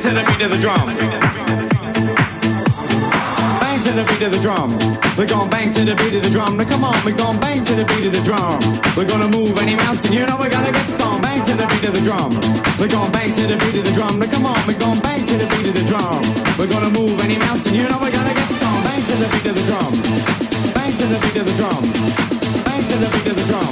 to 0.02 0.11
the 0.11 0.25
beat 0.27 0.43
of 0.43 0.51
the 0.51 0.59
drum. 0.59 0.83
Bang 3.62 3.78
to 3.86 3.91
the 3.94 4.02
beat 4.11 4.23
of 4.27 4.35
the 4.35 4.41
drum. 4.43 4.75
We're 5.15 5.31
gonna 5.31 5.47
bang 5.47 5.70
to 5.70 5.86
the 5.86 5.94
beat 5.94 6.19
of 6.19 6.27
the 6.27 6.31
drum. 6.35 6.59
Now 6.59 6.67
come 6.67 6.83
on, 6.83 6.99
we're 7.07 7.15
gonna 7.15 7.39
bang 7.39 7.62
to 7.62 7.78
the 7.78 7.86
beat 7.86 8.11
of 8.11 8.12
the 8.19 8.23
drum. 8.27 8.59
We're 8.99 9.07
gonna 9.07 9.31
move 9.31 9.55
any 9.62 9.78
mountain, 9.78 10.11
you 10.11 10.27
know 10.27 10.35
we're 10.35 10.51
gonna 10.51 10.75
get 10.75 10.91
some. 10.91 11.23
Bang 11.23 11.39
to 11.47 11.55
the 11.55 11.70
beat 11.70 11.86
of 11.86 11.94
the 11.94 12.02
drum. 12.02 12.35
We're 12.83 12.91
gonna 12.91 13.15
bang 13.15 13.31
to 13.31 13.47
the 13.47 13.55
beat 13.62 13.78
of 13.78 13.86
the 13.86 13.94
drum. 13.94 14.19
Now 14.19 14.27
come 14.27 14.51
on, 14.51 14.59
we're 14.67 14.75
gonna 14.75 14.99
bang 15.07 15.23
to 15.23 15.35
the 15.39 15.47
beat 15.55 15.70
of 15.70 15.78
the 15.78 15.86
drum. 15.86 16.19
We're 16.59 16.67
gonna 16.67 16.91
move 16.99 17.15
any 17.23 17.39
mountain, 17.47 17.78
you 17.78 17.86
know 17.86 18.02
we're 18.02 18.11
gonna 18.11 18.35
get 18.35 18.51
some. 18.59 18.83
Bang 18.83 19.02
to 19.07 19.15
the 19.23 19.28
beat 19.31 19.47
of 19.47 19.55
the 19.55 19.65
drum. 19.70 19.93
Bang 20.75 20.91
to 20.99 21.07
the 21.07 21.19
beat 21.23 21.39
of 21.39 21.47
the 21.47 21.55
drum. 21.62 21.83
Bang 22.67 22.83
to 22.91 22.97
the 22.99 23.07
beat 23.15 23.31
of 23.31 23.36
the 23.39 23.47
drum. 23.47 23.70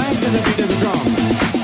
Bang 0.00 0.16
to 0.24 0.28
the 0.32 0.40
beat 0.40 0.60
of 0.64 0.68
the 0.72 0.78
drum. 0.80 1.63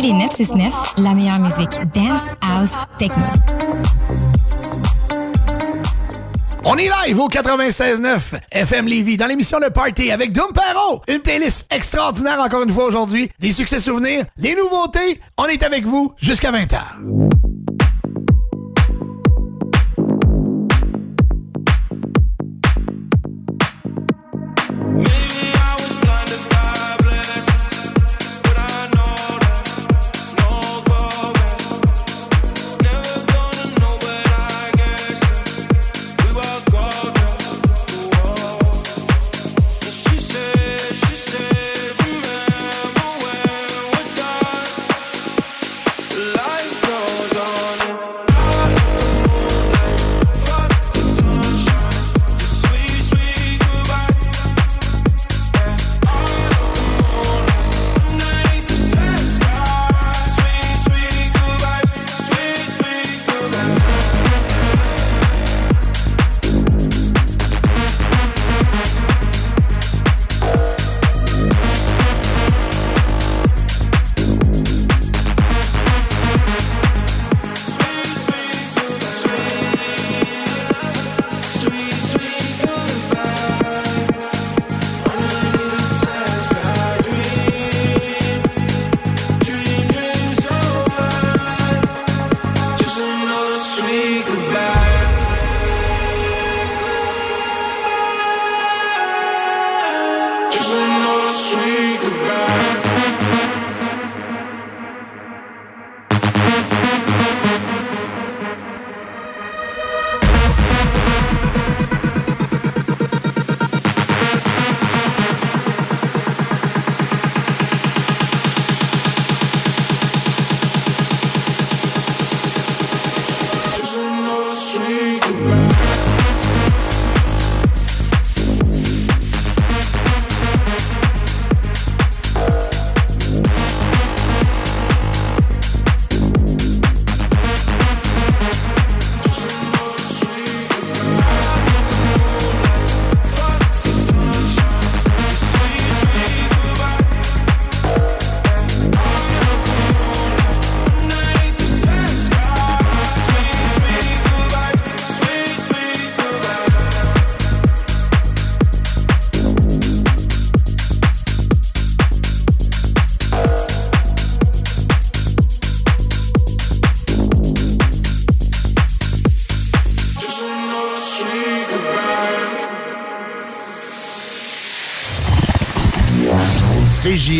Party 0.00 0.14
969, 0.14 0.94
la 0.96 1.12
meilleure 1.12 1.38
musique 1.38 1.78
dance, 1.92 2.22
house, 2.40 2.70
techno. 2.96 3.22
On 6.64 6.74
est 6.78 6.88
live 7.04 7.20
au 7.20 7.28
96.9 7.28 8.40
FM 8.50 8.86
Lévis 8.86 9.18
dans 9.18 9.26
l'émission 9.26 9.58
Le 9.58 9.68
Party 9.68 10.10
avec 10.10 10.32
Doom 10.32 10.52
Perro. 10.54 11.02
Une 11.06 11.20
playlist 11.20 11.66
extraordinaire 11.70 12.40
encore 12.40 12.62
une 12.62 12.72
fois 12.72 12.86
aujourd'hui. 12.86 13.28
Des 13.40 13.52
succès 13.52 13.78
souvenirs, 13.78 14.24
des 14.38 14.54
nouveautés. 14.54 15.20
On 15.36 15.44
est 15.44 15.62
avec 15.62 15.84
vous 15.84 16.14
jusqu'à 16.16 16.50
20h. 16.50 17.19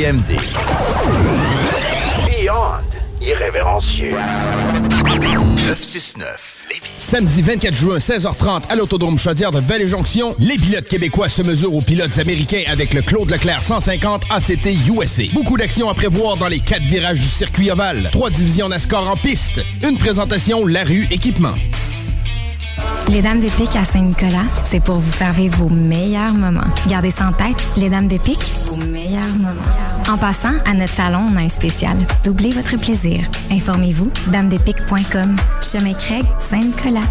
CJMD. 0.00 0.36
Beyond 2.26 2.80
irrévérencieux. 3.20 4.12
969. 5.20 6.66
Samedi 6.96 7.42
24 7.42 7.74
juin, 7.74 7.98
16h30, 7.98 8.62
à 8.70 8.76
l'Autodrome 8.76 9.18
Chaudière 9.18 9.50
de 9.50 9.60
Vallée-Jonction, 9.60 10.34
les 10.38 10.56
pilotes 10.56 10.88
québécois 10.88 11.28
se 11.28 11.42
mesurent 11.42 11.74
aux 11.74 11.82
pilotes 11.82 12.18
américains 12.18 12.62
avec 12.68 12.94
le 12.94 13.02
Claude 13.02 13.30
Leclerc 13.30 13.62
150 13.62 14.22
ACT 14.30 14.68
USA. 14.88 15.24
Beaucoup 15.34 15.58
d'actions 15.58 15.90
à 15.90 15.94
prévoir 15.94 16.38
dans 16.38 16.48
les 16.48 16.60
quatre 16.60 16.84
virages 16.84 17.20
du 17.20 17.26
circuit 17.26 17.70
ovale. 17.70 18.08
Trois 18.10 18.30
divisions 18.30 18.70
NASCAR 18.70 19.06
en 19.06 19.16
piste. 19.16 19.60
Une 19.82 19.98
présentation 19.98 20.66
La 20.66 20.84
Rue 20.84 21.08
Équipement. 21.10 21.56
Les 23.12 23.22
Dames 23.22 23.40
de 23.40 23.48
Pique 23.48 23.74
à 23.74 23.82
Saint-Nicolas, 23.82 24.44
c'est 24.70 24.78
pour 24.78 24.96
vous 24.96 25.10
faire 25.10 25.32
vivre 25.32 25.56
vos 25.56 25.68
meilleurs 25.68 26.32
moments. 26.32 26.60
Gardez 26.86 27.10
ça 27.10 27.26
en 27.26 27.32
tête, 27.32 27.56
les 27.76 27.88
Dames 27.88 28.06
de 28.06 28.18
Pique, 28.18 28.38
vos 28.66 28.76
meilleurs 28.76 29.34
moments. 29.36 29.79
En 30.10 30.18
passant, 30.18 30.54
à 30.64 30.74
notre 30.74 30.92
salon, 30.92 31.28
on 31.30 31.36
a 31.36 31.42
un 31.42 31.48
spécial. 31.48 31.96
Doublez 32.24 32.50
votre 32.50 32.76
plaisir. 32.76 33.20
Informez-vous, 33.48 34.10
damedepique.com. 34.26 35.36
Chemin 35.62 35.92
Craig, 35.92 36.24
Saint-Nicolas. 36.50 37.06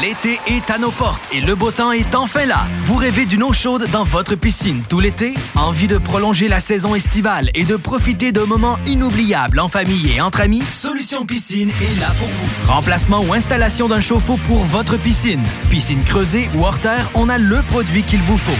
L'été 0.00 0.40
est 0.46 0.70
à 0.70 0.78
nos 0.78 0.90
portes 0.90 1.22
et 1.30 1.42
le 1.42 1.54
beau 1.54 1.70
temps 1.72 1.92
est 1.92 2.14
enfin 2.14 2.46
là. 2.46 2.66
Vous 2.80 2.96
rêvez 2.96 3.26
d'une 3.26 3.42
eau 3.42 3.52
chaude 3.52 3.86
dans 3.92 4.04
votre 4.04 4.34
piscine 4.34 4.82
tout 4.88 4.98
l'été? 4.98 5.34
Envie 5.56 5.86
de 5.86 5.98
prolonger 5.98 6.48
la 6.48 6.58
saison 6.58 6.94
estivale 6.94 7.50
et 7.52 7.64
de 7.64 7.76
profiter 7.76 8.32
de 8.32 8.40
moments 8.40 8.78
inoubliables 8.86 9.60
en 9.60 9.68
famille 9.68 10.10
et 10.10 10.22
entre 10.22 10.40
amis? 10.40 10.62
Solution 10.62 11.26
Piscine 11.26 11.68
est 11.68 12.00
là 12.00 12.08
pour 12.18 12.28
vous. 12.28 12.72
Remplacement 12.72 13.20
ou 13.20 13.34
installation 13.34 13.88
d'un 13.88 14.00
chauffe-eau 14.00 14.38
pour 14.46 14.64
votre 14.64 14.96
piscine. 14.96 15.42
Piscine 15.68 16.02
creusée 16.02 16.48
ou 16.54 16.64
hors 16.64 16.78
terre, 16.78 17.10
on 17.14 17.28
a 17.28 17.36
le 17.36 17.60
produit 17.62 18.04
qu'il 18.04 18.22
vous 18.22 18.38
faut. 18.38 18.52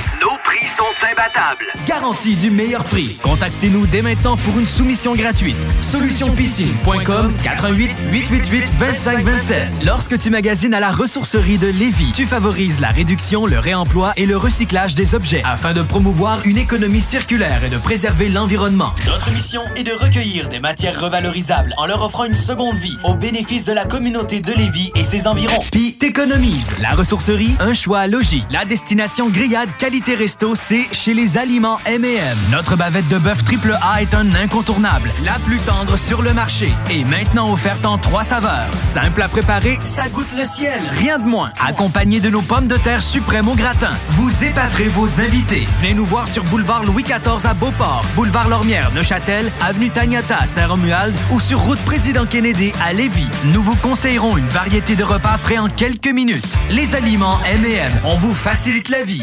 Garantie 1.87 2.37
du 2.37 2.51
meilleur 2.51 2.85
prix. 2.85 3.19
Contactez-nous 3.45 3.87
dès 3.89 4.01
maintenant 4.01 4.39
pour 4.39 4.59
une 4.59 4.67
soumission 4.67 5.13
gratuite. 5.13 5.59
Solutionpiscine.com 5.83 7.35
88 7.43 7.91
888 8.11 8.71
2527. 8.79 9.85
Lorsque 9.85 10.19
tu 10.19 10.31
magasines 10.31 10.73
à 10.73 10.81
la 10.81 10.91
ressourcerie 10.91 11.59
de 11.59 11.67
Lévis, 11.67 12.13
tu 12.15 12.25
favorises 12.25 12.81
la 12.81 12.89
réduction, 12.89 13.45
le 13.45 13.59
réemploi 13.59 14.15
et 14.17 14.25
le 14.25 14.39
recyclage 14.39 14.95
des 14.95 15.15
objets 15.15 15.43
afin 15.45 15.75
de 15.75 15.83
promouvoir 15.83 16.41
une 16.47 16.57
économie 16.57 17.03
circulaire 17.03 17.63
et 17.63 17.69
de 17.69 17.77
préserver 17.77 18.31
l'environnement. 18.31 18.95
Notre 19.05 19.31
mission 19.31 19.61
est 19.77 19.83
de 19.83 19.93
recueillir 19.93 20.49
des 20.49 20.61
matières 20.61 20.99
revalorisables 20.99 21.75
en 21.77 21.85
leur 21.85 22.03
offrant 22.03 22.25
une 22.25 22.35
seconde 22.35 22.77
vie 22.77 22.97
au 23.05 23.15
bénéfice 23.15 23.65
de 23.65 23.75
la 23.75 23.85
communauté 23.85 24.41
de 24.41 24.53
Lévis 24.53 24.91
et 24.95 25.05
ses 25.05 25.27
environs. 25.27 25.59
Puis 25.71 25.93
t'économises. 25.93 26.73
La 26.81 26.93
ressourcerie, 26.93 27.55
un 27.61 27.75
choix 27.75 28.07
logis. 28.07 28.45
La 28.51 28.65
destination 28.65 29.29
grillade 29.29 29.69
qualité 29.79 30.15
resto, 30.15 30.55
c'est 30.55 30.87
chez 30.93 31.13
les 31.13 31.37
aliments 31.37 31.79
M&M. 31.85 32.39
Notre 32.51 32.77
bavette 32.77 33.09
de 33.09 33.19
bœuf 33.19 33.34
triple 33.43 33.75
A 33.83 34.03
est 34.03 34.15
un 34.15 34.35
incontournable, 34.35 35.11
la 35.25 35.33
plus 35.47 35.59
tendre 35.59 35.97
sur 35.97 36.23
le 36.23 36.33
marché 36.33 36.69
et 36.91 37.05
maintenant 37.05 37.53
offerte 37.53 37.85
en 37.87 37.99
trois 37.99 38.25
saveurs. 38.25 38.73
Simple 38.75 39.23
à 39.23 39.29
préparer, 39.29 39.79
ça 39.83 40.09
goûte 40.09 40.29
le 40.37 40.45
ciel. 40.45 40.81
Rien 40.99 41.19
de 41.19 41.25
moins. 41.25 41.51
Accompagné 41.67 42.21
de 42.21 42.31
nos 42.31 42.43
pommes 42.43 42.69
de 42.69 42.77
terre 42.77 43.03
suprêmes 43.03 43.49
au 43.49 43.55
gratin. 43.55 43.91
Vous 44.11 44.45
épaterez 44.45 44.89
vos 44.89 45.21
invités. 45.21 45.67
Venez 45.81 45.95
nous 45.95 46.05
voir 46.05 46.29
sur 46.29 46.45
boulevard 46.45 46.85
Louis 46.85 47.03
XIV 47.03 47.45
à 47.45 47.55
Beauport, 47.55 48.05
boulevard 48.15 48.49
Lormière, 48.49 48.93
Neuchâtel, 48.93 49.51
avenue 49.63 49.91
Tagnata 49.91 50.37
à 50.37 50.47
Saint-Romuald 50.47 51.15
ou 51.33 51.41
sur 51.41 51.61
route 51.61 51.81
Président 51.81 52.27
Kennedy 52.27 52.73
à 52.85 52.93
Lévis. 52.93 53.29
Nous 53.53 53.63
vous 53.63 53.77
conseillerons 53.77 54.37
une 54.37 54.49
variété 54.49 54.97
de 54.97 55.05
repas 55.05 55.39
prêts 55.39 55.59
en 55.59 55.69
quelques 55.69 56.13
minutes. 56.13 56.57
Les 56.71 56.95
aliments 56.95 57.39
M&M, 57.45 57.93
on 58.05 58.17
vous 58.17 58.35
facilite 58.35 58.89
la 58.89 59.03
vie. 59.03 59.23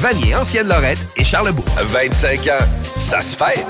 Vanier, 0.00 0.34
Ancienne-Lorette 0.34 1.08
et 1.16 1.24
Charlebourg. 1.24 1.66
25 1.76 2.38
ans, 2.48 2.64
ça 2.82 3.20
se 3.20 3.36
fête. 3.36 3.66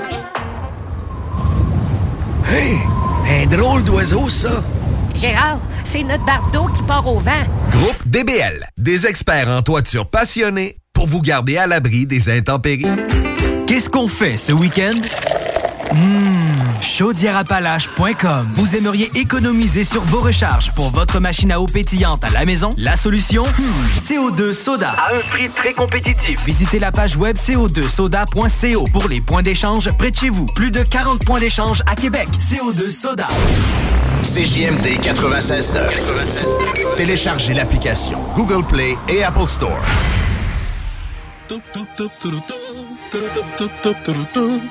Hey, 2.49 2.77
un 3.29 3.45
drôle 3.47 3.83
d'oiseau, 3.83 4.29
ça. 4.29 4.63
Gérard, 5.13 5.59
c'est 5.83 6.03
notre 6.03 6.25
bardeau 6.25 6.67
qui 6.67 6.83
part 6.83 7.05
au 7.05 7.19
vent. 7.19 7.31
Groupe 7.71 8.07
DBL, 8.07 8.65
des 8.77 9.05
experts 9.07 9.49
en 9.49 9.61
toiture 9.61 10.09
passionnés 10.09 10.77
pour 10.93 11.05
vous 11.05 11.21
garder 11.21 11.57
à 11.57 11.67
l'abri 11.67 12.05
des 12.05 12.29
intempéries. 12.29 12.85
Qu'est-ce 13.67 13.89
qu'on 13.89 14.07
fait 14.07 14.37
ce 14.37 14.53
week-end? 14.53 15.01
Mmh, 15.93 16.60
chaudièreappalaches.com. 16.81 18.49
Vous 18.53 18.75
aimeriez 18.75 19.11
économiser 19.15 19.83
sur 19.83 20.01
vos 20.01 20.19
recharges 20.21 20.71
pour 20.73 20.89
votre 20.89 21.19
machine 21.19 21.51
à 21.51 21.59
eau 21.59 21.65
pétillante 21.65 22.23
à 22.23 22.29
la 22.29 22.45
maison? 22.45 22.69
La 22.77 22.95
solution? 22.95 23.43
Hmm, 23.43 23.97
CO2 23.97 24.53
Soda. 24.53 24.89
À 24.89 25.15
un 25.15 25.19
prix 25.29 25.49
très 25.49 25.73
compétitif. 25.73 26.39
Visitez 26.45 26.79
la 26.79 26.91
page 26.91 27.15
web 27.17 27.37
co2soda.co 27.37 28.85
pour 28.91 29.07
les 29.07 29.21
points 29.21 29.41
d'échange 29.41 29.89
près 29.97 30.11
de 30.11 30.15
chez 30.17 30.29
vous. 30.29 30.45
Plus 30.55 30.71
de 30.71 30.83
40 30.83 31.23
points 31.25 31.39
d'échange 31.39 31.81
à 31.85 31.95
Québec. 31.95 32.27
CO2 32.39 32.89
Soda. 32.91 33.27
CJMD 34.23 34.99
96.9. 35.01 36.95
Téléchargez 36.95 37.53
l'application 37.53 38.19
Google 38.35 38.63
Play 38.65 38.97
et 39.09 39.23
Apple 39.23 39.47
Store. 39.47 39.81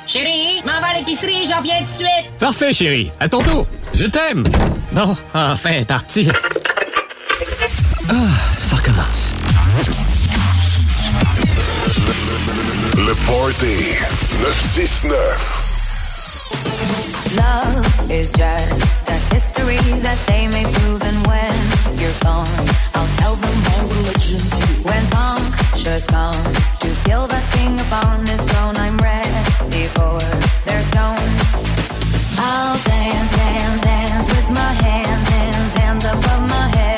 Chérie, 0.06 0.62
m'en 0.64 0.80
va 0.80 0.88
à 0.88 0.98
l'épicerie, 0.98 1.46
j'en 1.48 1.60
viens 1.60 1.78
tout 1.78 1.82
de 1.82 1.88
suite. 1.88 2.30
Parfait, 2.38 2.72
chérie. 2.72 3.10
À 3.20 3.28
ton 3.28 3.42
tour. 3.42 3.66
Je 3.94 4.04
t'aime. 4.04 4.44
Bon, 4.92 5.14
enfin, 5.34 5.84
parti. 5.84 6.28
Ah, 8.08 8.14
ça 8.56 8.76
recommence. 8.76 9.32
Le 12.96 13.14
Party 13.26 13.96
969. 14.40 15.69
Love 17.36 18.10
is 18.10 18.32
just 18.32 19.08
a 19.08 19.18
history 19.34 19.78
that 20.00 20.18
they 20.26 20.48
may 20.48 20.64
prove, 20.74 21.02
and 21.02 21.26
when 21.26 21.54
you're 21.98 22.18
gone, 22.20 22.68
I'll 22.94 23.12
tell 23.16 23.36
them 23.36 23.58
all. 23.66 23.80
When 24.88 25.04
punctures 25.10 26.06
to 26.06 26.88
kill 27.04 27.26
the 27.26 27.42
king 27.52 27.78
upon 27.80 28.26
his 28.26 28.42
throne, 28.48 28.76
I'm 28.76 28.96
ready 28.98 29.86
for 29.96 30.18
their 30.66 30.82
stones. 30.90 31.42
I'll 32.38 32.78
dance, 32.90 33.30
dance, 33.36 33.80
dance 33.82 34.28
with 34.34 34.50
my 34.50 34.72
hands, 34.86 35.28
hands, 35.28 35.72
hands 35.80 36.04
above 36.04 36.42
my 36.48 36.66
head, 36.76 36.89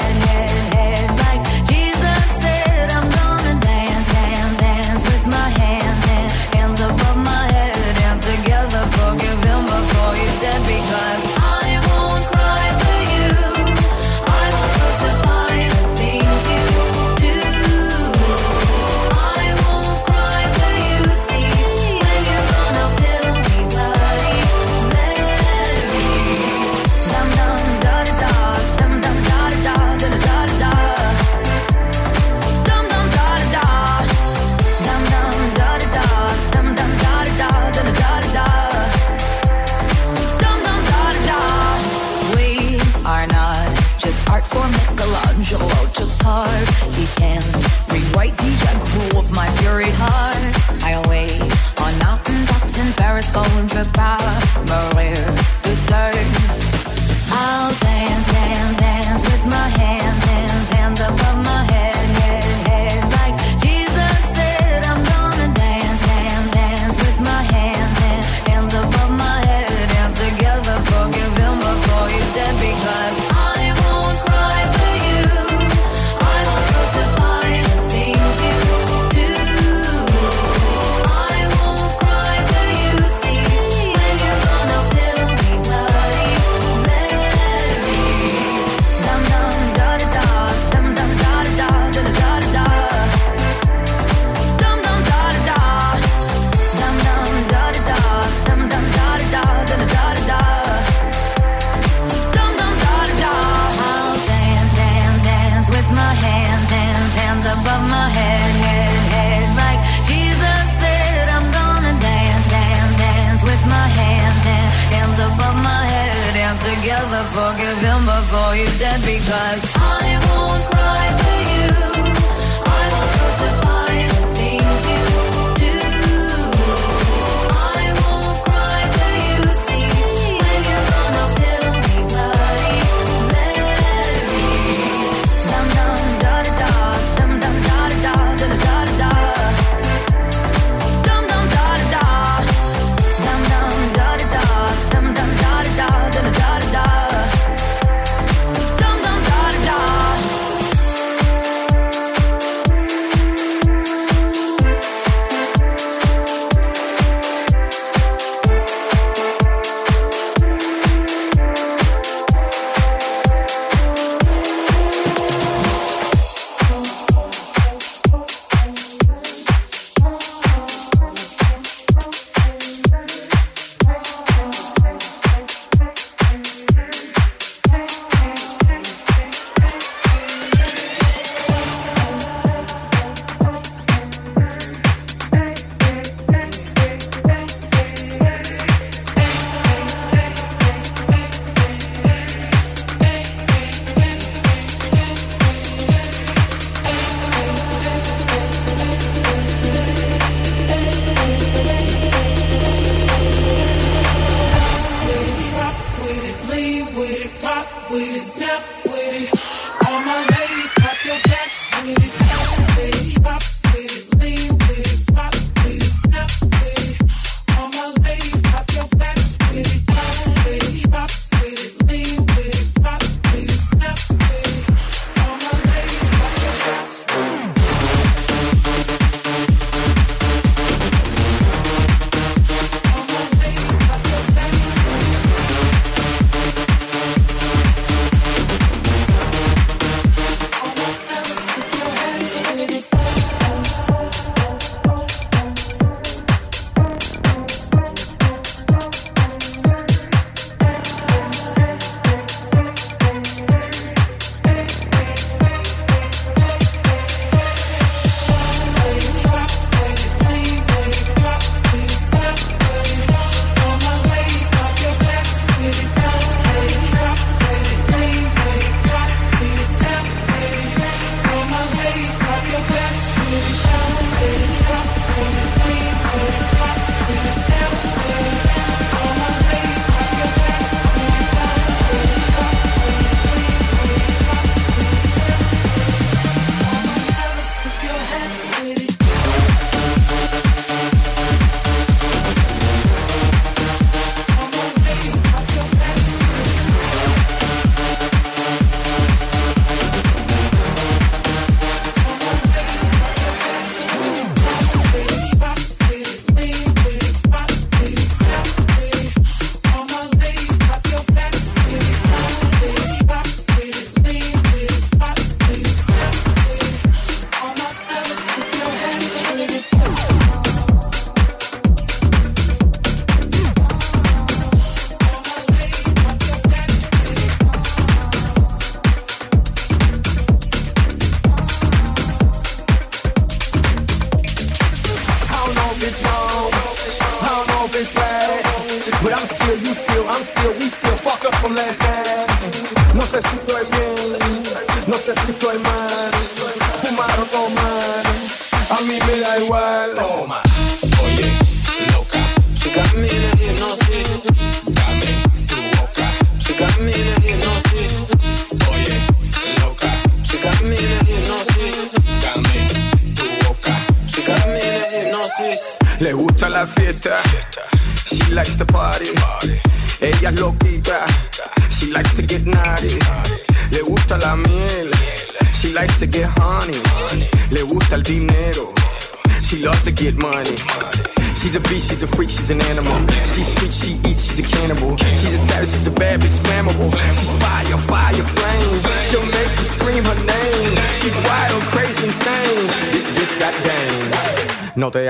Carve. 46.23 46.69
He 46.95 47.07
can't 47.17 47.45
rewrite 47.91 48.37
the 48.37 48.53
aggro 48.71 49.19
of 49.19 49.31
my 49.33 49.49
fury 49.59 49.91
heart. 49.91 50.83
I'll 50.85 51.09
wait 51.11 51.41
on 51.81 51.99
mountain 51.99 52.47
tops 52.47 52.79
in 52.79 52.93
Paris, 52.93 53.31
going 53.33 53.69
to 53.71 53.85
Maria 54.69 55.42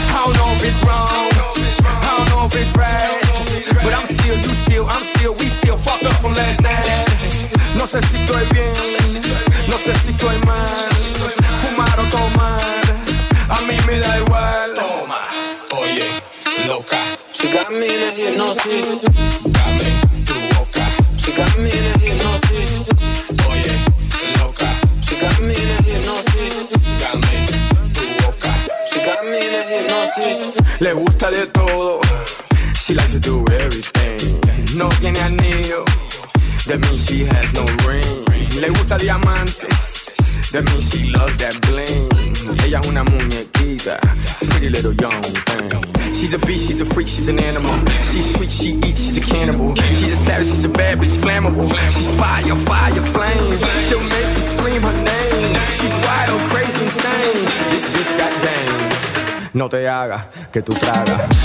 Que 60.56 60.62
tú 60.62 60.72
tragas. 60.72 61.35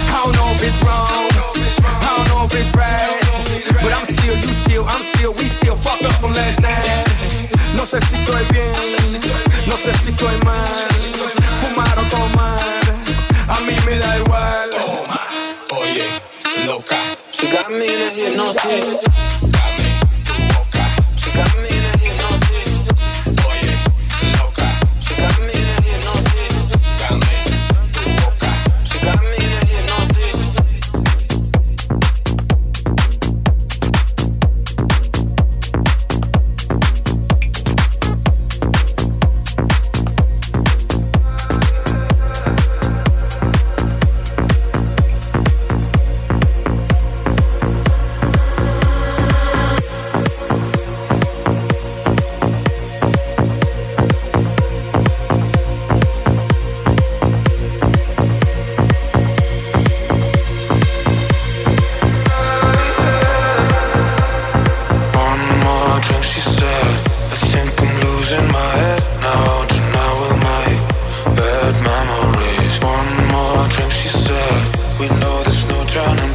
We 75.01 75.07
know 75.07 75.41
there's 75.41 75.65
no 75.65 75.83
turning 75.85 76.30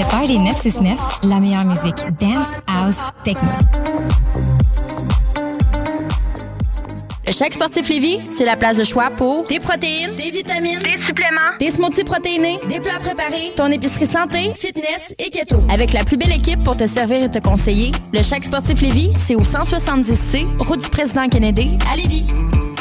Party 0.00 0.38
969, 0.38 0.98
la 1.24 1.38
meilleure 1.38 1.64
musique 1.64 2.06
dance, 2.18 2.46
house, 2.66 2.94
techno. 3.24 3.50
Le 7.26 7.32
Chèque 7.32 7.52
Sportif 7.52 7.88
Lévis, 7.90 8.20
c'est 8.36 8.46
la 8.46 8.56
place 8.56 8.76
de 8.76 8.84
choix 8.84 9.10
pour 9.10 9.46
des 9.46 9.60
protéines, 9.60 10.16
des 10.16 10.30
vitamines, 10.30 10.78
des 10.78 11.00
suppléments, 11.02 11.56
des 11.60 11.70
smoothies 11.70 12.04
protéinés, 12.04 12.58
des 12.70 12.80
plats 12.80 12.98
préparés, 13.00 13.52
ton 13.54 13.66
épicerie 13.66 14.06
santé, 14.06 14.52
fitness 14.56 15.14
et 15.18 15.28
keto. 15.28 15.60
Avec 15.68 15.92
la 15.92 16.04
plus 16.04 16.16
belle 16.16 16.32
équipe 16.32 16.64
pour 16.64 16.76
te 16.76 16.86
servir 16.86 17.24
et 17.24 17.30
te 17.30 17.38
conseiller, 17.38 17.92
le 18.14 18.22
Chèque 18.22 18.44
Sportif 18.44 18.80
Lévis, 18.80 19.12
c'est 19.26 19.34
au 19.34 19.42
170C, 19.42 20.46
route 20.58 20.82
du 20.82 20.88
président 20.88 21.28
Kennedy, 21.28 21.76
à 21.92 21.96
Lévis. 21.96 22.26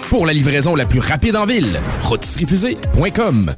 Pour 0.10 0.26
la 0.26 0.34
livraison 0.34 0.76
la 0.76 0.86
plus 0.86 1.00
rapide 1.00 1.36
en 1.36 1.46
ville, 1.46 1.80
rôtisseriefusée.com. 2.04 3.54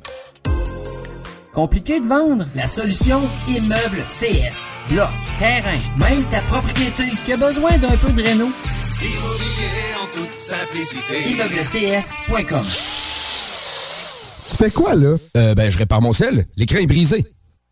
Compliqué 1.53 1.99
de 1.99 2.07
vendre? 2.07 2.47
La 2.55 2.65
solution 2.65 3.21
Immeuble 3.47 4.03
CS. 4.07 4.57
Bloc, 4.89 5.09
terrain, 5.37 5.77
même 5.99 6.23
ta 6.23 6.39
propriété 6.41 7.03
qui 7.23 7.33
a 7.33 7.37
besoin 7.37 7.77
d'un 7.77 7.95
peu 7.95 8.11
de 8.11 8.23
réno? 8.23 8.45
Immobilier 8.45 9.93
en 10.01 10.07
toute 10.15 10.43
simplicité. 10.43 11.29
ImmeublesCS.com 11.29 12.65
Tu 14.49 14.55
fais 14.55 14.71
quoi, 14.71 14.95
là? 14.95 15.15
Euh, 15.37 15.53
ben, 15.53 15.69
je 15.69 15.77
répare 15.77 16.01
mon 16.01 16.11
sel. 16.11 16.45
L'écran 16.55 16.79
est 16.79 16.87
brisé. 16.87 17.23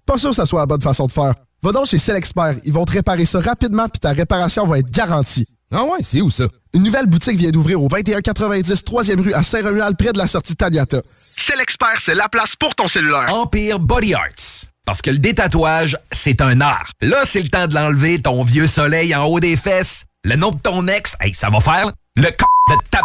Pas 0.05 0.19
sûr 0.19 0.29
que 0.29 0.35
ça 0.35 0.45
soit 0.45 0.59
la 0.59 0.67
bonne 0.67 0.81
façon 0.81 1.07
de 1.07 1.11
faire. 1.11 1.33
Va 1.63 1.71
donc 1.71 1.87
chez 1.87 1.97
Selexpert. 1.97 2.57
Ils 2.63 2.73
vont 2.73 2.85
te 2.85 2.91
réparer 2.91 3.25
ça 3.25 3.39
rapidement 3.39 3.89
puis 3.89 3.99
ta 3.99 4.11
réparation 4.11 4.67
va 4.67 4.77
être 4.77 4.91
garantie. 4.91 5.47
Ah 5.73 5.83
ouais, 5.83 5.99
c'est 6.01 6.21
où 6.21 6.29
ça? 6.29 6.45
Une 6.73 6.83
nouvelle 6.83 7.05
boutique 7.05 7.37
vient 7.37 7.49
d'ouvrir 7.49 7.81
au 7.81 7.87
2190 7.87 8.83
3e 8.83 9.21
rue 9.21 9.33
à 9.33 9.41
Saint-Romuald, 9.43 9.95
près 9.97 10.11
de 10.11 10.17
la 10.17 10.27
sortie 10.27 10.55
Taniata. 10.55 11.01
Selexpert, 11.15 11.99
c'est 11.99 12.15
la 12.15 12.27
place 12.29 12.55
pour 12.55 12.75
ton 12.75 12.87
cellulaire. 12.87 13.33
Empire 13.33 13.79
Body 13.79 14.13
Arts. 14.13 14.65
Parce 14.85 15.01
que 15.01 15.11
le 15.11 15.19
détatouage, 15.19 15.97
c'est 16.11 16.41
un 16.41 16.59
art. 16.59 16.91
Là, 17.01 17.23
c'est 17.25 17.41
le 17.41 17.47
temps 17.49 17.67
de 17.67 17.73
l'enlever, 17.73 18.21
ton 18.21 18.43
vieux 18.43 18.67
soleil 18.67 19.15
en 19.15 19.25
haut 19.25 19.39
des 19.39 19.55
fesses. 19.55 20.05
Le 20.23 20.35
nom 20.35 20.51
de 20.51 20.59
ton 20.59 20.87
ex, 20.87 21.15
hey, 21.21 21.33
ça 21.33 21.49
va 21.49 21.59
faire. 21.61 21.85
là. 21.87 21.93
Le 22.17 22.23
c 22.25 22.31
de 22.31 22.75
ta... 22.89 22.99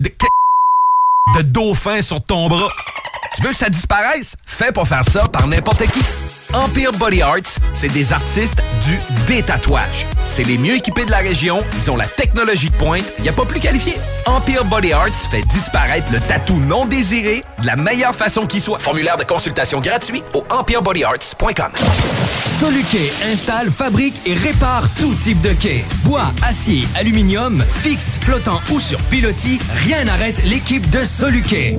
de... 0.00 0.08
de... 0.08 1.38
de 1.38 1.42
dauphin 1.42 2.02
sur 2.02 2.22
ton 2.22 2.48
bras. 2.48 2.68
Tu 3.34 3.42
veux 3.42 3.50
que 3.50 3.56
ça 3.56 3.68
disparaisse? 3.68 4.36
Fais 4.46 4.70
pas 4.70 4.84
faire 4.84 5.04
ça 5.04 5.26
par 5.28 5.46
n'importe 5.48 5.84
qui. 5.90 6.00
Empire 6.52 6.92
Body 6.92 7.22
Arts, 7.22 7.58
c'est 7.72 7.88
des 7.88 8.12
artistes 8.12 8.62
du 8.86 8.98
détatouage. 9.26 10.06
C'est 10.28 10.44
les 10.44 10.58
mieux 10.58 10.76
équipés 10.76 11.04
de 11.04 11.10
la 11.10 11.18
région, 11.18 11.58
ils 11.76 11.90
ont 11.90 11.96
la 11.96 12.06
technologie 12.06 12.70
de 12.70 12.76
pointe, 12.76 13.04
il 13.18 13.22
n'y 13.22 13.28
a 13.28 13.32
pas 13.32 13.44
plus 13.44 13.60
qualifié. 13.60 13.94
Empire 14.26 14.64
Body 14.64 14.92
Arts 14.92 15.14
fait 15.30 15.42
disparaître 15.52 16.12
le 16.12 16.20
tatou 16.20 16.60
non 16.60 16.86
désiré 16.86 17.44
de 17.60 17.66
la 17.66 17.76
meilleure 17.76 18.14
façon 18.14 18.46
qui 18.46 18.60
soit. 18.60 18.78
Formulaire 18.78 19.16
de 19.16 19.24
consultation 19.24 19.80
gratuit 19.80 20.22
au 20.32 20.44
empirebodyarts.com. 20.50 21.72
Soluquet 22.60 23.12
installe, 23.32 23.70
fabrique 23.70 24.20
et 24.26 24.34
répare 24.34 24.88
tout 24.98 25.14
type 25.14 25.40
de 25.40 25.52
quai. 25.52 25.84
Bois, 26.04 26.32
acier, 26.46 26.86
aluminium, 26.96 27.64
fixe, 27.72 28.18
flottant 28.20 28.60
ou 28.70 28.80
sur 28.80 28.98
pilotis, 29.02 29.58
rien 29.86 30.04
n'arrête 30.04 30.42
l'équipe 30.44 30.88
de 30.90 31.00
Soluquet. 31.04 31.78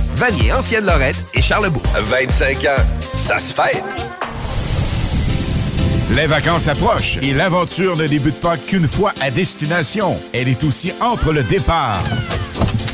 Vanier, 0.15 0.53
Ancienne 0.53 0.85
Lorette 0.85 1.23
et 1.33 1.41
Charlebourg. 1.41 1.83
25 1.99 2.65
ans, 2.65 2.83
ça 3.15 3.39
se 3.39 3.53
fête. 3.53 3.83
Les 6.15 6.27
vacances 6.27 6.67
approchent 6.67 7.17
et 7.21 7.33
l'aventure 7.33 7.95
ne 7.95 8.05
débute 8.05 8.39
pas 8.41 8.57
qu'une 8.57 8.87
fois 8.87 9.13
à 9.21 9.31
destination. 9.31 10.17
Elle 10.33 10.49
est 10.49 10.63
aussi 10.63 10.91
entre 10.99 11.31
le 11.31 11.43
départ 11.43 12.03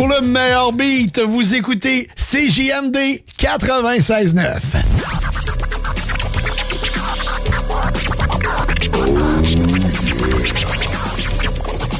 Pour 0.00 0.08
le 0.08 0.22
meilleur 0.22 0.72
beat, 0.72 1.18
vous 1.18 1.54
écoutez 1.54 2.08
CJMD 2.16 3.20
96.9. 3.38 4.32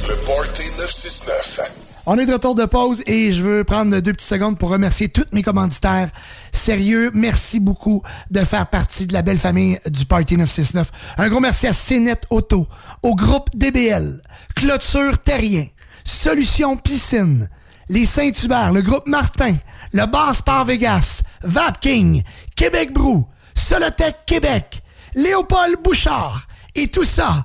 Le 0.08 0.14
Party 0.24 0.62
969. 0.78 1.60
On 2.06 2.18
est 2.18 2.24
de 2.24 2.32
retour 2.32 2.54
de 2.54 2.64
pause 2.64 3.02
et 3.06 3.32
je 3.32 3.42
veux 3.42 3.64
prendre 3.64 4.00
deux 4.00 4.14
petites 4.14 4.26
secondes 4.26 4.58
pour 4.58 4.70
remercier 4.70 5.10
tous 5.10 5.26
mes 5.34 5.42
commanditaires. 5.42 6.08
Sérieux, 6.52 7.10
merci 7.12 7.60
beaucoup 7.60 8.02
de 8.30 8.40
faire 8.40 8.66
partie 8.70 9.06
de 9.08 9.12
la 9.12 9.20
belle 9.20 9.36
famille 9.36 9.78
du 9.84 10.06
Party 10.06 10.38
969. 10.38 10.90
Un 11.18 11.28
gros 11.28 11.40
merci 11.40 11.66
à 11.66 11.74
CNET 11.74 12.22
Auto, 12.30 12.66
au 13.02 13.14
groupe 13.14 13.50
DBL, 13.54 14.22
Clôture 14.56 15.18
Terrien, 15.18 15.66
Solution 16.02 16.78
Piscine, 16.78 17.50
les 17.90 18.06
Saint-Hubert, 18.06 18.72
le 18.72 18.82
groupe 18.82 19.08
Martin, 19.08 19.56
le 19.92 20.06
Bar 20.06 20.34
Sport 20.34 20.64
Vegas, 20.64 21.22
Vapking, 21.42 22.22
Québec 22.54 22.92
Brou, 22.92 23.26
Solotech 23.52 24.24
Québec, 24.26 24.80
Léopold 25.16 25.82
Bouchard 25.82 26.46
et 26.76 26.86
tout 26.86 27.04
ça 27.04 27.44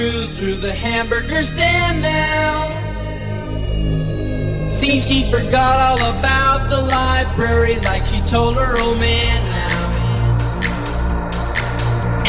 cruised 0.00 0.32
through 0.38 0.54
the 0.54 0.72
hamburger 0.72 1.42
stand 1.42 2.00
now. 2.00 2.56
Seems 4.70 5.06
she 5.06 5.30
forgot 5.30 5.76
all 5.78 6.00
about 6.16 6.70
the 6.70 6.80
library 6.80 7.76
like 7.80 8.06
she 8.06 8.18
told 8.22 8.56
her 8.56 8.80
old 8.80 8.98
man 8.98 9.44
now. 9.44 9.80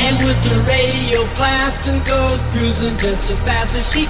And 0.03 0.17
with 0.25 0.39
the 0.43 0.57
radio 0.67 1.23
blasting 1.39 2.03
goes 2.03 2.41
cruising 2.51 2.97
just 2.97 3.31
as 3.31 3.39
fast 3.39 3.73
as 3.77 3.89
she 3.93 4.05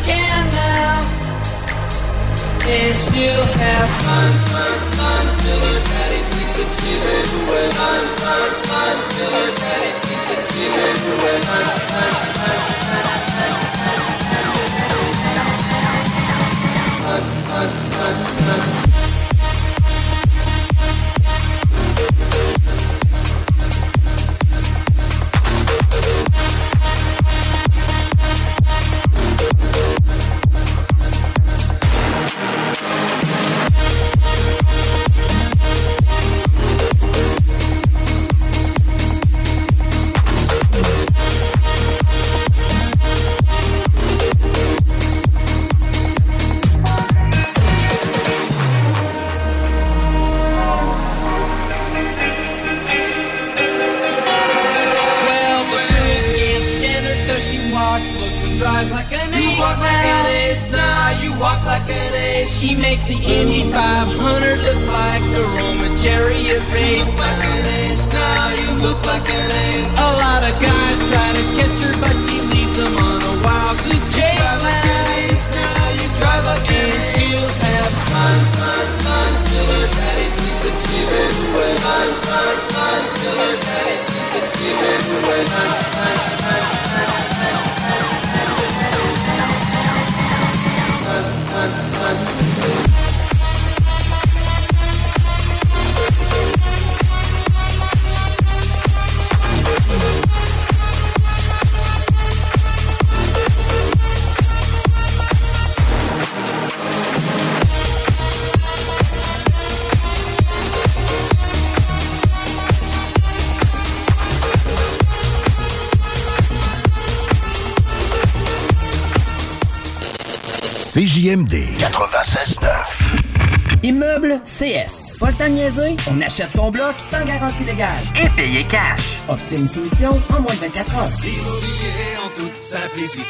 temps 125.41 125.49
de 125.49 125.53
niaiser? 125.53 125.95
On 126.09 126.21
achète 126.21 126.53
ton 126.53 126.69
bloc 126.69 126.93
sans 127.09 127.25
garantie 127.25 127.63
légale. 127.63 127.89
Et 128.15 128.29
payer 128.35 128.63
cash. 128.63 129.01
Obtiens 129.27 129.59
une 129.59 129.67
soumission 129.67 130.11
en 130.29 130.41
moins 130.41 130.53
de 130.53 130.59
24 130.59 130.95
heures. 130.95 131.09
Immobilier 131.23 132.11
en 132.23 132.29
toute 132.37 132.65
simplicité. 132.65 133.21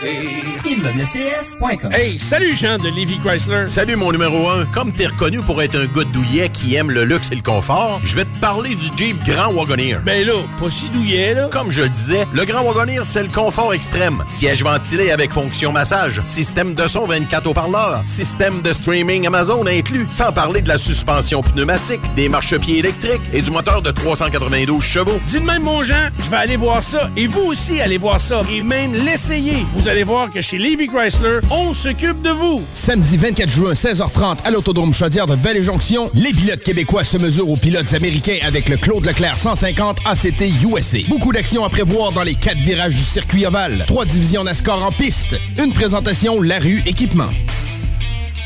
Hey, 1.91 2.17
salut 2.17 2.53
Jean 2.53 2.77
de 2.77 2.89
Lévi 2.89 3.17
Chrysler. 3.19 3.67
Salut 3.67 3.95
mon 3.95 4.11
numéro 4.11 4.49
1. 4.49 4.65
Comme 4.65 4.91
t'es 4.91 5.07
reconnu 5.07 5.39
pour 5.39 5.61
être 5.61 5.75
un 5.75 5.85
gars 5.85 6.03
douillet 6.03 6.49
qui 6.49 6.75
aime 6.75 6.91
le 6.91 7.05
luxe 7.05 7.31
et 7.31 7.35
le 7.35 7.41
confort, 7.41 8.01
je 8.03 8.15
vais 8.15 8.25
te 8.25 8.30
parler 8.41 8.73
du 8.73 8.87
Jeep 8.97 9.23
Grand 9.23 9.53
Wagoneer. 9.53 9.99
Ben 10.03 10.25
là, 10.25 10.33
pas 10.59 10.71
si 10.71 10.89
douillet 10.89 11.35
là. 11.35 11.47
Comme 11.51 11.69
je 11.69 11.83
le 11.83 11.89
disais, 11.89 12.25
le 12.33 12.43
Grand 12.43 12.63
Wagoneer, 12.63 13.03
c'est 13.05 13.21
le 13.21 13.29
confort 13.29 13.71
extrême. 13.71 14.17
Siège 14.27 14.63
ventilé 14.63 15.11
avec 15.11 15.31
fonction 15.31 15.71
massage, 15.71 16.19
système 16.25 16.73
de 16.73 16.87
son 16.87 17.05
24 17.05 17.45
haut-parleurs, 17.47 18.01
système 18.03 18.63
de 18.63 18.73
streaming 18.73 19.27
Amazon 19.27 19.65
inclus, 19.67 20.07
sans 20.09 20.31
parler 20.31 20.63
de 20.63 20.69
la 20.69 20.79
suspension 20.79 21.43
pneumatique, 21.43 22.01
des 22.15 22.29
marchepieds 22.29 22.79
électriques 22.79 23.21
et 23.31 23.41
du 23.41 23.51
moteur 23.51 23.83
de 23.83 23.91
392 23.91 24.83
chevaux. 24.83 25.19
Dis 25.27 25.39
de 25.39 25.45
même 25.45 25.61
mon 25.61 25.83
Jean, 25.83 26.09
je 26.25 26.29
vais 26.31 26.37
aller 26.37 26.57
voir 26.57 26.81
ça. 26.81 27.11
Et 27.15 27.27
vous 27.27 27.41
aussi, 27.41 27.79
allez 27.79 27.99
voir 27.99 28.19
ça. 28.19 28.41
Et 28.51 28.63
même 28.63 28.93
l'essayer. 29.05 29.65
Vous 29.73 29.87
allez 29.87 30.03
voir 30.03 30.31
que 30.31 30.41
chez 30.41 30.57
Lévi 30.57 30.87
Chrysler, 30.87 31.39
on 31.51 31.75
s'occupe 31.75 32.23
de 32.23 32.31
vous. 32.31 32.63
Samedi 32.73 33.17
24 33.17 33.49
juin, 33.49 33.73
16h30, 33.73 34.39
à 34.43 34.49
l'Autodrome 34.49 34.93
Chaudière 34.93 35.27
de 35.27 35.35
Belle-et-Jonction, 35.35 36.09
les 36.15 36.33
pilotes 36.33 36.63
québécois 36.63 37.03
se 37.03 37.17
mesurent 37.17 37.51
aux 37.51 37.55
pilotes 37.55 37.93
américains 37.93 38.30
avec 38.39 38.69
le 38.69 38.77
Claude 38.77 39.05
Leclerc 39.05 39.37
150 39.37 39.99
ACT 40.05 40.41
USA. 40.63 40.99
Beaucoup 41.09 41.33
d'actions 41.33 41.63
à 41.63 41.69
prévoir 41.69 42.11
dans 42.11 42.23
les 42.23 42.35
quatre 42.35 42.57
virages 42.57 42.95
du 42.95 43.01
circuit 43.01 43.45
ovale. 43.45 43.83
Trois 43.87 44.05
divisions 44.05 44.43
NASCAR 44.43 44.85
en 44.85 44.91
piste. 44.91 45.35
Une 45.57 45.73
présentation 45.73 46.41
La 46.41 46.59
Rue 46.59 46.81
Équipement. 46.85 47.29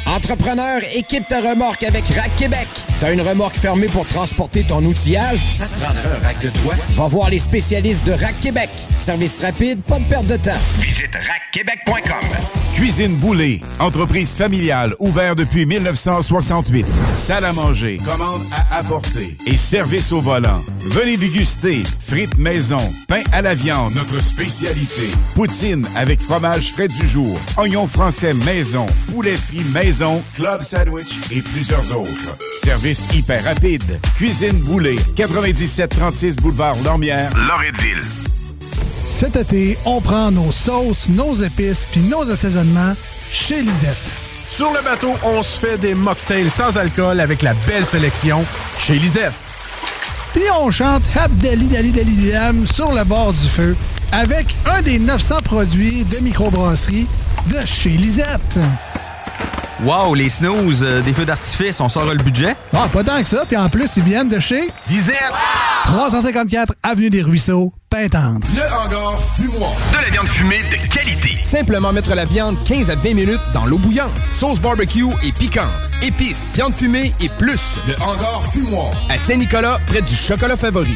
Entrepreneur, 0.06 0.82
équipe 0.96 1.28
ta 1.28 1.42
remorque 1.42 1.84
avec 1.84 2.08
Rack 2.08 2.36
Québec. 2.38 2.68
T'as 3.00 3.12
une 3.14 3.22
remorque 3.22 3.56
fermée 3.56 3.88
pour 3.88 4.08
transporter 4.08 4.64
ton 4.64 4.84
outillage? 4.84 5.46
Ça 5.58 5.66
te 5.68 5.74
prendra 5.74 6.00
un 6.00 6.26
rack 6.26 6.40
de 6.42 6.50
toi? 6.62 6.76
Va 6.92 7.08
voir 7.08 7.30
les 7.30 7.40
spécialistes 7.40 8.06
de 8.06 8.14
Rack 8.14 8.40
Québec. 8.40 8.70
Service 8.96 9.42
rapide, 9.42 9.82
pas 9.84 10.00
de 10.00 10.06
perte 10.06 10.26
de 10.28 10.38
temps. 10.38 10.52
Visite 10.80 11.12
rackquebec.com. 11.14 12.30
Cuisine 12.76 13.16
Boulée, 13.16 13.62
entreprise 13.80 14.36
familiale 14.36 14.96
ouverte 15.00 15.38
depuis 15.38 15.66
1968. 15.66 16.86
Salle 17.16 17.46
à 17.46 17.54
manger, 17.54 18.00
commande 18.04 18.42
à 18.52 18.80
apporter 18.80 19.38
et 19.46 19.56
service 19.56 20.12
au 20.12 20.20
volant. 20.20 20.62
Venez 20.82 21.16
déguster 21.16 21.84
frites 22.02 22.38
maison, 22.38 22.82
pain 23.08 23.24
à 23.32 23.42
la 23.42 23.56
viande, 23.56 23.94
notre 23.96 24.22
spécialité. 24.22 25.10
Poutine 25.36 25.88
avec 25.96 26.22
fromage 26.22 26.74
frais 26.74 26.90
du 26.90 27.08
jour, 27.08 27.40
oignons 27.58 27.88
français 27.88 28.34
maison, 28.34 28.88
poulet 29.14 29.38
frit 29.38 29.64
maison, 29.74 30.22
club 30.36 30.62
sandwich 30.62 31.16
et 31.32 31.42
plusieurs 31.42 31.98
autres. 31.98 32.38
Service 32.62 32.85
hyper 32.94 33.44
rapide. 33.44 34.00
Cuisine 34.16 34.60
Boulée, 34.60 35.00
9736 35.18 36.36
boulevard 36.36 36.76
Lormière, 36.84 37.32
Loretteville. 37.36 38.04
Cet 39.08 39.36
été, 39.36 39.78
on 39.86 40.02
prend 40.02 40.32
nos 40.32 40.52
sauces, 40.52 41.10
nos 41.10 41.34
épices 41.36 41.86
puis 41.92 42.02
nos 42.02 42.30
assaisonnements 42.30 42.94
chez 43.32 43.62
Lisette. 43.62 43.98
Sur 44.50 44.72
le 44.72 44.84
bateau, 44.84 45.14
on 45.24 45.42
se 45.42 45.60
fait 45.60 45.78
des 45.78 45.96
mocktails 45.96 46.50
sans 46.50 46.78
alcool 46.78 47.20
avec 47.20 47.42
la 47.42 47.54
belle 47.68 47.86
sélection 47.86 48.46
chez 48.78 49.00
Lisette. 49.00 49.34
Puis 50.34 50.44
on 50.54 50.70
chante 50.70 51.04
Habdali 51.16 51.68
Dali 51.68 51.92
Dali 51.92 52.32
Dam 52.32 52.68
sur 52.68 52.92
le 52.92 53.04
bord 53.04 53.34
du 53.34 53.48
feu 53.48 53.76
avec 54.12 54.56
un 54.66 54.82
des 54.82 55.00
900 55.00 55.38
produits 55.44 56.04
de 56.04 56.18
microbrasserie 56.20 57.08
de 57.50 57.66
chez 57.66 57.92
Lisette. 57.92 58.60
Wow, 59.84 60.16
les 60.16 60.30
snooze, 60.30 60.84
euh, 60.84 61.02
des 61.02 61.14
feux 61.14 61.26
d'artifice, 61.26 61.82
on 61.82 61.90
sort 61.90 62.06
le 62.06 62.24
budget? 62.24 62.56
Ah, 62.74 62.88
pas 62.92 63.04
tant 63.04 63.22
que 63.22 63.28
ça. 63.28 63.44
Puis 63.46 63.58
en 63.58 63.70
plus, 63.70 63.92
ils 63.98 64.04
viennent 64.04 64.30
de 64.30 64.40
chez 64.40 64.70
Lisette! 64.90 65.16
354 65.84 66.74
Avenue 66.82 67.10
des 67.10 67.22
Ruisseaux, 67.22 67.74
Pintendre. 67.90 68.48
Le 68.56 68.62
hangar 68.64 69.20
fumoir. 69.36 69.72
De 69.92 70.02
la 70.02 70.10
viande 70.10 70.28
fumée 70.28 70.62
de 70.72 70.94
qualité. 70.94 71.36
Simplement 71.44 71.92
mettre 71.92 72.16
la 72.16 72.26
viande 72.26 72.58
15 72.66 72.90
à 72.90 72.96
20 72.96 73.14
minutes 73.14 73.42
dans 73.54 73.66
l'eau 73.66 73.78
bouillante. 73.78 74.12
Sauce 74.34 74.60
barbecue 74.60 75.06
et 75.24 75.32
piquante. 75.32 75.66
Épices, 76.02 76.54
viande 76.56 76.74
fumée 76.74 77.14
et 77.22 77.30
plus. 77.30 77.78
Le 77.88 77.96
hangar 78.02 78.44
fumoir. 78.54 78.92
À 79.10 79.18
Saint-Nicolas, 79.18 79.80
près 79.88 80.02
du 80.02 80.16
chocolat 80.16 80.58
favori. 80.58 80.96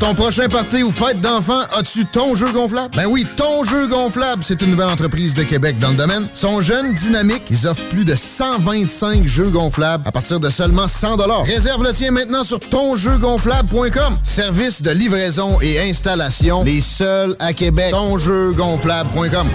Ton 0.00 0.14
prochain 0.14 0.48
party 0.48 0.82
ou 0.82 0.90
fête 0.90 1.20
d'enfant, 1.20 1.60
as-tu 1.76 2.04
ton 2.04 2.34
jeu 2.34 2.50
gonflable? 2.52 2.94
Ben 2.96 3.06
oui, 3.06 3.26
ton 3.36 3.64
jeu 3.64 3.86
gonflable, 3.86 4.42
c'est 4.42 4.60
une 4.62 4.70
nouvelle 4.70 4.88
entreprise 4.88 5.34
de 5.34 5.42
Québec 5.44 5.78
dans 5.78 5.90
le 5.90 5.96
domaine. 5.96 6.28
Ils 6.34 6.38
sont 6.38 6.60
jeunes, 6.60 6.92
dynamiques, 6.92 7.44
ils 7.50 7.66
offrent 7.66 7.88
plus 7.88 8.04
de 8.04 8.14
125 8.14 9.24
jeux 9.24 9.48
gonflables 9.48 10.06
à 10.06 10.12
partir 10.12 10.40
de 10.40 10.50
seulement 10.50 10.88
100 10.88 11.16
Réserve 11.44 11.82
le 11.84 11.92
tien 11.92 12.10
maintenant 12.10 12.44
sur 12.44 12.58
tonjeugonflable.com. 12.58 14.18
Service 14.24 14.82
de 14.82 14.90
livraison 14.90 15.60
et 15.60 15.78
installation, 15.80 16.64
les 16.64 16.80
seuls 16.80 17.36
à 17.38 17.52
Québec. 17.52 17.90
Tonjeugonflable.com. 17.92 19.48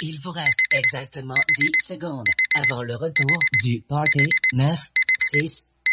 Il 0.00 0.18
vous 0.22 0.30
reste 0.30 0.60
exactement 0.72 1.34
10 1.58 1.70
secondes 1.86 2.26
avant 2.54 2.82
le 2.82 2.94
retour 2.94 3.38
du 3.62 3.82
Party 3.88 4.28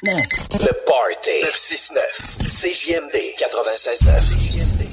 969. 0.03 0.59
Le 0.59 0.73
Party 0.85 1.31
969. 1.41 2.03
CJMD 2.49 3.35
96.9. 3.37 4.92